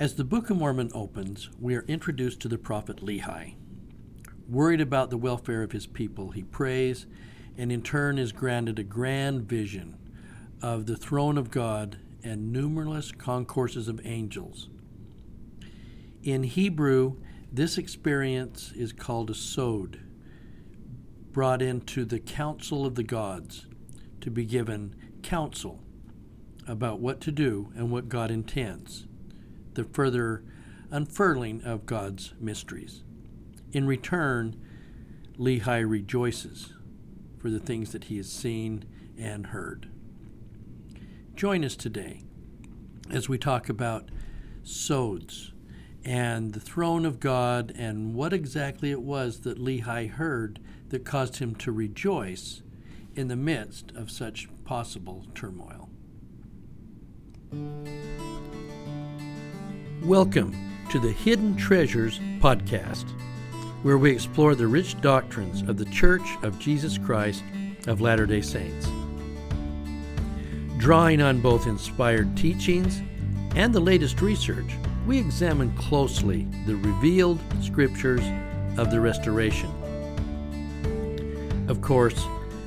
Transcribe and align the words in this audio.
As 0.00 0.14
the 0.14 0.24
Book 0.24 0.48
of 0.48 0.56
Mormon 0.56 0.90
opens, 0.94 1.50
we 1.60 1.74
are 1.74 1.84
introduced 1.86 2.40
to 2.40 2.48
the 2.48 2.56
prophet 2.56 3.04
Lehi. 3.04 3.56
Worried 4.48 4.80
about 4.80 5.10
the 5.10 5.18
welfare 5.18 5.62
of 5.62 5.72
his 5.72 5.86
people, 5.86 6.30
he 6.30 6.42
prays 6.42 7.04
and 7.58 7.70
in 7.70 7.82
turn 7.82 8.18
is 8.18 8.32
granted 8.32 8.78
a 8.78 8.82
grand 8.82 9.42
vision 9.42 9.98
of 10.62 10.86
the 10.86 10.96
throne 10.96 11.36
of 11.36 11.50
God 11.50 11.98
and 12.24 12.50
numerous 12.50 13.12
concourses 13.12 13.88
of 13.88 14.00
angels. 14.06 14.70
In 16.22 16.44
Hebrew, 16.44 17.18
this 17.52 17.76
experience 17.76 18.72
is 18.74 18.94
called 18.94 19.28
a 19.28 19.34
sod, 19.34 20.00
brought 21.30 21.60
into 21.60 22.06
the 22.06 22.20
council 22.20 22.86
of 22.86 22.94
the 22.94 23.02
gods 23.02 23.66
to 24.22 24.30
be 24.30 24.46
given 24.46 24.96
counsel 25.22 25.78
about 26.66 27.00
what 27.00 27.20
to 27.20 27.30
do 27.30 27.70
and 27.76 27.90
what 27.90 28.08
God 28.08 28.30
intends 28.30 29.06
the 29.80 29.88
further 29.94 30.44
unfurling 30.90 31.62
of 31.64 31.86
God's 31.86 32.34
mysteries. 32.38 33.02
In 33.72 33.86
return, 33.86 34.60
Lehi 35.38 35.88
rejoices 35.88 36.74
for 37.38 37.48
the 37.48 37.60
things 37.60 37.92
that 37.92 38.04
he 38.04 38.18
has 38.18 38.30
seen 38.30 38.84
and 39.18 39.46
heard. 39.46 39.88
Join 41.34 41.64
us 41.64 41.76
today 41.76 42.22
as 43.10 43.28
we 43.28 43.38
talk 43.38 43.70
about 43.70 44.10
sods 44.62 45.52
and 46.04 46.52
the 46.52 46.60
throne 46.60 47.06
of 47.06 47.18
God 47.20 47.72
and 47.74 48.14
what 48.14 48.32
exactly 48.32 48.90
it 48.90 49.02
was 49.02 49.40
that 49.40 49.58
Lehi 49.58 50.10
heard 50.10 50.60
that 50.90 51.04
caused 51.06 51.36
him 51.36 51.54
to 51.56 51.72
rejoice 51.72 52.62
in 53.14 53.28
the 53.28 53.36
midst 53.36 53.92
of 53.92 54.10
such 54.10 54.48
possible 54.64 55.26
turmoil. 55.34 55.88
Welcome 60.04 60.56
to 60.90 60.98
the 60.98 61.12
Hidden 61.12 61.56
Treasures 61.56 62.20
podcast, 62.40 63.04
where 63.82 63.98
we 63.98 64.10
explore 64.10 64.54
the 64.54 64.66
rich 64.66 64.98
doctrines 65.02 65.60
of 65.68 65.76
the 65.76 65.84
Church 65.84 66.22
of 66.42 66.58
Jesus 66.58 66.96
Christ 66.96 67.44
of 67.86 68.00
Latter 68.00 68.24
day 68.24 68.40
Saints. 68.40 68.88
Drawing 70.78 71.20
on 71.20 71.42
both 71.42 71.66
inspired 71.66 72.34
teachings 72.34 73.02
and 73.54 73.74
the 73.74 73.80
latest 73.80 74.22
research, 74.22 74.72
we 75.06 75.18
examine 75.18 75.70
closely 75.76 76.48
the 76.64 76.76
revealed 76.76 77.38
scriptures 77.60 78.22
of 78.78 78.90
the 78.90 79.00
Restoration. 79.00 79.70
Of 81.68 81.82
course, 81.82 82.24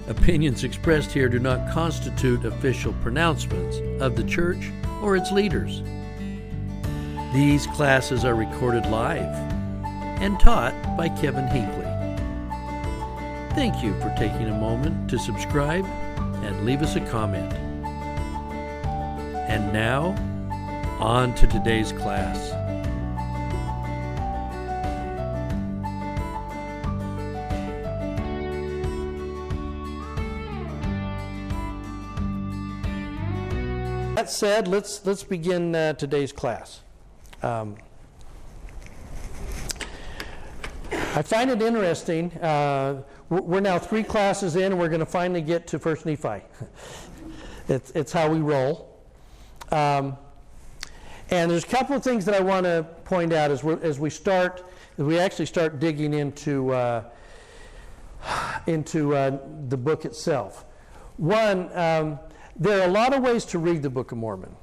opinions 0.08 0.64
expressed 0.64 1.12
here 1.12 1.30
do 1.30 1.40
not 1.40 1.74
constitute 1.74 2.46
official 2.46 2.94
pronouncements 3.02 3.78
of 4.00 4.16
the 4.16 4.24
Church 4.24 4.70
or 5.02 5.18
its 5.18 5.32
leaders. 5.32 5.82
These 7.34 7.66
classes 7.66 8.26
are 8.26 8.36
recorded 8.36 8.86
live 8.86 9.34
and 10.22 10.40
taught 10.40 10.76
by 10.96 11.10
Kevin 11.10 11.48
Hinckley. 11.48 11.84
Thank 13.56 13.84
you 13.84 14.00
for 14.00 14.14
taking 14.16 14.50
a 14.50 14.54
moment 14.54 15.10
to 15.10 15.18
subscribe 15.18 15.84
and 16.44 16.64
leave 16.64 16.84
us 16.84 16.96
a 16.96 17.02
comment. 17.02 17.52
And 19.50 19.74
now, 19.74 20.16
on 21.00 21.34
to 21.34 21.48
today's 21.48 21.92
class. 21.92 22.52
That 34.16 34.30
said, 34.30 34.68
let's 34.68 35.04
let's 35.04 35.24
begin 35.24 35.74
uh, 35.74 35.94
today's 35.94 36.32
class. 36.32 36.83
Um, 37.44 37.76
I 40.92 41.22
find 41.22 41.52
it 41.52 41.62
interesting. 41.62 42.32
Uh, 42.40 43.04
we're 43.30 43.60
now 43.60 43.78
three 43.78 44.04
classes 44.04 44.56
in, 44.56 44.72
and 44.72 44.80
we're 44.80 44.88
going 44.88 45.02
to 45.02 45.06
finally 45.06 45.42
get 45.42 45.68
to 45.68 45.80
First 45.80 46.06
Nephi. 46.06 46.42
it's, 47.68 47.92
it's 47.92 48.14
how 48.14 48.30
we 48.30 48.40
roll. 48.40 48.98
Um, 49.72 50.16
and 51.32 51.52
there's 51.52 51.66
a 51.66 51.68
couple 51.68 51.98
of 51.98 52.04
things 52.04 52.24
that 52.26 52.36
I 52.36 52.40
want 52.40 52.66
to 52.66 52.86
point 53.04 53.34
out 53.34 53.52
as, 53.52 53.66
as 53.66 54.00
we 54.00 54.10
start, 54.10 54.64
as 54.98 55.04
we 55.04 55.20
actually 55.20 55.48
start 55.48 55.82
digging 55.82 56.14
into, 56.14 56.72
uh, 56.72 57.04
into 58.68 59.16
uh, 59.16 59.38
the 59.68 59.78
book 59.78 60.06
itself. 60.06 60.64
One, 61.18 61.76
um, 61.78 62.20
there 62.56 62.80
are 62.80 62.88
a 62.88 62.92
lot 62.92 63.14
of 63.14 63.22
ways 63.22 63.44
to 63.46 63.60
read 63.60 63.82
the 63.82 63.90
Book 63.90 64.14
of 64.14 64.18
Mormon. 64.18 64.56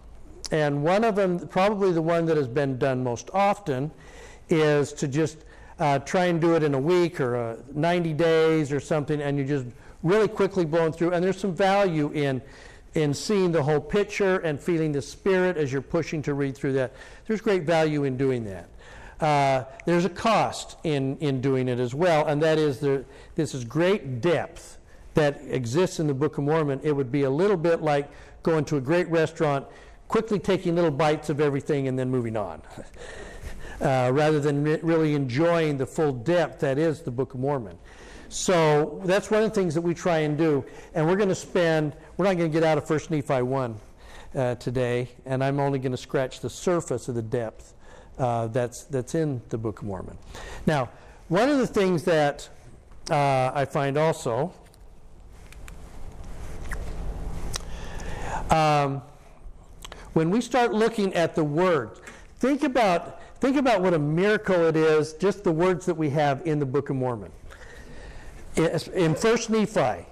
And 0.51 0.83
one 0.83 1.05
of 1.05 1.17
them, 1.17 1.47
probably 1.49 1.93
the 1.93 2.03
one 2.03 2.27
that 2.27 2.37
has 2.37 2.49
been 2.49 2.79
done 2.79 3.05
most 3.05 3.31
often, 3.33 3.91
is 4.49 4.93
to 4.95 5.07
just 5.07 5.45
uh, 5.79 5.99
try 6.01 6.27
and 6.27 6.41
do 6.41 6.55
it 6.57 6.63
in 6.63 6.75
a 6.75 6.81
week 6.81 7.21
or 7.21 7.37
uh, 7.37 7.57
90 7.73 8.13
days 8.15 8.73
or 8.73 8.81
something, 8.81 9.21
and 9.21 9.39
you're 9.39 9.47
just 9.47 9.67
really 10.03 10.29
quickly 10.29 10.65
blowing 10.65 10.93
through. 10.93 11.13
And 11.13 11.25
there's 11.25 11.39
some 11.39 11.55
value 11.55 12.11
in 12.13 12.43
in 12.95 13.15
seeing 13.15 13.53
the 13.53 13.63
whole 13.63 13.81
picture 13.81 14.39
and 14.39 14.59
feeling 14.59 14.93
the 14.93 15.03
spirit 15.03 15.57
as 15.57 15.73
you're 15.73 15.81
pushing 15.81 16.23
to 16.23 16.35
read 16.35 16.57
through 16.57 16.73
that. 16.73 16.93
There's 17.27 17.41
great 17.41 17.63
value 17.63 18.05
in 18.05 18.17
doing 18.17 18.45
that. 18.47 18.69
Uh, 19.21 19.65
there's 19.85 20.05
a 20.05 20.11
cost 20.11 20.77
in, 20.83 21.17
in 21.19 21.41
doing 21.41 21.69
it 21.69 21.79
as 21.79 21.95
well, 21.95 22.27
and 22.27 22.43
that 22.43 22.59
is 22.59 22.81
there, 22.81 23.05
this 23.35 23.55
is 23.55 23.65
great 23.65 24.21
depth 24.21 24.79
that 25.15 25.41
exists 25.47 26.01
in 26.01 26.07
the 26.07 26.15
Book 26.15 26.39
of 26.39 26.45
Mormon. 26.45 26.81
It 26.83 26.93
would 26.93 27.13
be 27.13 27.23
a 27.25 27.31
little 27.31 27.57
bit 27.57 27.83
like 27.83 28.09
going 28.43 28.65
to 28.67 28.77
a 28.77 28.81
great 28.81 29.09
restaurant 29.09 29.67
quickly 30.11 30.41
taking 30.41 30.75
little 30.75 30.91
bites 30.91 31.31
of 31.31 31.41
everything 31.41 31.87
and 31.87 31.97
then 31.97 32.11
moving 32.11 32.37
on, 32.37 32.61
uh, 33.81 34.11
rather 34.13 34.41
than 34.41 34.65
re- 34.65 34.81
really 34.83 35.15
enjoying 35.15 35.79
the 35.79 35.87
full 35.87 36.13
depth 36.13 36.59
that 36.59 36.79
is 36.79 37.03
the 37.03 37.13
Book 37.13 37.33
of 37.33 37.39
Mormon. 37.39 37.79
So 38.29 39.01
that's 39.05 39.31
one 39.31 39.45
of 39.45 39.51
the 39.51 39.55
things 39.55 39.73
that 39.75 39.83
we 39.83 39.95
try 39.95 40.19
and 40.19 40.37
do. 40.37 40.65
And 40.95 41.07
we're 41.07 41.15
going 41.15 41.29
to 41.29 41.35
spend, 41.37 41.93
we're 42.17 42.25
not 42.25 42.37
going 42.37 42.51
to 42.51 42.53
get 42.53 42.65
out 42.65 42.77
of 42.77 42.91
1 42.91 43.01
Nephi 43.09 43.43
1 43.43 43.81
uh, 44.35 44.55
today, 44.57 45.09
and 45.27 45.45
I'm 45.45 45.61
only 45.61 45.79
going 45.79 45.93
to 45.93 45.99
scratch 45.99 46.41
the 46.41 46.51
surface 46.51 47.09
of 47.09 47.15
the 47.15 47.23
depth 47.23 47.73
uh, 48.19 48.49
that's, 48.49 48.83
that's 48.85 49.15
in 49.15 49.41
the 49.51 49.59
Book 49.59 49.81
of 49.81 49.87
Mormon. 49.87 50.19
Now, 50.67 50.91
one 51.29 51.49
of 51.49 51.59
the 51.59 51.69
things 51.69 52.03
that 52.03 52.49
uh, 53.09 53.53
I 53.55 53.65
find 53.65 53.97
also 53.97 54.53
um, 58.51 59.03
when 60.13 60.31
we 60.31 60.41
start 60.41 60.73
looking 60.73 61.15
at 61.15 61.35
the 61.35 61.45
words, 61.45 62.01
think 62.37 62.63
about, 62.63 63.21
think 63.41 63.57
about 63.57 63.83
what 63.83 63.95
a 63.95 63.99
miracle 63.99 64.67
it 64.67 64.77
is, 64.77 65.13
just 65.15 65.45
the 65.45 65.53
words 65.53 65.87
that 65.87 65.95
we 65.95 66.11
have 66.11 66.47
in 66.47 66.59
the 66.59 66.67
Book 66.67 66.91
of 66.91 66.97
Mormon. 66.97 67.33
In 68.57 69.15
First 69.15 69.51
Nephi, 69.51 70.07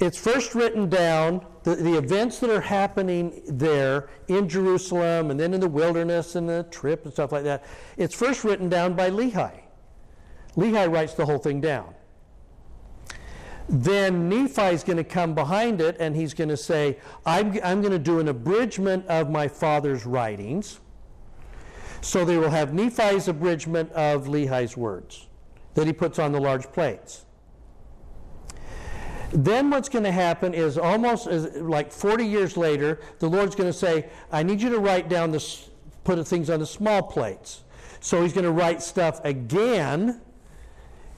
it's 0.00 0.18
first 0.18 0.54
written 0.54 0.88
down, 0.88 1.44
the, 1.62 1.76
the 1.76 1.96
events 1.96 2.40
that 2.40 2.50
are 2.50 2.60
happening 2.60 3.40
there 3.46 4.08
in 4.28 4.48
Jerusalem 4.48 5.30
and 5.30 5.38
then 5.38 5.54
in 5.54 5.60
the 5.60 5.68
wilderness 5.68 6.34
and 6.34 6.48
the 6.48 6.64
trip 6.70 7.04
and 7.04 7.12
stuff 7.12 7.32
like 7.32 7.44
that. 7.44 7.64
It's 7.96 8.14
first 8.14 8.44
written 8.44 8.68
down 8.68 8.94
by 8.94 9.10
Lehi. 9.10 9.52
Lehi 10.56 10.92
writes 10.92 11.14
the 11.14 11.24
whole 11.24 11.38
thing 11.38 11.60
down. 11.60 11.94
Then 13.68 14.28
Nephi 14.28 14.74
is 14.74 14.84
going 14.84 14.98
to 14.98 15.04
come 15.04 15.34
behind 15.34 15.80
it 15.80 15.96
and 15.98 16.14
he's 16.14 16.34
going 16.34 16.50
to 16.50 16.56
say, 16.56 16.98
I'm, 17.24 17.58
I'm 17.64 17.80
going 17.80 17.92
to 17.92 17.98
do 17.98 18.20
an 18.20 18.28
abridgment 18.28 19.06
of 19.06 19.30
my 19.30 19.48
father's 19.48 20.04
writings. 20.04 20.80
So 22.02 22.24
they 22.24 22.36
will 22.36 22.50
have 22.50 22.74
Nephi's 22.74 23.28
abridgment 23.28 23.90
of 23.92 24.26
Lehi's 24.28 24.76
words 24.76 25.28
that 25.74 25.86
he 25.86 25.92
puts 25.92 26.18
on 26.18 26.32
the 26.32 26.40
large 26.40 26.70
plates. 26.72 27.24
Then 29.32 29.70
what's 29.70 29.88
going 29.88 30.04
to 30.04 30.12
happen 30.12 30.54
is 30.54 30.78
almost 30.78 31.26
as, 31.26 31.56
like 31.56 31.90
40 31.90 32.24
years 32.24 32.56
later, 32.56 33.00
the 33.18 33.28
Lord's 33.28 33.56
going 33.56 33.68
to 33.68 33.76
say, 33.76 34.08
I 34.30 34.42
need 34.42 34.60
you 34.60 34.68
to 34.70 34.78
write 34.78 35.08
down 35.08 35.32
the, 35.32 35.44
put 36.04 36.24
things 36.28 36.50
on 36.50 36.60
the 36.60 36.66
small 36.66 37.02
plates. 37.02 37.64
So 38.00 38.22
he's 38.22 38.34
going 38.34 38.44
to 38.44 38.52
write 38.52 38.82
stuff 38.82 39.24
again 39.24 40.20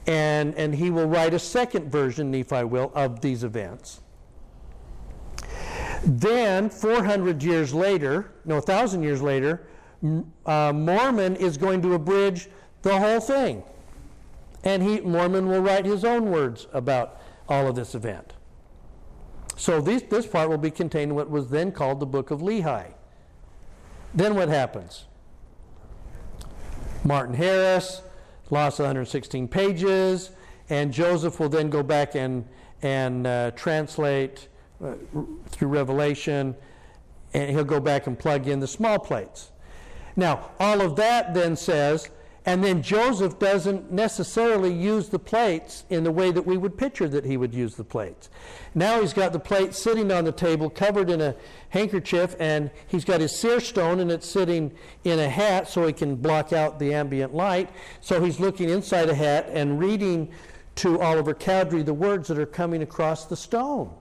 and, 0.07 0.55
and 0.55 0.73
he 0.73 0.89
will 0.89 1.05
write 1.05 1.33
a 1.33 1.39
second 1.39 1.91
version, 1.91 2.31
Nephi 2.31 2.63
will, 2.63 2.91
of 2.95 3.19
these 3.21 3.43
events. 3.43 3.99
Then, 6.03 6.69
400 6.69 7.43
years 7.43 7.73
later, 7.73 8.31
no, 8.45 8.55
1,000 8.55 9.03
years 9.03 9.21
later, 9.21 9.67
uh, 10.45 10.71
Mormon 10.73 11.35
is 11.35 11.57
going 11.57 11.81
to 11.81 11.93
abridge 11.93 12.47
the 12.81 12.97
whole 12.97 13.19
thing. 13.19 13.63
And 14.63 14.81
he, 14.81 15.01
Mormon 15.01 15.47
will 15.47 15.61
write 15.61 15.85
his 15.85 16.05
own 16.05 16.31
words 16.31 16.67
about 16.71 17.19
all 17.49 17.67
of 17.67 17.75
this 17.75 17.93
event. 17.93 18.33
So 19.57 19.81
these, 19.81 20.03
this 20.03 20.25
part 20.27 20.49
will 20.49 20.57
be 20.57 20.71
contained 20.71 21.11
in 21.11 21.15
what 21.15 21.29
was 21.29 21.49
then 21.49 21.71
called 21.71 21.99
the 21.99 22.05
Book 22.05 22.31
of 22.31 22.39
Lehi. 22.41 22.93
Then 24.13 24.35
what 24.35 24.49
happens? 24.49 25.05
Martin 27.03 27.35
Harris, 27.35 28.01
lost 28.51 28.79
116 28.79 29.47
pages, 29.47 30.31
and 30.69 30.91
Joseph 30.91 31.39
will 31.39 31.49
then 31.49 31.69
go 31.69 31.83
back 31.83 32.15
and, 32.15 32.45
and 32.81 33.27
uh, 33.27 33.51
translate 33.51 34.47
uh, 34.83 34.93
through 35.47 35.69
Revelation, 35.69 36.55
and 37.33 37.49
he'll 37.49 37.63
go 37.63 37.79
back 37.79 38.07
and 38.07 38.17
plug 38.17 38.47
in 38.47 38.59
the 38.59 38.67
small 38.67 38.99
plates. 38.99 39.51
Now, 40.15 40.51
all 40.59 40.81
of 40.81 40.95
that 40.95 41.33
then 41.33 41.55
says, 41.55 42.09
and 42.47 42.63
then 42.63 42.81
Joseph 42.81 43.39
doesn't 43.39 43.91
necessarily 43.91 44.73
use 44.73 45.09
the 45.09 45.19
plates 45.19 45.83
in 45.89 46.05
the 46.05 46.11
way 46.11 46.31
that 46.31 46.43
we 46.43 46.55
would 46.55 46.77
picture 46.77 47.09
that 47.09 47.25
he 47.25 47.35
would 47.35 47.53
use 47.53 47.75
the 47.75 47.83
plates. 47.83 48.29
Now 48.73 49.01
he's 49.01 49.11
got 49.11 49.33
the 49.33 49.39
plate 49.39 49.75
sitting 49.75 50.13
on 50.13 50.23
the 50.23 50.31
table 50.31 50.69
covered 50.69 51.09
in 51.09 51.19
a 51.19 51.35
handkerchief, 51.69 52.37
and 52.39 52.71
he's 52.87 53.03
got 53.03 53.19
his 53.19 53.37
seer 53.37 53.59
stone, 53.59 53.99
and 53.99 54.09
it's 54.09 54.29
sitting 54.29 54.71
in 55.03 55.19
a 55.19 55.27
hat 55.27 55.67
so 55.67 55.85
he 55.85 55.91
can 55.91 56.15
block 56.15 56.53
out 56.53 56.79
the 56.79 56.93
ambient 56.93 57.35
light. 57.35 57.69
So 57.99 58.23
he's 58.23 58.39
looking 58.39 58.69
inside 58.69 59.09
a 59.09 59.15
hat 59.15 59.49
and 59.51 59.77
reading 59.77 60.29
to 60.75 61.01
Oliver 61.01 61.33
Cowdery 61.33 61.83
the 61.83 61.93
words 61.93 62.29
that 62.29 62.39
are 62.39 62.45
coming 62.45 62.81
across 62.81 63.25
the 63.25 63.35
stone. 63.35 63.93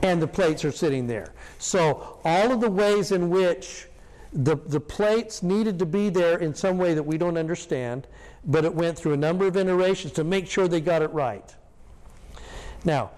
And 0.00 0.22
the 0.22 0.28
plates 0.28 0.64
are 0.64 0.72
sitting 0.72 1.08
there. 1.08 1.34
So 1.58 2.20
all 2.24 2.52
of 2.52 2.62
the 2.62 2.70
ways 2.70 3.12
in 3.12 3.28
which 3.28 3.88
the, 4.34 4.56
the 4.56 4.80
plates 4.80 5.42
needed 5.42 5.78
to 5.78 5.86
be 5.86 6.10
there 6.10 6.38
in 6.38 6.54
some 6.54 6.76
way 6.76 6.92
that 6.94 7.02
we 7.02 7.16
don't 7.16 7.38
understand, 7.38 8.08
but 8.44 8.64
it 8.64 8.74
went 8.74 8.98
through 8.98 9.12
a 9.12 9.16
number 9.16 9.46
of 9.46 9.56
iterations 9.56 10.12
to 10.14 10.24
make 10.24 10.48
sure 10.48 10.66
they 10.66 10.80
got 10.80 11.02
it 11.02 11.10
right. 11.12 11.54
Now, 12.84 13.12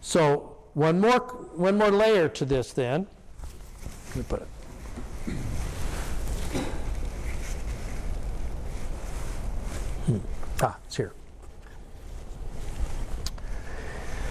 so 0.00 0.56
one 0.72 0.98
more, 0.98 1.20
one 1.20 1.76
more 1.76 1.90
layer 1.90 2.28
to 2.30 2.44
this 2.46 2.72
then. 2.72 3.06
Let 4.08 4.16
me 4.16 4.22
put 4.28 4.40
it. 4.40 4.48
Hmm. 10.06 10.16
Ah, 10.62 10.78
it's 10.86 10.96
here. 10.96 11.12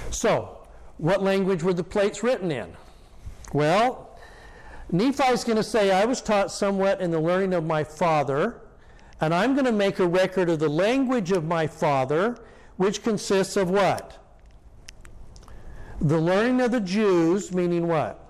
So, 0.10 0.57
what 0.98 1.22
language 1.22 1.62
were 1.62 1.74
the 1.74 1.83
plates 1.83 2.24
written 2.24 2.51
in? 2.51 2.75
Well, 3.54 4.04
Nephi's 4.91 5.43
going 5.43 5.57
to 5.57 5.63
say, 5.63 5.91
I 5.91 6.05
was 6.05 6.21
taught 6.21 6.51
somewhat 6.51 7.01
in 7.01 7.11
the 7.11 7.19
learning 7.19 7.53
of 7.53 7.65
my 7.65 7.83
father, 7.83 8.61
and 9.19 9.33
I'm 9.33 9.53
going 9.53 9.65
to 9.65 9.71
make 9.71 9.99
a 9.99 10.07
record 10.07 10.49
of 10.49 10.59
the 10.59 10.69
language 10.69 11.31
of 11.31 11.43
my 11.45 11.67
father, 11.67 12.37
which 12.77 13.01
consists 13.03 13.57
of 13.57 13.69
what? 13.69 14.19
The 16.01 16.19
learning 16.19 16.61
of 16.61 16.71
the 16.71 16.81
Jews, 16.81 17.51
meaning 17.53 17.87
what? 17.87 18.21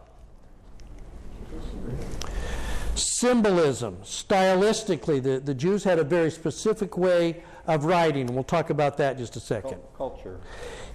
Symbolism, 2.93 3.97
stylistically. 4.03 5.21
The, 5.21 5.39
the 5.39 5.53
Jews 5.53 5.83
had 5.83 5.99
a 5.99 6.03
very 6.03 6.31
specific 6.31 6.97
way 6.97 7.43
of 7.67 7.85
writing. 7.85 8.27
We'll 8.27 8.43
talk 8.43 8.69
about 8.69 8.97
that 8.97 9.13
in 9.13 9.17
just 9.17 9.35
a 9.35 9.39
second. 9.39 9.79
Culture. 9.97 10.39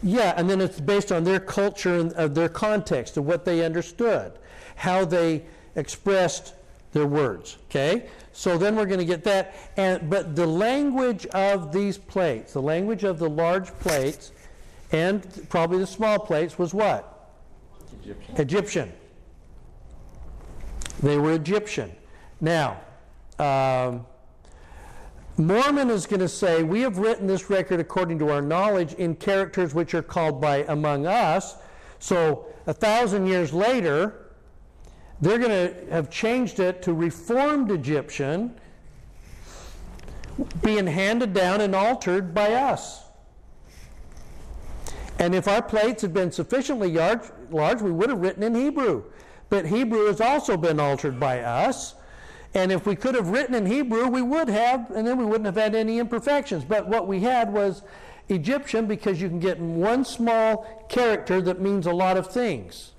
Yeah, 0.02 0.32
and 0.36 0.48
then 0.48 0.60
it's 0.60 0.80
based 0.80 1.12
on 1.12 1.24
their 1.24 1.40
culture 1.40 1.98
and 1.98 2.12
uh, 2.14 2.28
their 2.28 2.48
context 2.48 3.16
of 3.18 3.26
what 3.26 3.44
they 3.44 3.64
understood 3.64 4.38
how 4.80 5.04
they 5.04 5.42
expressed 5.76 6.54
their 6.92 7.06
words. 7.06 7.58
Okay? 7.68 8.08
So 8.32 8.56
then 8.56 8.76
we're 8.76 8.86
going 8.86 8.98
to 8.98 9.04
get 9.04 9.22
that. 9.24 9.54
And, 9.76 10.08
but 10.08 10.34
the 10.34 10.46
language 10.46 11.26
of 11.26 11.70
these 11.70 11.98
plates, 11.98 12.54
the 12.54 12.62
language 12.62 13.04
of 13.04 13.18
the 13.18 13.28
large 13.28 13.68
plates, 13.80 14.32
and 14.90 15.46
probably 15.50 15.78
the 15.78 15.86
small 15.86 16.18
plates, 16.18 16.58
was 16.58 16.72
what? 16.72 17.28
Egyptian. 18.02 18.36
Egyptian. 18.36 18.92
They 21.02 21.18
were 21.18 21.34
Egyptian. 21.34 21.92
Now, 22.40 22.80
um, 23.38 24.06
Mormon 25.36 25.90
is 25.90 26.06
going 26.06 26.20
to 26.20 26.28
say, 26.28 26.62
We 26.62 26.80
have 26.80 26.96
written 26.96 27.26
this 27.26 27.50
record 27.50 27.80
according 27.80 28.18
to 28.20 28.30
our 28.30 28.40
knowledge 28.40 28.94
in 28.94 29.14
characters 29.16 29.74
which 29.74 29.92
are 29.92 30.02
called 30.02 30.40
by 30.40 30.64
among 30.68 31.06
us. 31.06 31.56
So, 31.98 32.46
a 32.66 32.72
thousand 32.72 33.26
years 33.26 33.52
later, 33.52 34.19
they're 35.20 35.38
going 35.38 35.50
to 35.50 35.90
have 35.90 36.11
changed 36.11 36.61
it 36.61 36.82
to 36.82 36.94
Reformed 36.94 37.70
Egyptian, 37.70 38.58
being 40.62 40.87
handed 40.87 41.34
down 41.34 41.61
and 41.61 41.75
altered 41.75 42.34
by 42.34 42.55
us. 42.55 43.02
And 45.19 45.34
if 45.34 45.46
our 45.46 45.61
plates 45.61 46.00
had 46.00 46.14
been 46.14 46.32
sufficiently 46.32 46.90
large, 46.93 47.20
large, 47.50 47.82
we 47.82 47.90
would 47.90 48.08
have 48.08 48.20
written 48.20 48.43
in 48.43 48.55
Hebrew. 48.55 49.05
But 49.50 49.67
Hebrew 49.67 50.06
has 50.06 50.20
also 50.20 50.56
been 50.56 50.81
altered 50.81 51.20
by 51.20 51.40
us. 51.40 51.94
And 52.55 52.73
if 52.73 52.87
we 52.87 52.96
could 52.96 53.14
have 53.14 53.28
written 53.28 53.55
in 53.55 53.66
Hebrew, 53.66 54.08
we 54.08 54.23
would 54.23 54.49
have, 54.49 54.90
and 54.90 55.06
then 55.06 55.19
we 55.19 55.26
wouldn't 55.26 55.44
have 55.44 55.56
had 55.56 55.75
any 55.75 55.99
imperfections. 55.99 56.64
But 56.64 56.88
what 56.88 57.06
we 57.06 57.20
had 57.20 57.52
was 57.52 57.82
Egyptian 58.31 58.87
because 58.87 59.20
you 59.20 59.28
can 59.28 59.40
get 59.40 59.61
one 59.61 60.05
small 60.05 60.87
character 60.88 61.43
that 61.43 61.61
means 61.61 61.87
a 61.87 61.93
lot 61.93 62.16
of 62.16 62.28
things 62.28 62.93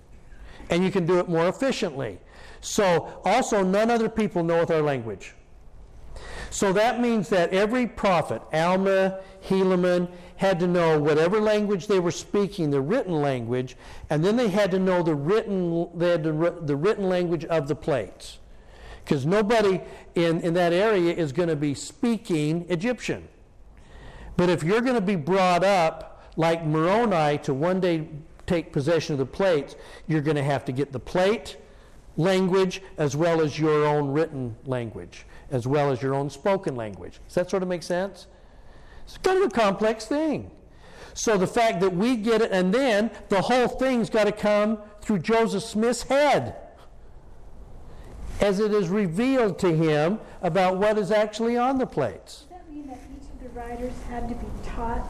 and 0.70 0.84
you 0.84 0.92
can 0.92 1.06
do 1.06 1.20
it 1.20 1.28
more 1.28 1.48
efficiently. 1.48 2.20
So, 2.62 3.22
also, 3.26 3.64
none 3.64 3.90
other 3.90 4.10
people 4.10 4.44
knoweth 4.44 4.70
our 4.70 4.82
language. 4.82 5.34
So 6.52 6.74
that 6.74 7.00
means 7.00 7.30
that 7.30 7.54
every 7.54 7.88
prophet, 7.88 8.42
Alma, 8.54 9.22
Helaman, 9.48 10.12
had 10.36 10.60
to 10.60 10.68
know 10.68 11.00
whatever 11.00 11.40
language 11.40 11.88
they 11.88 12.00
were 12.00 12.12
speaking, 12.12 12.72
the 12.72 12.82
written 12.82 13.14
language, 13.14 13.78
and 14.10 14.24
then 14.24 14.36
they 14.36 14.50
had 14.50 14.70
to 14.72 14.80
know 14.80 15.02
the 15.02 15.16
written, 15.16 15.88
they 15.98 16.10
had 16.10 16.24
to, 16.24 16.58
the 16.62 16.76
written 16.76 17.08
language 17.08 17.46
of 17.46 17.70
the 17.70 17.76
plates. 17.76 18.40
Because 19.04 19.26
nobody 19.26 19.82
in, 20.14 20.42
in 20.42 20.54
that 20.56 20.74
area 20.74 21.14
is 21.14 21.32
going 21.32 21.48
to 21.50 21.56
be 21.56 21.74
speaking 21.74 22.66
Egyptian. 22.70 23.30
But 24.36 24.50
if 24.50 24.62
you're 24.62 24.82
going 24.82 24.96
to 24.96 25.02
be 25.02 25.16
brought 25.16 25.64
up 25.64 26.32
like 26.36 26.66
Moroni 26.66 27.38
to 27.40 27.54
one 27.54 27.80
day 27.80 28.10
take 28.52 28.74
possession 28.74 29.14
of 29.14 29.20
the 29.20 29.26
plates, 29.26 29.78
you're 30.08 30.22
going 30.22 30.36
to 30.36 30.44
have 30.44 30.66
to 30.66 30.74
get 30.74 30.92
the 30.92 31.00
plate 31.00 31.56
language 32.18 32.82
as 32.98 33.16
well 33.16 33.40
as 33.40 33.58
your 33.58 33.86
own 33.86 34.12
written 34.12 34.54
language, 34.66 35.26
as 35.52 35.66
well 35.66 35.90
as 35.90 36.02
your 36.02 36.14
own 36.14 36.30
spoken 36.30 36.76
language. 36.76 37.22
Does 37.28 37.36
that 37.36 37.50
sort 37.50 37.64
of 37.64 37.70
make 37.70 37.84
sense? 37.84 38.28
It's 39.06 39.18
kind 39.18 39.42
of 39.42 39.46
a 39.46 39.50
complex 39.50 40.06
thing. 40.06 40.52
So 41.14 41.38
the 41.38 41.48
fact 41.48 41.80
that 41.80 41.94
we 41.94 42.18
get 42.18 42.42
it, 42.42 42.52
and 42.52 42.74
then 42.74 43.10
the 43.30 43.42
whole 43.42 43.70
thing's 43.70 44.10
got 44.10 44.26
to 44.26 44.34
come 44.34 44.80
through 45.02 45.20
Joseph 45.20 45.64
Smith's 45.64 46.04
head 46.04 46.56
as 48.42 48.60
it 48.60 48.74
is 48.74 48.90
revealed 48.90 49.60
to 49.60 49.74
him 49.74 50.20
about 50.42 50.78
what 50.78 50.98
is 50.98 51.12
actually 51.12 51.58
on 51.58 51.78
the 51.78 51.86
plates. 51.86 52.48
Does 52.50 52.50
that 52.50 52.70
mean 52.70 52.88
that 52.88 53.00
each 53.16 53.28
of 53.30 53.44
the 53.44 53.60
writers 53.60 53.94
had 54.10 54.28
to 54.28 54.36
be 54.36 54.48
taught? 54.66 55.08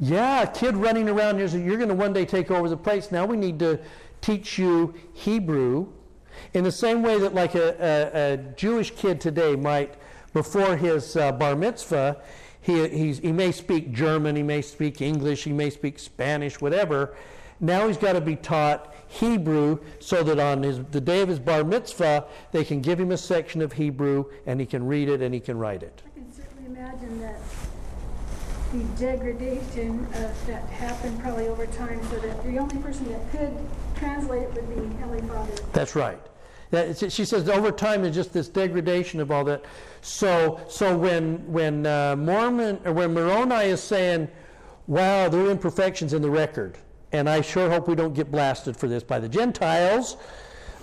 Yeah, 0.00 0.46
kid 0.46 0.76
running 0.76 1.08
around 1.08 1.38
here 1.38 1.46
You're 1.46 1.76
going 1.76 1.90
to 1.90 1.94
one 1.94 2.12
day 2.12 2.24
take 2.24 2.50
over 2.50 2.68
the 2.68 2.76
place. 2.76 3.12
Now 3.12 3.26
we 3.26 3.36
need 3.36 3.58
to 3.58 3.78
teach 4.22 4.58
you 4.58 4.94
Hebrew 5.12 5.88
in 6.54 6.64
the 6.64 6.72
same 6.72 7.02
way 7.02 7.18
that, 7.18 7.34
like 7.34 7.54
a, 7.54 7.76
a, 7.78 8.32
a 8.32 8.36
Jewish 8.54 8.92
kid 8.92 9.20
today 9.20 9.56
might, 9.56 9.94
before 10.32 10.76
his 10.76 11.16
uh, 11.16 11.32
bar 11.32 11.54
mitzvah, 11.54 12.16
he, 12.62 13.12
he 13.12 13.32
may 13.32 13.52
speak 13.52 13.92
German, 13.92 14.36
he 14.36 14.42
may 14.42 14.62
speak 14.62 15.00
English, 15.00 15.44
he 15.44 15.52
may 15.52 15.70
speak 15.70 15.98
Spanish, 15.98 16.60
whatever. 16.60 17.14
Now 17.58 17.86
he's 17.86 17.96
got 17.96 18.14
to 18.14 18.20
be 18.20 18.36
taught 18.36 18.94
Hebrew 19.08 19.78
so 19.98 20.22
that 20.22 20.38
on 20.38 20.62
his, 20.62 20.82
the 20.92 21.00
day 21.00 21.20
of 21.20 21.28
his 21.28 21.38
bar 21.38 21.64
mitzvah, 21.64 22.26
they 22.52 22.64
can 22.64 22.80
give 22.80 22.98
him 22.98 23.10
a 23.10 23.18
section 23.18 23.60
of 23.60 23.74
Hebrew 23.74 24.26
and 24.46 24.60
he 24.60 24.66
can 24.66 24.86
read 24.86 25.08
it 25.08 25.20
and 25.20 25.34
he 25.34 25.40
can 25.40 25.58
write 25.58 25.82
it. 25.82 26.02
I 26.06 26.18
can 26.18 26.32
certainly 26.32 26.66
imagine 26.66 27.20
that 27.20 27.38
the 28.72 28.84
degradation 29.00 30.06
uh, 30.14 30.32
that 30.46 30.62
happened 30.68 31.18
probably 31.20 31.48
over 31.48 31.66
time 31.66 32.00
so 32.08 32.18
that 32.18 32.42
the 32.44 32.58
only 32.58 32.78
person 32.78 33.10
that 33.10 33.30
could 33.32 33.56
translate 33.96 34.42
it 34.42 34.54
would 34.54 34.68
be 34.68 34.96
Heavenly 34.98 35.26
Father. 35.28 35.52
That's 35.72 35.96
right. 35.96 36.20
That, 36.70 37.10
she 37.10 37.24
says 37.24 37.48
over 37.48 37.72
time 37.72 38.04
is 38.04 38.14
just 38.14 38.32
this 38.32 38.48
degradation 38.48 39.18
of 39.18 39.32
all 39.32 39.44
that. 39.44 39.64
So, 40.02 40.60
so 40.68 40.96
when 40.96 41.44
when 41.50 41.84
uh, 41.84 42.14
Mormon 42.14 42.80
or 42.84 42.92
when 42.92 43.12
Moroni 43.12 43.66
is 43.66 43.82
saying, 43.82 44.28
"Wow, 44.86 45.28
there 45.28 45.46
are 45.46 45.50
imperfections 45.50 46.12
in 46.12 46.22
the 46.22 46.30
record," 46.30 46.78
and 47.10 47.28
I 47.28 47.40
sure 47.40 47.68
hope 47.68 47.88
we 47.88 47.96
don't 47.96 48.14
get 48.14 48.30
blasted 48.30 48.76
for 48.76 48.86
this 48.86 49.02
by 49.02 49.18
the 49.18 49.28
Gentiles. 49.28 50.16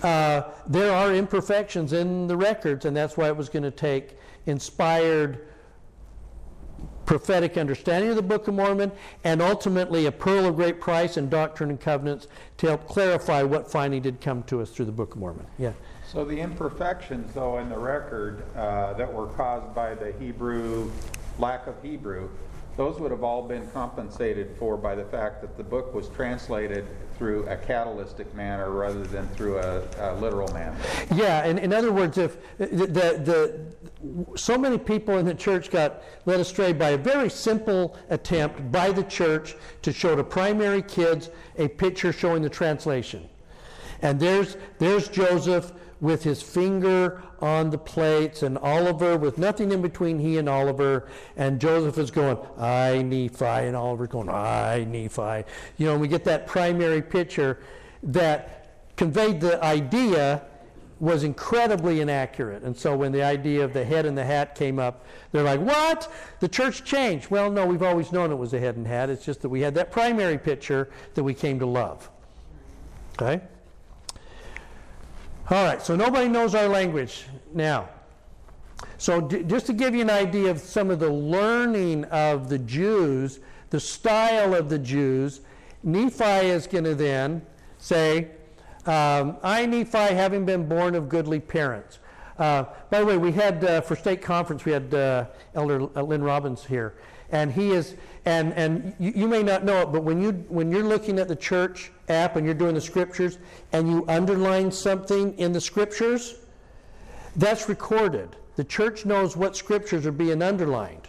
Uh, 0.02 0.42
there 0.66 0.92
are 0.92 1.14
imperfections 1.14 1.94
in 1.94 2.26
the 2.26 2.36
records, 2.36 2.84
and 2.84 2.94
that's 2.94 3.16
why 3.16 3.28
it 3.28 3.36
was 3.36 3.48
going 3.48 3.62
to 3.62 3.70
take 3.70 4.18
inspired 4.46 5.47
prophetic 7.08 7.56
understanding 7.56 8.10
of 8.10 8.16
the 8.16 8.22
Book 8.22 8.48
of 8.48 8.54
Mormon, 8.54 8.92
and 9.24 9.40
ultimately 9.40 10.04
a 10.04 10.12
pearl 10.12 10.44
of 10.44 10.56
great 10.56 10.78
price 10.78 11.16
in 11.16 11.30
Doctrine 11.30 11.70
and 11.70 11.80
Covenants 11.80 12.28
to 12.58 12.66
help 12.66 12.86
clarify 12.86 13.42
what 13.42 13.70
finally 13.70 13.98
did 13.98 14.20
come 14.20 14.42
to 14.42 14.60
us 14.60 14.68
through 14.68 14.84
the 14.84 14.92
Book 14.92 15.14
of 15.14 15.20
Mormon. 15.20 15.46
Yeah. 15.56 15.72
So 16.06 16.22
the 16.26 16.38
imperfections, 16.38 17.32
though, 17.32 17.60
in 17.60 17.70
the 17.70 17.78
record 17.78 18.44
uh, 18.54 18.92
that 18.92 19.10
were 19.10 19.28
caused 19.28 19.74
by 19.74 19.94
the 19.94 20.12
Hebrew, 20.20 20.90
lack 21.38 21.66
of 21.66 21.82
Hebrew, 21.82 22.28
those 22.78 23.00
would 23.00 23.10
have 23.10 23.24
all 23.24 23.42
been 23.42 23.68
compensated 23.72 24.54
for 24.56 24.76
by 24.76 24.94
the 24.94 25.04
fact 25.06 25.40
that 25.40 25.56
the 25.56 25.64
book 25.64 25.92
was 25.92 26.08
translated 26.10 26.86
through 27.18 27.44
a 27.48 27.56
catalytic 27.56 28.32
manner 28.36 28.70
rather 28.70 29.02
than 29.02 29.26
through 29.30 29.58
a, 29.58 29.82
a 29.98 30.14
literal 30.20 30.46
manner. 30.54 30.76
Yeah, 31.12 31.44
and 31.44 31.58
in 31.58 31.72
other 31.72 31.90
words, 31.90 32.18
if 32.18 32.36
the, 32.56 32.66
the, 32.68 33.66
the, 34.06 34.38
so 34.38 34.56
many 34.56 34.78
people 34.78 35.18
in 35.18 35.26
the 35.26 35.34
church 35.34 35.72
got 35.72 36.04
led 36.24 36.38
astray 36.38 36.72
by 36.72 36.90
a 36.90 36.96
very 36.96 37.28
simple 37.28 37.98
attempt 38.10 38.70
by 38.70 38.92
the 38.92 39.02
church 39.02 39.56
to 39.82 39.92
show 39.92 40.14
to 40.14 40.22
primary 40.22 40.82
kids 40.82 41.30
a 41.56 41.66
picture 41.66 42.12
showing 42.12 42.42
the 42.42 42.48
translation. 42.48 43.28
And 44.02 44.20
there's, 44.20 44.56
there's 44.78 45.08
Joseph 45.08 45.72
with 46.00 46.22
his 46.22 46.42
finger 46.42 47.22
on 47.40 47.70
the 47.70 47.78
plates, 47.78 48.42
and 48.42 48.56
Oliver 48.58 49.16
with 49.16 49.38
nothing 49.38 49.72
in 49.72 49.82
between 49.82 50.18
he 50.18 50.38
and 50.38 50.48
Oliver. 50.48 51.08
And 51.36 51.60
Joseph 51.60 51.98
is 51.98 52.10
going, 52.10 52.38
I, 52.56 53.02
Nephi, 53.02 53.44
and 53.44 53.76
Oliver's 53.76 54.08
going, 54.08 54.28
I, 54.28 54.84
Nephi. 54.88 55.44
You 55.76 55.86
know, 55.86 55.98
we 55.98 56.08
get 56.08 56.24
that 56.24 56.46
primary 56.46 57.02
picture 57.02 57.58
that 58.02 58.94
conveyed 58.96 59.40
the 59.40 59.62
idea 59.64 60.42
was 61.00 61.22
incredibly 61.22 62.00
inaccurate. 62.00 62.62
And 62.62 62.76
so 62.76 62.96
when 62.96 63.12
the 63.12 63.22
idea 63.22 63.64
of 63.64 63.72
the 63.72 63.84
head 63.84 64.04
and 64.04 64.18
the 64.18 64.24
hat 64.24 64.54
came 64.56 64.78
up, 64.78 65.04
they're 65.30 65.44
like, 65.44 65.60
what? 65.60 66.12
The 66.40 66.48
church 66.48 66.84
changed. 66.84 67.30
Well, 67.30 67.50
no, 67.50 67.66
we've 67.66 67.82
always 67.82 68.10
known 68.10 68.32
it 68.32 68.36
was 68.36 68.52
a 68.52 68.58
head 68.58 68.76
and 68.76 68.86
hat. 68.86 69.08
It's 69.08 69.24
just 69.24 69.42
that 69.42 69.48
we 69.48 69.60
had 69.60 69.74
that 69.76 69.92
primary 69.92 70.38
picture 70.38 70.90
that 71.14 71.22
we 71.22 71.34
came 71.34 71.60
to 71.60 71.66
love. 71.66 72.10
Okay? 73.20 73.40
All 75.50 75.64
right, 75.64 75.80
so 75.80 75.96
nobody 75.96 76.28
knows 76.28 76.54
our 76.54 76.68
language 76.68 77.24
now. 77.54 77.88
So, 78.98 79.22
d- 79.22 79.44
just 79.44 79.64
to 79.66 79.72
give 79.72 79.94
you 79.94 80.02
an 80.02 80.10
idea 80.10 80.50
of 80.50 80.58
some 80.58 80.90
of 80.90 80.98
the 80.98 81.08
learning 81.08 82.04
of 82.06 82.50
the 82.50 82.58
Jews, 82.58 83.40
the 83.70 83.80
style 83.80 84.54
of 84.54 84.68
the 84.68 84.78
Jews, 84.78 85.40
Nephi 85.82 86.48
is 86.48 86.66
going 86.66 86.84
to 86.84 86.94
then 86.94 87.40
say, 87.78 88.28
um, 88.84 89.38
I, 89.42 89.64
Nephi, 89.64 89.96
having 89.96 90.44
been 90.44 90.68
born 90.68 90.94
of 90.94 91.08
goodly 91.08 91.40
parents. 91.40 91.98
Uh, 92.38 92.64
by 92.90 93.00
the 93.00 93.06
way, 93.06 93.16
we 93.16 93.32
had 93.32 93.64
uh, 93.64 93.80
for 93.80 93.96
state 93.96 94.20
conference, 94.20 94.66
we 94.66 94.72
had 94.72 94.92
uh, 94.92 95.24
Elder 95.54 95.80
Lynn 95.80 96.22
Robbins 96.22 96.62
here, 96.62 96.92
and 97.30 97.52
he 97.52 97.72
is, 97.72 97.94
and 98.24 98.52
and 98.54 98.94
you, 98.98 99.12
you, 99.14 99.28
may 99.28 99.42
not 99.42 99.64
know 99.64 99.82
it, 99.82 99.92
but 99.92 100.02
when 100.02 100.20
you 100.20 100.32
when 100.48 100.70
you're 100.70 100.84
looking 100.84 101.18
at 101.18 101.28
the 101.28 101.36
church 101.36 101.90
app 102.08 102.36
and 102.36 102.46
you're 102.46 102.54
doing 102.54 102.74
the 102.74 102.80
scriptures, 102.80 103.38
and 103.72 103.88
you 103.88 104.04
underline 104.08 104.70
something 104.70 105.36
in 105.38 105.52
the 105.52 105.60
scriptures, 105.60 106.36
that's 107.36 107.68
recorded. 107.68 108.36
The 108.56 108.64
church 108.64 109.04
knows 109.04 109.36
what 109.36 109.56
scriptures 109.56 110.06
are 110.06 110.12
being 110.12 110.42
underlined. 110.42 111.08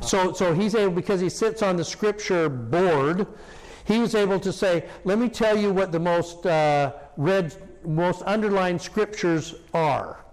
So, 0.00 0.32
so 0.32 0.52
he's 0.52 0.74
able 0.74 0.92
because 0.92 1.20
he 1.20 1.28
sits 1.28 1.62
on 1.62 1.76
the 1.76 1.84
scripture 1.84 2.48
board 2.48 3.26
he 3.84 3.98
was 3.98 4.14
able 4.14 4.38
to 4.40 4.52
say, 4.52 4.84
let 5.04 5.18
me 5.18 5.28
tell 5.28 5.56
you 5.56 5.72
what 5.72 5.92
the 5.92 5.98
most 5.98 6.46
uh, 6.46 6.92
read, 7.16 7.54
most 7.84 8.22
underlined 8.26 8.80
scriptures 8.80 9.54
are 9.74 10.24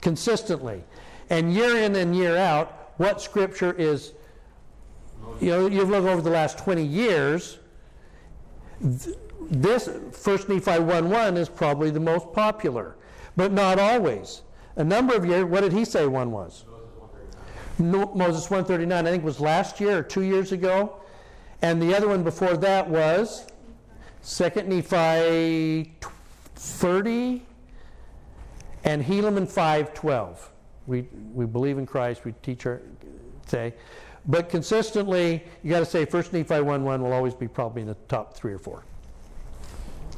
consistently. 0.00 0.84
And 1.30 1.52
year 1.52 1.78
in 1.78 1.96
and 1.96 2.14
year 2.14 2.36
out, 2.36 2.77
what 2.98 3.22
scripture 3.22 3.72
is, 3.72 4.12
you 5.40 5.50
know, 5.50 5.66
you've 5.66 5.88
looked 5.88 6.06
over 6.06 6.20
the 6.20 6.30
last 6.30 6.58
20 6.58 6.84
years, 6.84 7.58
this 8.80 9.88
First 10.12 10.48
Nephi 10.48 10.78
1 10.78 11.10
1 11.10 11.36
is 11.36 11.48
probably 11.48 11.90
the 11.90 12.00
most 12.00 12.32
popular, 12.32 12.96
but 13.36 13.52
not 13.52 13.78
always. 13.78 14.42
A 14.76 14.84
number 14.84 15.14
of 15.14 15.24
years, 15.24 15.44
what 15.44 15.62
did 15.62 15.72
he 15.72 15.84
say 15.84 16.06
one 16.06 16.30
was? 16.30 16.64
Moses 17.78 18.50
139, 18.50 19.06
I 19.06 19.10
think 19.10 19.24
was 19.24 19.40
last 19.40 19.80
year 19.80 19.98
or 19.98 20.02
two 20.02 20.22
years 20.22 20.52
ago. 20.52 21.00
And 21.62 21.80
the 21.82 21.94
other 21.96 22.08
one 22.08 22.22
before 22.22 22.56
that 22.56 22.88
was 22.88 23.46
Second 24.22 24.68
Nephi 24.68 25.92
30 26.54 27.42
and 28.84 29.04
Helaman 29.04 29.48
5:12. 29.48 30.50
We 30.88 31.06
we 31.34 31.44
believe 31.44 31.78
in 31.78 31.86
Christ. 31.86 32.24
We 32.24 32.32
teach 32.42 32.66
our 32.66 32.80
say, 33.46 33.74
but 34.26 34.48
consistently 34.48 35.44
you 35.62 35.70
got 35.70 35.80
to 35.80 35.86
say 35.86 36.04
First 36.04 36.32
Nephi 36.32 36.54
1:1 36.54 37.00
will 37.00 37.12
always 37.12 37.34
be 37.34 37.46
probably 37.46 37.82
in 37.82 37.88
the 37.88 37.96
top 38.08 38.34
three 38.34 38.52
or 38.52 38.58
four. 38.58 38.82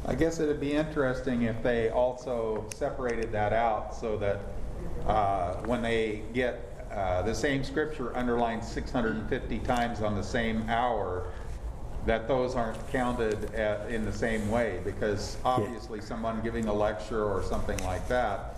I 0.07 0.15
guess 0.15 0.41
it'd 0.41 0.61
be 0.61 0.73
interesting 0.73 1.43
if 1.43 1.63
they 1.63 1.91
also 1.91 2.65
separated 2.75 3.33
that 3.33 3.53
out 3.53 3.95
so 3.95 4.17
that 4.17 4.41
uh, 5.07 5.55
when 5.67 5.83
they 5.83 6.23
get 6.33 6.87
uh, 6.91 7.23
the 7.23 7.35
same 7.35 7.63
scripture 7.63 8.17
underlined 8.17 8.65
650 8.65 9.59
times 9.61 10.01
on 10.01 10.15
the 10.15 10.23
same 10.23 10.69
hour, 10.69 11.31
that 12.07 12.27
those 12.27 12.55
aren't 12.55 12.91
counted 12.91 13.55
at, 13.55 13.91
in 13.91 14.05
the 14.05 14.13
same 14.13 14.51
way 14.51 14.81
because 14.85 15.37
obviously 15.45 16.01
someone 16.01 16.41
giving 16.41 16.67
a 16.67 16.73
lecture 16.73 17.25
or 17.25 17.43
something 17.43 17.79
like 17.85 18.07
that 18.09 18.50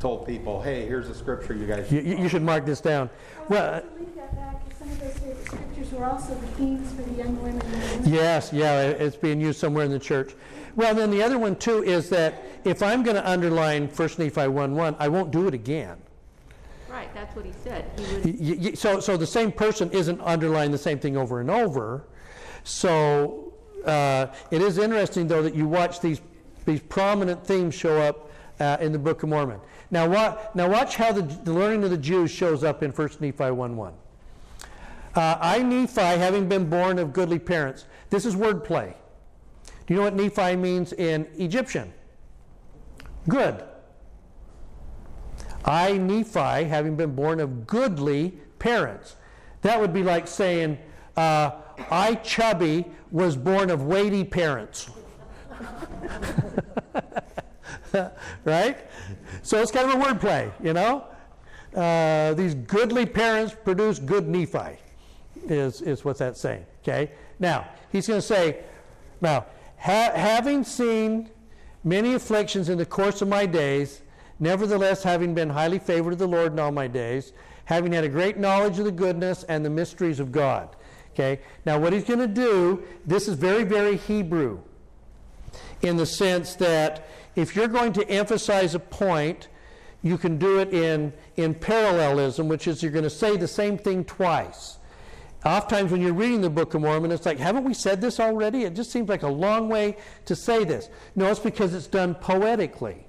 told 0.00 0.26
people, 0.26 0.62
hey, 0.62 0.86
here's 0.86 1.08
a 1.08 1.14
scripture 1.14 1.54
you 1.54 1.66
guys 1.66 1.88
should. 1.88 2.04
You, 2.04 2.16
you 2.16 2.28
should 2.28 2.42
mark 2.42 2.64
this 2.64 2.80
down. 2.80 3.10
Well, 3.48 3.82
well 3.82 4.06
that 4.16 4.36
back, 4.36 4.62
some 4.78 4.90
of 4.90 5.00
those 5.00 5.44
scriptures 5.44 5.92
were 5.92 6.04
also 6.04 6.34
the 6.34 6.46
themes 6.48 6.92
for 6.92 7.02
the 7.02 7.14
young 7.14 7.40
women. 7.42 8.02
Yes, 8.04 8.52
yeah, 8.52 8.82
it's 8.82 9.16
being 9.16 9.40
used 9.40 9.58
somewhere 9.58 9.84
in 9.84 9.90
the 9.90 9.98
church. 9.98 10.34
Well, 10.76 10.94
then 10.94 11.10
the 11.10 11.22
other 11.22 11.38
one 11.38 11.56
too 11.56 11.82
is 11.82 12.08
that 12.10 12.42
if 12.64 12.82
I'm 12.82 13.02
going 13.02 13.16
to 13.16 13.28
underline 13.28 13.88
1 13.88 14.08
Nephi 14.18 14.30
1:1, 14.30 14.96
I 14.98 15.08
won't 15.08 15.30
do 15.30 15.48
it 15.48 15.54
again. 15.54 15.98
Right, 16.88 17.12
that's 17.14 17.34
what 17.36 17.44
he 17.44 17.52
said. 17.64 17.84
He 18.24 18.54
would... 18.54 18.78
so, 18.78 19.00
so 19.00 19.16
the 19.16 19.26
same 19.26 19.52
person 19.52 19.90
isn't 19.90 20.20
underlining 20.20 20.72
the 20.72 20.78
same 20.78 20.98
thing 20.98 21.16
over 21.16 21.40
and 21.40 21.50
over. 21.50 22.04
So 22.64 23.52
uh, 23.84 24.28
it 24.50 24.62
is 24.62 24.78
interesting, 24.78 25.28
though, 25.28 25.42
that 25.42 25.54
you 25.54 25.66
watch 25.66 26.00
these, 26.00 26.20
these 26.64 26.80
prominent 26.80 27.46
themes 27.46 27.74
show 27.74 28.00
up 28.00 28.30
uh, 28.60 28.78
in 28.80 28.92
the 28.92 28.98
Book 28.98 29.22
of 29.22 29.28
Mormon. 29.28 29.60
Now, 29.90 30.50
now 30.54 30.68
watch 30.68 30.96
how 30.96 31.12
the, 31.12 31.22
the, 31.22 31.52
learning 31.52 31.84
of 31.84 31.90
the 31.90 31.96
Jews 31.96 32.30
shows 32.30 32.62
up 32.62 32.82
in 32.82 32.90
1 32.90 33.08
Nephi 33.20 33.32
1.1. 33.32 33.92
Uh, 35.14 35.38
I, 35.40 35.62
Nephi, 35.62 36.00
having 36.00 36.48
been 36.48 36.68
born 36.68 36.98
of 36.98 37.12
goodly 37.12 37.38
parents. 37.38 37.86
This 38.10 38.26
is 38.26 38.36
wordplay. 38.36 38.94
Do 39.86 39.94
you 39.94 39.96
know 39.96 40.02
what 40.02 40.14
Nephi 40.14 40.56
means 40.56 40.92
in 40.92 41.26
Egyptian? 41.38 41.92
Good. 43.28 43.64
I, 45.64 45.96
Nephi, 45.96 46.64
having 46.64 46.96
been 46.96 47.14
born 47.14 47.40
of 47.40 47.66
goodly 47.66 48.34
parents. 48.58 49.16
That 49.62 49.80
would 49.80 49.92
be 49.92 50.02
like 50.02 50.28
saying, 50.28 50.78
uh, 51.16 51.52
I, 51.90 52.16
Chubby, 52.16 52.84
was 53.10 53.36
born 53.36 53.70
of 53.70 53.82
weighty 53.82 54.24
parents. 54.24 54.90
right? 58.44 58.78
So 59.42 59.60
it's 59.60 59.70
kind 59.70 59.90
of 59.90 60.00
a 60.00 60.04
wordplay, 60.04 60.52
you 60.62 60.72
know? 60.72 61.04
Uh, 61.74 62.34
these 62.34 62.54
goodly 62.54 63.06
parents 63.06 63.54
produce 63.64 63.98
good 63.98 64.28
Nephi, 64.28 64.78
is, 65.46 65.82
is 65.82 66.04
what 66.04 66.18
that's 66.18 66.40
saying. 66.40 66.64
Okay? 66.82 67.10
Now, 67.38 67.68
he's 67.92 68.06
going 68.06 68.20
to 68.20 68.26
say, 68.26 68.64
now, 69.20 69.46
ha- 69.76 70.12
having 70.14 70.64
seen 70.64 71.30
many 71.84 72.14
afflictions 72.14 72.68
in 72.68 72.78
the 72.78 72.86
course 72.86 73.22
of 73.22 73.28
my 73.28 73.46
days, 73.46 74.02
Nevertheless, 74.40 75.02
having 75.02 75.34
been 75.34 75.50
highly 75.50 75.78
favored 75.78 76.12
of 76.12 76.18
the 76.18 76.28
Lord 76.28 76.52
in 76.52 76.58
all 76.58 76.70
my 76.70 76.86
days, 76.86 77.32
having 77.64 77.92
had 77.92 78.04
a 78.04 78.08
great 78.08 78.38
knowledge 78.38 78.78
of 78.78 78.84
the 78.84 78.92
goodness 78.92 79.42
and 79.44 79.64
the 79.64 79.70
mysteries 79.70 80.20
of 80.20 80.30
God. 80.30 80.76
Okay? 81.10 81.40
Now, 81.66 81.78
what 81.78 81.92
he's 81.92 82.04
going 82.04 82.20
to 82.20 82.28
do, 82.28 82.84
this 83.04 83.26
is 83.26 83.34
very, 83.34 83.64
very 83.64 83.96
Hebrew 83.96 84.60
in 85.82 85.96
the 85.96 86.06
sense 86.06 86.54
that 86.56 87.08
if 87.36 87.54
you're 87.54 87.68
going 87.68 87.92
to 87.94 88.08
emphasize 88.08 88.74
a 88.74 88.78
point, 88.78 89.48
you 90.02 90.18
can 90.18 90.38
do 90.38 90.58
it 90.58 90.72
in, 90.72 91.12
in 91.36 91.54
parallelism, 91.54 92.48
which 92.48 92.66
is 92.66 92.82
you're 92.82 92.92
going 92.92 93.04
to 93.04 93.10
say 93.10 93.36
the 93.36 93.48
same 93.48 93.78
thing 93.78 94.04
twice. 94.04 94.78
Oftentimes, 95.44 95.92
when 95.92 96.00
you're 96.00 96.12
reading 96.12 96.40
the 96.40 96.50
Book 96.50 96.74
of 96.74 96.82
Mormon, 96.82 97.12
it's 97.12 97.24
like, 97.24 97.38
haven't 97.38 97.64
we 97.64 97.74
said 97.74 98.00
this 98.00 98.18
already? 98.18 98.64
It 98.64 98.74
just 98.74 98.90
seems 98.90 99.08
like 99.08 99.22
a 99.22 99.28
long 99.28 99.68
way 99.68 99.96
to 100.24 100.34
say 100.34 100.64
this. 100.64 100.88
No, 101.14 101.30
it's 101.30 101.38
because 101.38 101.74
it's 101.74 101.86
done 101.86 102.16
poetically. 102.16 103.06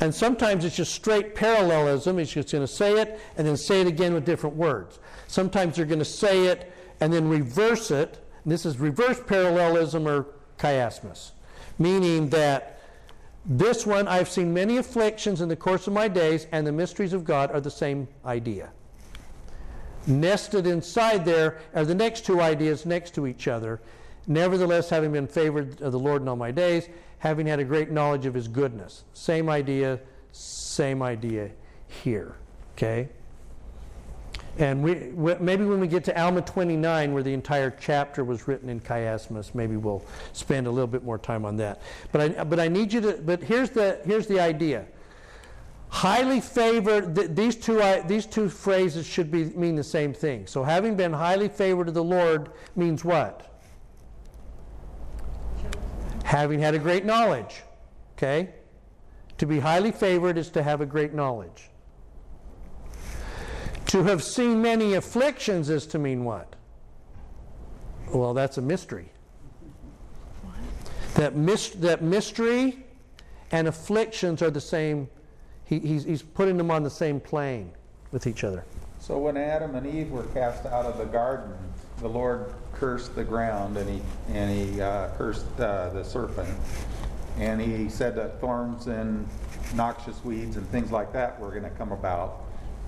And 0.00 0.12
sometimes 0.12 0.64
it's 0.64 0.76
just 0.76 0.92
straight 0.92 1.36
parallelism. 1.36 2.18
He's 2.18 2.32
just 2.32 2.50
going 2.50 2.66
to 2.66 2.72
say 2.72 3.00
it 3.00 3.20
and 3.36 3.46
then 3.46 3.56
say 3.56 3.80
it 3.80 3.86
again 3.86 4.14
with 4.14 4.24
different 4.24 4.56
words. 4.56 4.98
Sometimes 5.28 5.76
they're 5.76 5.86
going 5.86 6.00
to 6.00 6.04
say 6.04 6.46
it 6.46 6.72
and 7.00 7.12
then 7.12 7.28
reverse 7.28 7.90
it. 7.92 8.18
This 8.44 8.66
is 8.66 8.78
reverse 8.78 9.20
parallelism 9.24 10.06
or 10.06 10.26
chiasmus, 10.58 11.30
meaning 11.78 12.28
that 12.30 12.80
this 13.46 13.86
one, 13.86 14.08
I've 14.08 14.28
seen 14.28 14.54
many 14.54 14.78
afflictions 14.78 15.40
in 15.40 15.48
the 15.48 15.56
course 15.56 15.86
of 15.86 15.92
my 15.92 16.08
days, 16.08 16.46
and 16.52 16.66
the 16.66 16.72
mysteries 16.72 17.12
of 17.12 17.24
God 17.24 17.50
are 17.50 17.60
the 17.60 17.70
same 17.70 18.08
idea. 18.24 18.70
Nested 20.06 20.66
inside 20.66 21.24
there 21.24 21.58
are 21.74 21.84
the 21.84 21.94
next 21.94 22.24
two 22.24 22.40
ideas 22.40 22.86
next 22.86 23.14
to 23.14 23.26
each 23.26 23.48
other. 23.48 23.80
Nevertheless, 24.26 24.88
having 24.88 25.12
been 25.12 25.26
favored 25.26 25.80
of 25.82 25.92
the 25.92 25.98
Lord 25.98 26.22
in 26.22 26.28
all 26.28 26.36
my 26.36 26.50
days, 26.50 26.88
having 27.18 27.46
had 27.46 27.58
a 27.58 27.64
great 27.64 27.90
knowledge 27.90 28.26
of 28.26 28.34
his 28.34 28.48
goodness. 28.48 29.04
Same 29.12 29.48
idea, 29.48 30.00
same 30.32 31.02
idea 31.02 31.50
here. 31.88 32.36
Okay? 32.76 33.08
And 34.58 34.84
we, 34.84 34.94
maybe 35.40 35.64
when 35.64 35.80
we 35.80 35.88
get 35.88 36.04
to 36.04 36.20
Alma 36.20 36.40
29, 36.40 37.12
where 37.12 37.22
the 37.24 37.32
entire 37.32 37.70
chapter 37.70 38.22
was 38.22 38.46
written 38.46 38.68
in 38.68 38.80
chiasmus, 38.80 39.52
maybe 39.52 39.76
we'll 39.76 40.04
spend 40.32 40.68
a 40.68 40.70
little 40.70 40.86
bit 40.86 41.02
more 41.02 41.18
time 41.18 41.44
on 41.44 41.56
that. 41.56 41.82
But 42.12 42.20
I, 42.38 42.44
but 42.44 42.60
I 42.60 42.68
need 42.68 42.92
you 42.92 43.00
to, 43.00 43.12
but 43.14 43.42
here's 43.42 43.70
the, 43.70 44.00
here's 44.04 44.28
the 44.28 44.38
idea. 44.38 44.86
Highly 45.88 46.40
favored, 46.40 47.16
th- 47.16 47.30
these, 47.32 47.56
two, 47.56 47.80
uh, 47.80 48.06
these 48.06 48.26
two 48.26 48.48
phrases 48.48 49.06
should 49.06 49.30
be, 49.30 49.46
mean 49.46 49.74
the 49.74 49.84
same 49.84 50.12
thing. 50.12 50.46
So 50.46 50.62
having 50.62 50.94
been 50.96 51.12
highly 51.12 51.48
favored 51.48 51.88
of 51.88 51.94
the 51.94 52.04
Lord 52.04 52.50
means 52.76 53.04
what? 53.04 53.60
Having 56.22 56.60
had 56.60 56.74
a 56.74 56.78
great 56.78 57.04
knowledge. 57.04 57.62
Okay? 58.16 58.50
To 59.38 59.46
be 59.46 59.58
highly 59.58 59.90
favored 59.90 60.38
is 60.38 60.48
to 60.50 60.62
have 60.62 60.80
a 60.80 60.86
great 60.86 61.12
knowledge. 61.12 61.70
To 63.94 64.02
have 64.02 64.24
seen 64.24 64.60
many 64.60 64.94
afflictions 64.94 65.70
is 65.70 65.86
to 65.86 66.00
mean 66.00 66.24
what? 66.24 66.56
Well, 68.12 68.34
that's 68.34 68.58
a 68.58 68.60
mystery. 68.60 69.12
That, 71.14 71.36
mis- 71.36 71.70
that 71.76 72.02
mystery 72.02 72.84
and 73.52 73.68
afflictions 73.68 74.42
are 74.42 74.50
the 74.50 74.60
same. 74.60 75.08
He, 75.64 75.78
he's, 75.78 76.02
he's 76.02 76.22
putting 76.22 76.56
them 76.56 76.72
on 76.72 76.82
the 76.82 76.90
same 76.90 77.20
plane 77.20 77.70
with 78.10 78.26
each 78.26 78.42
other. 78.42 78.64
So 78.98 79.16
when 79.16 79.36
Adam 79.36 79.76
and 79.76 79.86
Eve 79.86 80.10
were 80.10 80.24
cast 80.24 80.66
out 80.66 80.86
of 80.86 80.98
the 80.98 81.04
garden, 81.04 81.54
the 81.98 82.08
Lord 82.08 82.52
cursed 82.72 83.14
the 83.14 83.22
ground 83.22 83.76
and 83.76 83.88
he, 83.88 84.02
and 84.32 84.50
he 84.50 84.80
uh, 84.80 85.10
cursed 85.16 85.46
uh, 85.60 85.90
the 85.90 86.02
serpent. 86.02 86.48
And 87.38 87.60
he 87.60 87.88
said 87.88 88.16
that 88.16 88.40
thorns 88.40 88.88
and 88.88 89.24
noxious 89.76 90.24
weeds 90.24 90.56
and 90.56 90.68
things 90.70 90.90
like 90.90 91.12
that 91.12 91.38
were 91.38 91.50
going 91.50 91.62
to 91.62 91.70
come 91.70 91.92
about. 91.92 92.40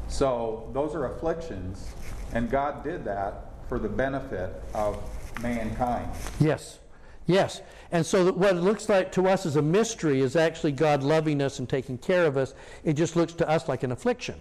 So 0.08 0.70
those 0.72 0.94
are 0.94 1.06
afflictions, 1.06 1.92
and 2.32 2.50
God 2.50 2.84
did 2.84 3.04
that 3.04 3.50
for 3.68 3.78
the 3.78 3.88
benefit 3.88 4.62
of 4.74 5.02
mankind. 5.42 6.10
Yes. 6.40 6.78
Yes. 7.26 7.60
And 7.90 8.06
so 8.06 8.32
what 8.32 8.56
it 8.56 8.60
looks 8.60 8.88
like 8.88 9.10
to 9.12 9.26
us 9.28 9.46
as 9.46 9.56
a 9.56 9.62
mystery 9.62 10.20
is 10.20 10.36
actually 10.36 10.72
God 10.72 11.02
loving 11.02 11.42
us 11.42 11.58
and 11.58 11.68
taking 11.68 11.98
care 11.98 12.24
of 12.24 12.36
us. 12.36 12.54
It 12.84 12.94
just 12.94 13.16
looks 13.16 13.32
to 13.34 13.48
us 13.48 13.68
like 13.68 13.82
an 13.82 13.92
affliction. 13.92 14.40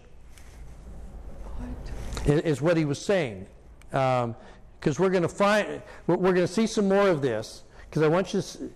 What? 1.58 2.46
Is 2.46 2.62
what 2.62 2.78
he 2.78 2.86
was 2.86 3.04
saying. 3.04 3.48
Because 3.90 4.26
um, 4.26 4.36
we're 5.00 5.10
going 5.10 5.24
to 5.24 5.30
find, 5.30 5.82
we're, 6.06 6.18
we're 6.18 6.34
going 6.34 6.48
to 6.48 6.54
see 6.54 6.68
some 6.68 6.88
more 6.88 7.08
of 7.08 7.22
this. 7.22 7.64
Because 7.90 8.04
I 8.04 8.08
want 8.08 8.34
you 8.34 8.42
to, 8.42 8.70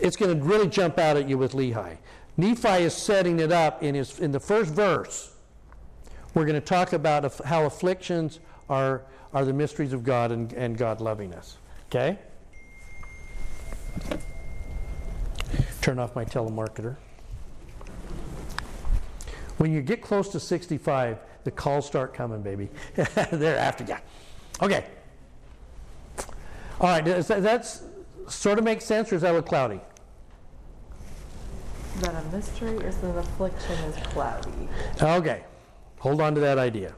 it's 0.00 0.16
going 0.16 0.38
to 0.38 0.44
really 0.44 0.68
jump 0.68 0.98
out 0.98 1.16
at 1.16 1.28
you 1.28 1.36
with 1.36 1.52
Lehi. 1.52 1.98
Nephi 2.36 2.82
is 2.82 2.94
setting 2.94 3.40
it 3.40 3.52
up 3.52 3.82
in, 3.82 3.94
his, 3.94 4.18
in 4.20 4.32
the 4.32 4.40
first 4.40 4.72
verse. 4.72 5.33
We're 6.34 6.44
going 6.44 6.54
to 6.54 6.60
talk 6.60 6.92
about 6.92 7.40
how 7.44 7.64
afflictions 7.64 8.40
are, 8.68 9.02
are 9.32 9.44
the 9.44 9.52
mysteries 9.52 9.92
of 9.92 10.02
God 10.02 10.32
and, 10.32 10.52
and 10.52 10.76
God 10.76 11.00
loving 11.00 11.32
us. 11.32 11.58
Okay? 11.86 12.18
Turn 15.80 15.98
off 15.98 16.16
my 16.16 16.24
telemarketer. 16.24 16.96
When 19.58 19.72
you 19.72 19.80
get 19.80 20.02
close 20.02 20.28
to 20.30 20.40
65, 20.40 21.18
the 21.44 21.50
calls 21.52 21.86
start 21.86 22.12
coming, 22.12 22.42
baby. 22.42 22.68
They're 23.30 23.58
after 23.58 23.84
you. 23.84 23.96
Okay. 24.60 24.86
All 26.80 26.88
right, 26.88 27.04
does 27.04 27.28
that 27.28 27.42
that's, 27.42 27.82
sort 28.26 28.58
of 28.58 28.64
make 28.64 28.80
sense, 28.80 29.12
or 29.12 29.16
is 29.16 29.22
that 29.22 29.28
little 29.28 29.42
cloudy? 29.42 29.80
That 32.00 32.14
a 32.14 32.36
mystery 32.36 32.76
is 32.78 32.96
that 32.96 33.16
affliction 33.16 33.76
is 33.84 34.06
cloudy. 34.08 34.68
Okay. 35.00 35.44
Hold 36.04 36.20
on 36.20 36.34
to 36.34 36.40
that 36.42 36.58
idea. 36.58 36.94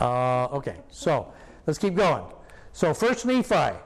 Uh, 0.00 0.46
okay, 0.46 0.76
so 0.90 1.30
let's 1.66 1.78
keep 1.78 1.94
going. 1.94 2.24
So, 2.72 2.94
first 2.94 3.26
Nephi. 3.26 3.76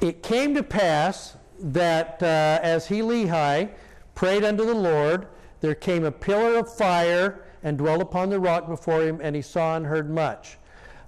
It 0.00 0.22
came 0.22 0.54
to 0.54 0.62
pass 0.62 1.36
that 1.60 2.22
uh, 2.22 2.60
as 2.62 2.86
he, 2.86 3.00
Lehi, 3.00 3.68
prayed 4.14 4.44
unto 4.44 4.64
the 4.64 4.74
Lord, 4.74 5.26
there 5.60 5.74
came 5.74 6.06
a 6.06 6.10
pillar 6.10 6.56
of 6.56 6.74
fire 6.74 7.44
and 7.62 7.76
dwelt 7.76 8.00
upon 8.00 8.30
the 8.30 8.40
rock 8.40 8.66
before 8.66 9.02
him, 9.02 9.20
and 9.22 9.36
he 9.36 9.42
saw 9.42 9.76
and 9.76 9.84
heard 9.84 10.08
much. 10.08 10.56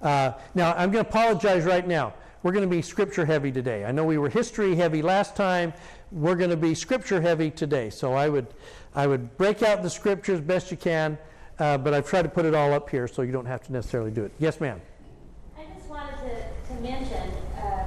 Uh, 0.03 0.33
now, 0.55 0.75
I'm 0.75 0.91
going 0.91 1.05
to 1.05 1.09
apologize 1.09 1.65
right 1.65 1.89
now. 1.89 2.13
We're 2.43 2.53
going 2.53 2.69
to 2.69 2.75
be 2.75 2.83
scripture 2.83 3.25
heavy 3.27 3.53
today. 3.53 3.85
I 3.85 3.93
know 3.93 4.05
we 4.05 4.19
were 4.19 4.31
history 4.31 4.75
heavy 4.75 5.03
last 5.03 5.37
time. 5.37 5.73
We're 6.11 6.37
going 6.37 6.51
to 6.51 6.57
be 6.57 6.75
scripture 6.75 7.21
heavy 7.21 7.51
today. 7.51 7.91
So 7.91 8.15
I 8.15 8.29
would, 8.29 8.47
I 8.95 9.07
would 9.07 9.37
break 9.37 9.63
out 9.63 9.83
the 9.83 9.91
scriptures 9.91 10.41
best 10.41 10.71
you 10.71 10.77
can, 10.77 11.17
uh, 11.59 11.79
but 11.79 11.95
I've 11.95 12.09
tried 12.09 12.23
to 12.23 12.29
put 12.29 12.45
it 12.45 12.55
all 12.55 12.73
up 12.73 12.91
here 12.91 13.07
so 13.07 13.23
you 13.23 13.33
don't 13.33 13.47
have 13.47 13.63
to 13.67 13.73
necessarily 13.73 14.11
do 14.11 14.25
it. 14.25 14.33
Yes, 14.39 14.61
ma'am. 14.61 14.81
I 15.57 15.65
just 15.77 15.89
wanted 15.89 16.17
to, 16.17 16.75
to 16.75 16.81
mention 16.81 17.31
um, 17.63 17.87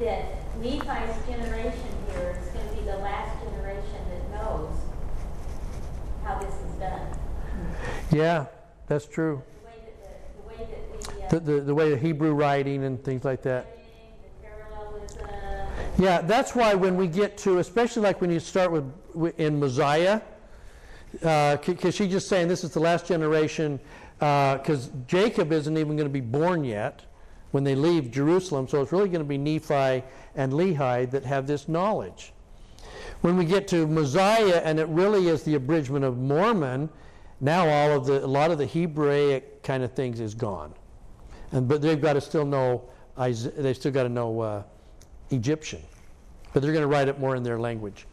that 0.00 0.24
Nephi's 0.60 1.26
generation 1.26 1.88
here 2.10 2.36
is 2.38 2.48
going 2.48 2.68
to 2.68 2.74
be 2.74 2.82
the 2.82 2.98
last 2.98 3.42
generation 3.44 4.00
that 4.10 4.30
knows 4.30 4.76
how 6.22 6.38
this 6.38 6.54
is 6.54 6.74
done. 6.78 7.18
Yeah, 8.10 8.46
that's 8.86 9.06
true. 9.06 9.42
The 9.62 9.66
way 9.66 9.78
that 9.86 9.96
the, 10.02 10.42
the 10.42 10.48
way 10.48 10.68
that 10.70 11.16
we, 11.16 11.24
uh, 11.24 11.28
The, 11.28 11.40
the, 11.40 11.60
the 11.62 11.74
way 11.74 11.90
the 11.90 11.96
Hebrew 11.96 12.34
writing 12.34 12.84
and 12.84 13.02
things 13.02 13.24
like 13.24 13.42
that. 13.42 13.79
Yeah, 15.98 16.22
that's 16.22 16.54
why 16.54 16.74
when 16.74 16.96
we 16.96 17.06
get 17.06 17.36
to, 17.38 17.58
especially 17.58 18.02
like 18.02 18.20
when 18.20 18.30
you 18.30 18.40
start 18.40 18.72
with 18.72 19.38
in 19.38 19.58
Mosiah, 19.58 20.20
because 21.12 21.94
she's 21.94 22.10
just 22.10 22.28
saying 22.28 22.48
this 22.48 22.64
is 22.64 22.70
the 22.70 22.80
last 22.80 23.06
generation, 23.06 23.80
because 24.18 24.90
Jacob 25.06 25.52
isn't 25.52 25.76
even 25.76 25.96
going 25.96 26.08
to 26.08 26.12
be 26.12 26.20
born 26.20 26.64
yet 26.64 27.02
when 27.50 27.64
they 27.64 27.74
leave 27.74 28.10
Jerusalem, 28.10 28.68
so 28.68 28.80
it's 28.80 28.92
really 28.92 29.08
going 29.08 29.20
to 29.20 29.24
be 29.24 29.36
Nephi 29.36 30.04
and 30.36 30.52
Lehi 30.52 31.10
that 31.10 31.24
have 31.24 31.46
this 31.46 31.68
knowledge. 31.68 32.32
When 33.22 33.36
we 33.36 33.44
get 33.44 33.68
to 33.68 33.86
Mosiah, 33.86 34.62
and 34.64 34.78
it 34.78 34.88
really 34.88 35.28
is 35.28 35.42
the 35.42 35.56
abridgment 35.56 36.04
of 36.04 36.16
Mormon, 36.16 36.88
now 37.40 37.68
all 37.68 37.96
of 37.96 38.06
the 38.06 38.24
a 38.24 38.26
lot 38.26 38.50
of 38.50 38.58
the 38.58 38.66
Hebraic 38.66 39.62
kind 39.62 39.82
of 39.82 39.92
things 39.92 40.20
is 40.20 40.34
gone, 40.34 40.72
and 41.52 41.66
but 41.66 41.82
they've 41.82 42.00
got 42.00 42.14
to 42.14 42.20
still 42.20 42.46
know 42.46 42.84
they've 43.18 43.76
still 43.76 43.92
got 43.92 44.04
to 44.04 44.08
know 44.08 44.40
uh, 44.40 44.62
Egyptian, 45.30 45.82
but 46.52 46.62
they're 46.62 46.72
going 46.72 46.82
to 46.82 46.88
write 46.88 47.08
it 47.08 47.18
more 47.18 47.36
in 47.36 47.42
their 47.42 47.58
language. 47.58 48.06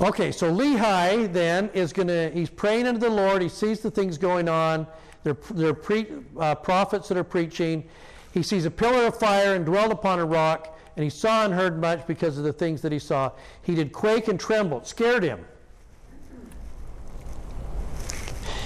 Okay, 0.00 0.32
so 0.32 0.50
Lehi 0.50 1.30
then 1.30 1.68
is 1.74 1.92
going 1.92 2.08
to, 2.08 2.30
he's 2.30 2.48
praying 2.48 2.86
unto 2.86 3.00
the 3.00 3.10
Lord. 3.10 3.42
He 3.42 3.50
sees 3.50 3.80
the 3.80 3.90
things 3.90 4.16
going 4.16 4.48
on. 4.48 4.86
There 5.24 5.36
are 5.68 5.74
pre, 5.74 6.06
uh, 6.38 6.54
prophets 6.54 7.08
that 7.08 7.18
are 7.18 7.24
preaching. 7.24 7.84
He 8.32 8.42
sees 8.42 8.64
a 8.64 8.70
pillar 8.70 9.06
of 9.06 9.18
fire 9.18 9.54
and 9.54 9.66
dwelled 9.66 9.92
upon 9.92 10.18
a 10.18 10.24
rock, 10.24 10.78
and 10.96 11.04
he 11.04 11.10
saw 11.10 11.44
and 11.44 11.52
heard 11.52 11.78
much 11.78 12.06
because 12.06 12.38
of 12.38 12.44
the 12.44 12.52
things 12.52 12.80
that 12.80 12.92
he 12.92 12.98
saw. 12.98 13.30
He 13.62 13.74
did 13.74 13.92
quake 13.92 14.28
and 14.28 14.40
tremble. 14.40 14.78
It 14.78 14.86
scared 14.86 15.22
him. 15.22 15.44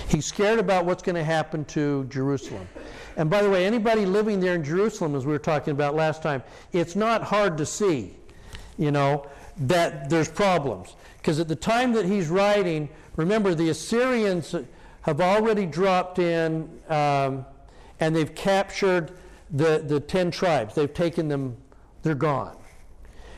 He's 0.07 0.27
scared 0.27 0.61
about 0.61 0.85
what's 0.85 1.03
going 1.03 1.17
to 1.17 1.25
happen 1.25 1.65
to 1.67 2.05
Jerusalem. 2.05 2.69
And 3.17 3.31
by 3.31 3.43
the 3.43 3.51
way, 3.51 3.65
anybody 3.65 4.07
living 4.07 4.41
there 4.41 4.55
in 4.55 4.65
Jerusalem, 4.65 5.15
as 5.15 5.25
we 5.25 5.33
were 5.33 5.39
talking 5.39 5.73
about 5.73 5.95
last 5.95 6.23
time, 6.23 6.43
it's 6.73 6.97
not 6.97 7.23
hard 7.23 7.57
to 7.59 7.67
see, 7.67 8.15
you 8.77 8.91
know, 8.91 9.27
that 9.59 10.11
there's 10.11 10.29
problems. 10.29 10.97
Because 11.19 11.39
at 11.39 11.49
the 11.49 11.57
time 11.57 11.93
that 11.93 12.05
he's 12.05 12.29
writing, 12.29 12.89
remember, 13.17 13.55
the 13.55 13.71
Assyrians 13.71 14.55
have 15.03 15.21
already 15.21 15.67
dropped 15.67 16.19
in 16.19 16.69
um, 16.89 17.47
and 18.01 18.15
they've 18.17 18.35
captured 18.35 19.13
the, 19.51 19.83
the 19.87 20.01
10 20.01 20.31
tribes. 20.31 20.75
They've 20.75 20.93
taken 20.93 21.29
them, 21.29 21.57
they're 22.03 22.15
gone. 22.15 22.57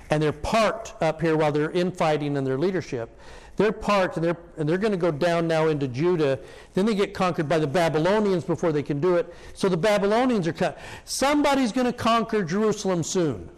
And 0.08 0.22
they're 0.22 0.32
parked 0.32 0.94
up 1.02 1.20
here 1.20 1.36
while 1.36 1.52
they're 1.52 1.70
infighting 1.70 2.36
in 2.36 2.44
their 2.44 2.58
leadership. 2.58 3.18
They're 3.56 3.72
parked 3.72 4.16
and 4.16 4.24
they're, 4.24 4.36
and 4.58 4.68
they're 4.68 4.78
going 4.78 4.92
to 4.92 4.98
go 4.98 5.10
down 5.10 5.48
now 5.48 5.68
into 5.68 5.88
Judah. 5.88 6.38
Then 6.74 6.84
they 6.84 6.94
get 6.94 7.14
conquered 7.14 7.48
by 7.48 7.58
the 7.58 7.66
Babylonians 7.66 8.44
before 8.44 8.70
they 8.70 8.82
can 8.82 9.00
do 9.00 9.16
it. 9.16 9.34
So 9.54 9.68
the 9.68 9.78
Babylonians 9.78 10.46
are 10.46 10.52
cut. 10.52 10.78
Somebody's 11.04 11.72
going 11.72 11.86
to 11.86 11.92
conquer 11.92 12.42
Jerusalem 12.42 13.02
soon. 13.02 13.48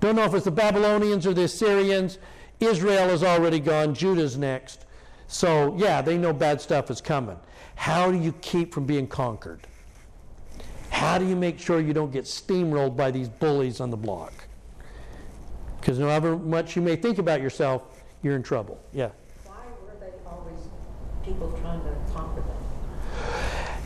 Don't 0.00 0.16
know 0.16 0.24
if 0.24 0.34
it's 0.34 0.46
the 0.46 0.50
Babylonians 0.50 1.26
or 1.26 1.34
the 1.34 1.44
Assyrians. 1.44 2.18
Israel 2.60 3.10
is 3.10 3.22
already 3.22 3.60
gone. 3.60 3.94
Judah's 3.94 4.38
next. 4.38 4.86
So, 5.28 5.74
yeah, 5.76 6.00
they 6.00 6.16
know 6.16 6.32
bad 6.32 6.60
stuff 6.60 6.90
is 6.90 7.00
coming. 7.00 7.38
How 7.74 8.10
do 8.10 8.18
you 8.18 8.32
keep 8.40 8.72
from 8.72 8.86
being 8.86 9.06
conquered? 9.06 9.60
How 10.90 11.18
do 11.18 11.26
you 11.26 11.36
make 11.36 11.58
sure 11.58 11.80
you 11.80 11.92
don't 11.92 12.12
get 12.12 12.24
steamrolled 12.24 12.96
by 12.96 13.10
these 13.10 13.28
bullies 13.28 13.80
on 13.80 13.90
the 13.90 13.96
block? 13.96 14.32
Because 15.80 15.98
matter 15.98 16.36
much 16.36 16.76
you 16.76 16.82
may 16.82 16.96
think 16.96 17.18
about 17.18 17.42
yourself, 17.42 17.93
you're 18.24 18.34
in 18.34 18.42
trouble. 18.42 18.80
Yeah. 18.92 19.10
Why 19.44 19.54
were 19.84 20.00
they 20.00 20.12
always 20.26 20.58
people 21.24 21.52
trying 21.60 21.82
to 21.82 22.12
conquer 22.12 22.40
them? 22.40 22.56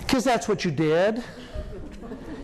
Because 0.00 0.24
that's 0.24 0.48
what 0.48 0.64
you 0.64 0.70
did. 0.70 1.22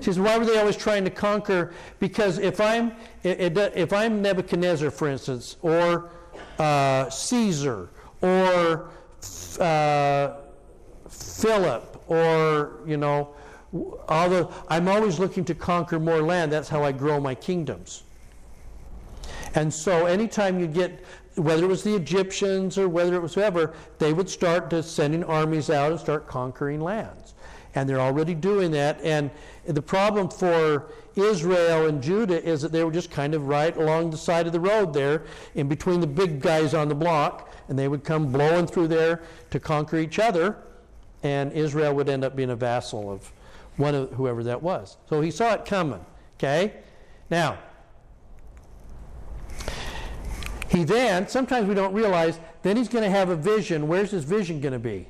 She 0.00 0.10
says, 0.10 0.18
why 0.18 0.36
were 0.36 0.44
they 0.44 0.58
always 0.58 0.76
trying 0.76 1.04
to 1.04 1.10
conquer? 1.10 1.72
Because 1.98 2.36
if 2.38 2.60
I'm, 2.60 2.92
it, 3.22 3.56
it, 3.56 3.72
if 3.74 3.92
I'm 3.92 4.20
Nebuchadnezzar, 4.20 4.90
for 4.90 5.08
instance, 5.08 5.56
or 5.62 6.10
uh, 6.58 7.08
Caesar, 7.08 7.88
or 8.20 8.90
uh, 9.60 10.34
Philip, 11.08 12.04
or, 12.06 12.80
you 12.84 12.98
know, 12.98 13.34
all 14.08 14.28
the, 14.28 14.50
I'm 14.68 14.88
always 14.88 15.18
looking 15.18 15.44
to 15.46 15.54
conquer 15.54 15.98
more 15.98 16.20
land. 16.20 16.52
That's 16.52 16.68
how 16.68 16.84
I 16.84 16.92
grow 16.92 17.18
my 17.18 17.34
kingdoms. 17.34 18.02
And 19.54 19.72
so 19.72 20.04
anytime 20.06 20.60
you 20.60 20.66
get, 20.66 21.02
whether 21.36 21.64
it 21.64 21.68
was 21.68 21.82
the 21.82 21.94
Egyptians 21.94 22.78
or 22.78 22.88
whether 22.88 23.14
it 23.14 23.22
was 23.22 23.34
whoever, 23.34 23.74
they 23.98 24.12
would 24.12 24.28
start 24.28 24.70
to 24.70 24.82
sending 24.82 25.24
armies 25.24 25.70
out 25.70 25.90
and 25.90 26.00
start 26.00 26.26
conquering 26.26 26.80
lands. 26.80 27.34
And 27.74 27.88
they're 27.88 28.00
already 28.00 28.34
doing 28.34 28.70
that. 28.72 29.00
And 29.02 29.30
the 29.66 29.82
problem 29.82 30.28
for 30.28 30.92
Israel 31.16 31.86
and 31.86 32.02
Judah 32.02 32.42
is 32.44 32.62
that 32.62 32.70
they 32.70 32.84
were 32.84 32.92
just 32.92 33.10
kind 33.10 33.34
of 33.34 33.48
right 33.48 33.76
along 33.76 34.10
the 34.10 34.16
side 34.16 34.46
of 34.46 34.52
the 34.52 34.60
road 34.60 34.94
there, 34.94 35.24
in 35.54 35.68
between 35.68 36.00
the 36.00 36.06
big 36.06 36.40
guys 36.40 36.72
on 36.72 36.88
the 36.88 36.94
block, 36.94 37.52
and 37.68 37.78
they 37.78 37.88
would 37.88 38.04
come 38.04 38.30
blowing 38.30 38.66
through 38.66 38.88
there 38.88 39.22
to 39.50 39.58
conquer 39.58 39.96
each 39.98 40.18
other, 40.18 40.56
and 41.22 41.52
Israel 41.52 41.94
would 41.94 42.08
end 42.08 42.22
up 42.24 42.36
being 42.36 42.50
a 42.50 42.56
vassal 42.56 43.10
of 43.10 43.32
one 43.76 43.94
of 43.94 44.12
whoever 44.12 44.44
that 44.44 44.62
was. 44.62 44.96
So 45.08 45.20
he 45.20 45.30
saw 45.30 45.54
it 45.54 45.64
coming. 45.64 46.04
Okay? 46.38 46.74
Now, 47.30 47.58
he 50.68 50.84
then, 50.84 51.28
sometimes 51.28 51.68
we 51.68 51.74
don't 51.74 51.92
realize, 51.92 52.38
then 52.62 52.76
he's 52.76 52.88
going 52.88 53.04
to 53.04 53.10
have 53.10 53.28
a 53.28 53.36
vision. 53.36 53.88
Where's 53.88 54.10
his 54.10 54.24
vision 54.24 54.60
going 54.60 54.72
to 54.72 54.78
be? 54.78 55.06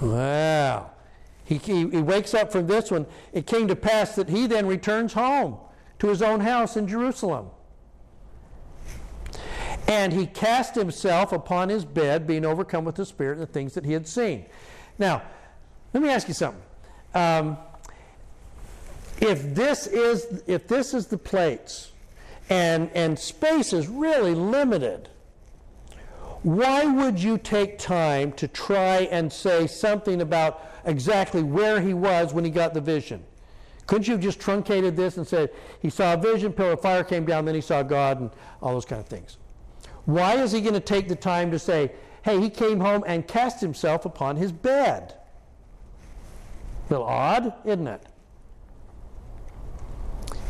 Wow. 0.00 0.92
He, 1.44 1.56
he, 1.58 1.88
he 1.88 2.00
wakes 2.00 2.32
up 2.32 2.52
from 2.52 2.66
this 2.66 2.90
one. 2.90 3.06
It 3.32 3.46
came 3.46 3.68
to 3.68 3.76
pass 3.76 4.14
that 4.14 4.28
he 4.28 4.46
then 4.46 4.66
returns 4.66 5.12
home 5.12 5.58
to 5.98 6.08
his 6.08 6.22
own 6.22 6.40
house 6.40 6.76
in 6.76 6.86
Jerusalem. 6.86 7.50
And 9.86 10.12
he 10.12 10.26
cast 10.26 10.76
himself 10.76 11.32
upon 11.32 11.68
his 11.68 11.84
bed, 11.84 12.26
being 12.26 12.44
overcome 12.44 12.84
with 12.84 12.94
the 12.94 13.04
Spirit 13.04 13.38
and 13.38 13.42
the 13.42 13.52
things 13.52 13.74
that 13.74 13.84
he 13.84 13.92
had 13.92 14.06
seen. 14.06 14.46
Now, 14.98 15.22
let 15.92 16.02
me 16.02 16.08
ask 16.08 16.28
you 16.28 16.34
something. 16.34 16.62
Um, 17.14 17.58
if 19.20 19.54
this 19.54 19.86
is 19.88 20.42
if 20.46 20.68
this 20.68 20.94
is 20.94 21.08
the 21.08 21.18
plates, 21.18 21.90
and 22.50 22.90
and 22.94 23.18
space 23.18 23.72
is 23.72 23.88
really 23.88 24.34
limited, 24.34 25.08
why 26.42 26.84
would 26.84 27.22
you 27.22 27.38
take 27.38 27.78
time 27.78 28.32
to 28.32 28.48
try 28.48 29.08
and 29.10 29.32
say 29.32 29.66
something 29.66 30.20
about 30.20 30.66
exactly 30.84 31.42
where 31.42 31.80
he 31.80 31.94
was 31.94 32.34
when 32.34 32.44
he 32.44 32.50
got 32.50 32.74
the 32.74 32.80
vision? 32.80 33.24
Couldn't 33.86 34.06
you 34.08 34.12
have 34.12 34.22
just 34.22 34.40
truncated 34.40 34.96
this 34.96 35.16
and 35.16 35.26
said 35.26 35.50
he 35.80 35.90
saw 35.90 36.14
a 36.14 36.16
vision, 36.16 36.52
pillar 36.52 36.72
of 36.72 36.80
fire 36.80 37.04
came 37.04 37.24
down, 37.24 37.44
then 37.44 37.54
he 37.54 37.60
saw 37.60 37.82
God, 37.82 38.20
and 38.20 38.30
all 38.62 38.72
those 38.72 38.84
kind 38.84 39.00
of 39.00 39.06
things? 39.08 39.36
Why 40.04 40.36
is 40.36 40.52
he 40.52 40.60
going 40.60 40.74
to 40.74 40.80
take 40.80 41.08
the 41.08 41.16
time 41.16 41.50
to 41.50 41.58
say, 41.58 41.92
hey, 42.22 42.40
he 42.40 42.50
came 42.50 42.80
home 42.80 43.04
and 43.06 43.26
cast 43.26 43.60
himself 43.60 44.04
upon 44.04 44.36
his 44.36 44.52
bed? 44.52 45.14
A 46.88 46.92
little 46.92 47.06
odd, 47.06 47.52
isn't 47.64 47.86
it? 47.86 48.02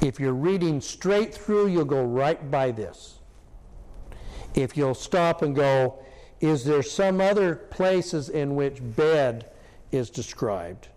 If 0.03 0.19
you're 0.19 0.33
reading 0.33 0.81
straight 0.81 1.35
through, 1.35 1.69
you'll 1.69 1.85
go 1.85 2.03
right 2.03 2.51
by 2.51 2.71
this. 2.71 3.19
If 4.55 4.77
you'll 4.77 4.95
stop 4.95 5.43
and 5.43 5.55
go, 5.55 5.99
is 6.41 6.65
there 6.65 6.83
some 6.83 7.21
other 7.21 7.55
places 7.55 8.31
in 8.31 8.55
which 8.55 8.79
bed 8.81 9.51
is 9.93 10.09
described? 10.09 10.89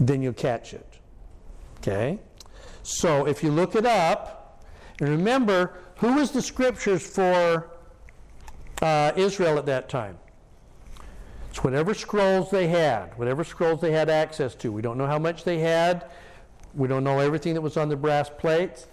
Then 0.00 0.20
you'll 0.20 0.32
catch 0.32 0.74
it. 0.74 0.98
Okay? 1.78 2.18
So 2.82 3.26
if 3.26 3.42
you 3.42 3.50
look 3.50 3.76
it 3.76 3.86
up, 3.86 4.64
and 5.00 5.08
remember, 5.08 5.74
who 5.98 6.14
was 6.14 6.32
the 6.32 6.42
scriptures 6.42 7.06
for 7.06 7.70
uh, 8.82 9.12
Israel 9.16 9.58
at 9.58 9.66
that 9.66 9.88
time? 9.88 10.18
It's 11.50 11.62
whatever 11.62 11.94
scrolls 11.94 12.50
they 12.50 12.66
had, 12.66 13.16
whatever 13.16 13.44
scrolls 13.44 13.80
they 13.80 13.92
had 13.92 14.10
access 14.10 14.56
to. 14.56 14.72
We 14.72 14.82
don't 14.82 14.98
know 14.98 15.06
how 15.06 15.20
much 15.20 15.44
they 15.44 15.60
had. 15.60 16.10
We 16.76 16.88
don't 16.88 17.04
know 17.04 17.20
everything 17.20 17.54
that 17.54 17.60
was 17.60 17.76
on 17.76 17.88
the 17.88 17.96
brass 17.96 18.28
plates. 18.28 18.86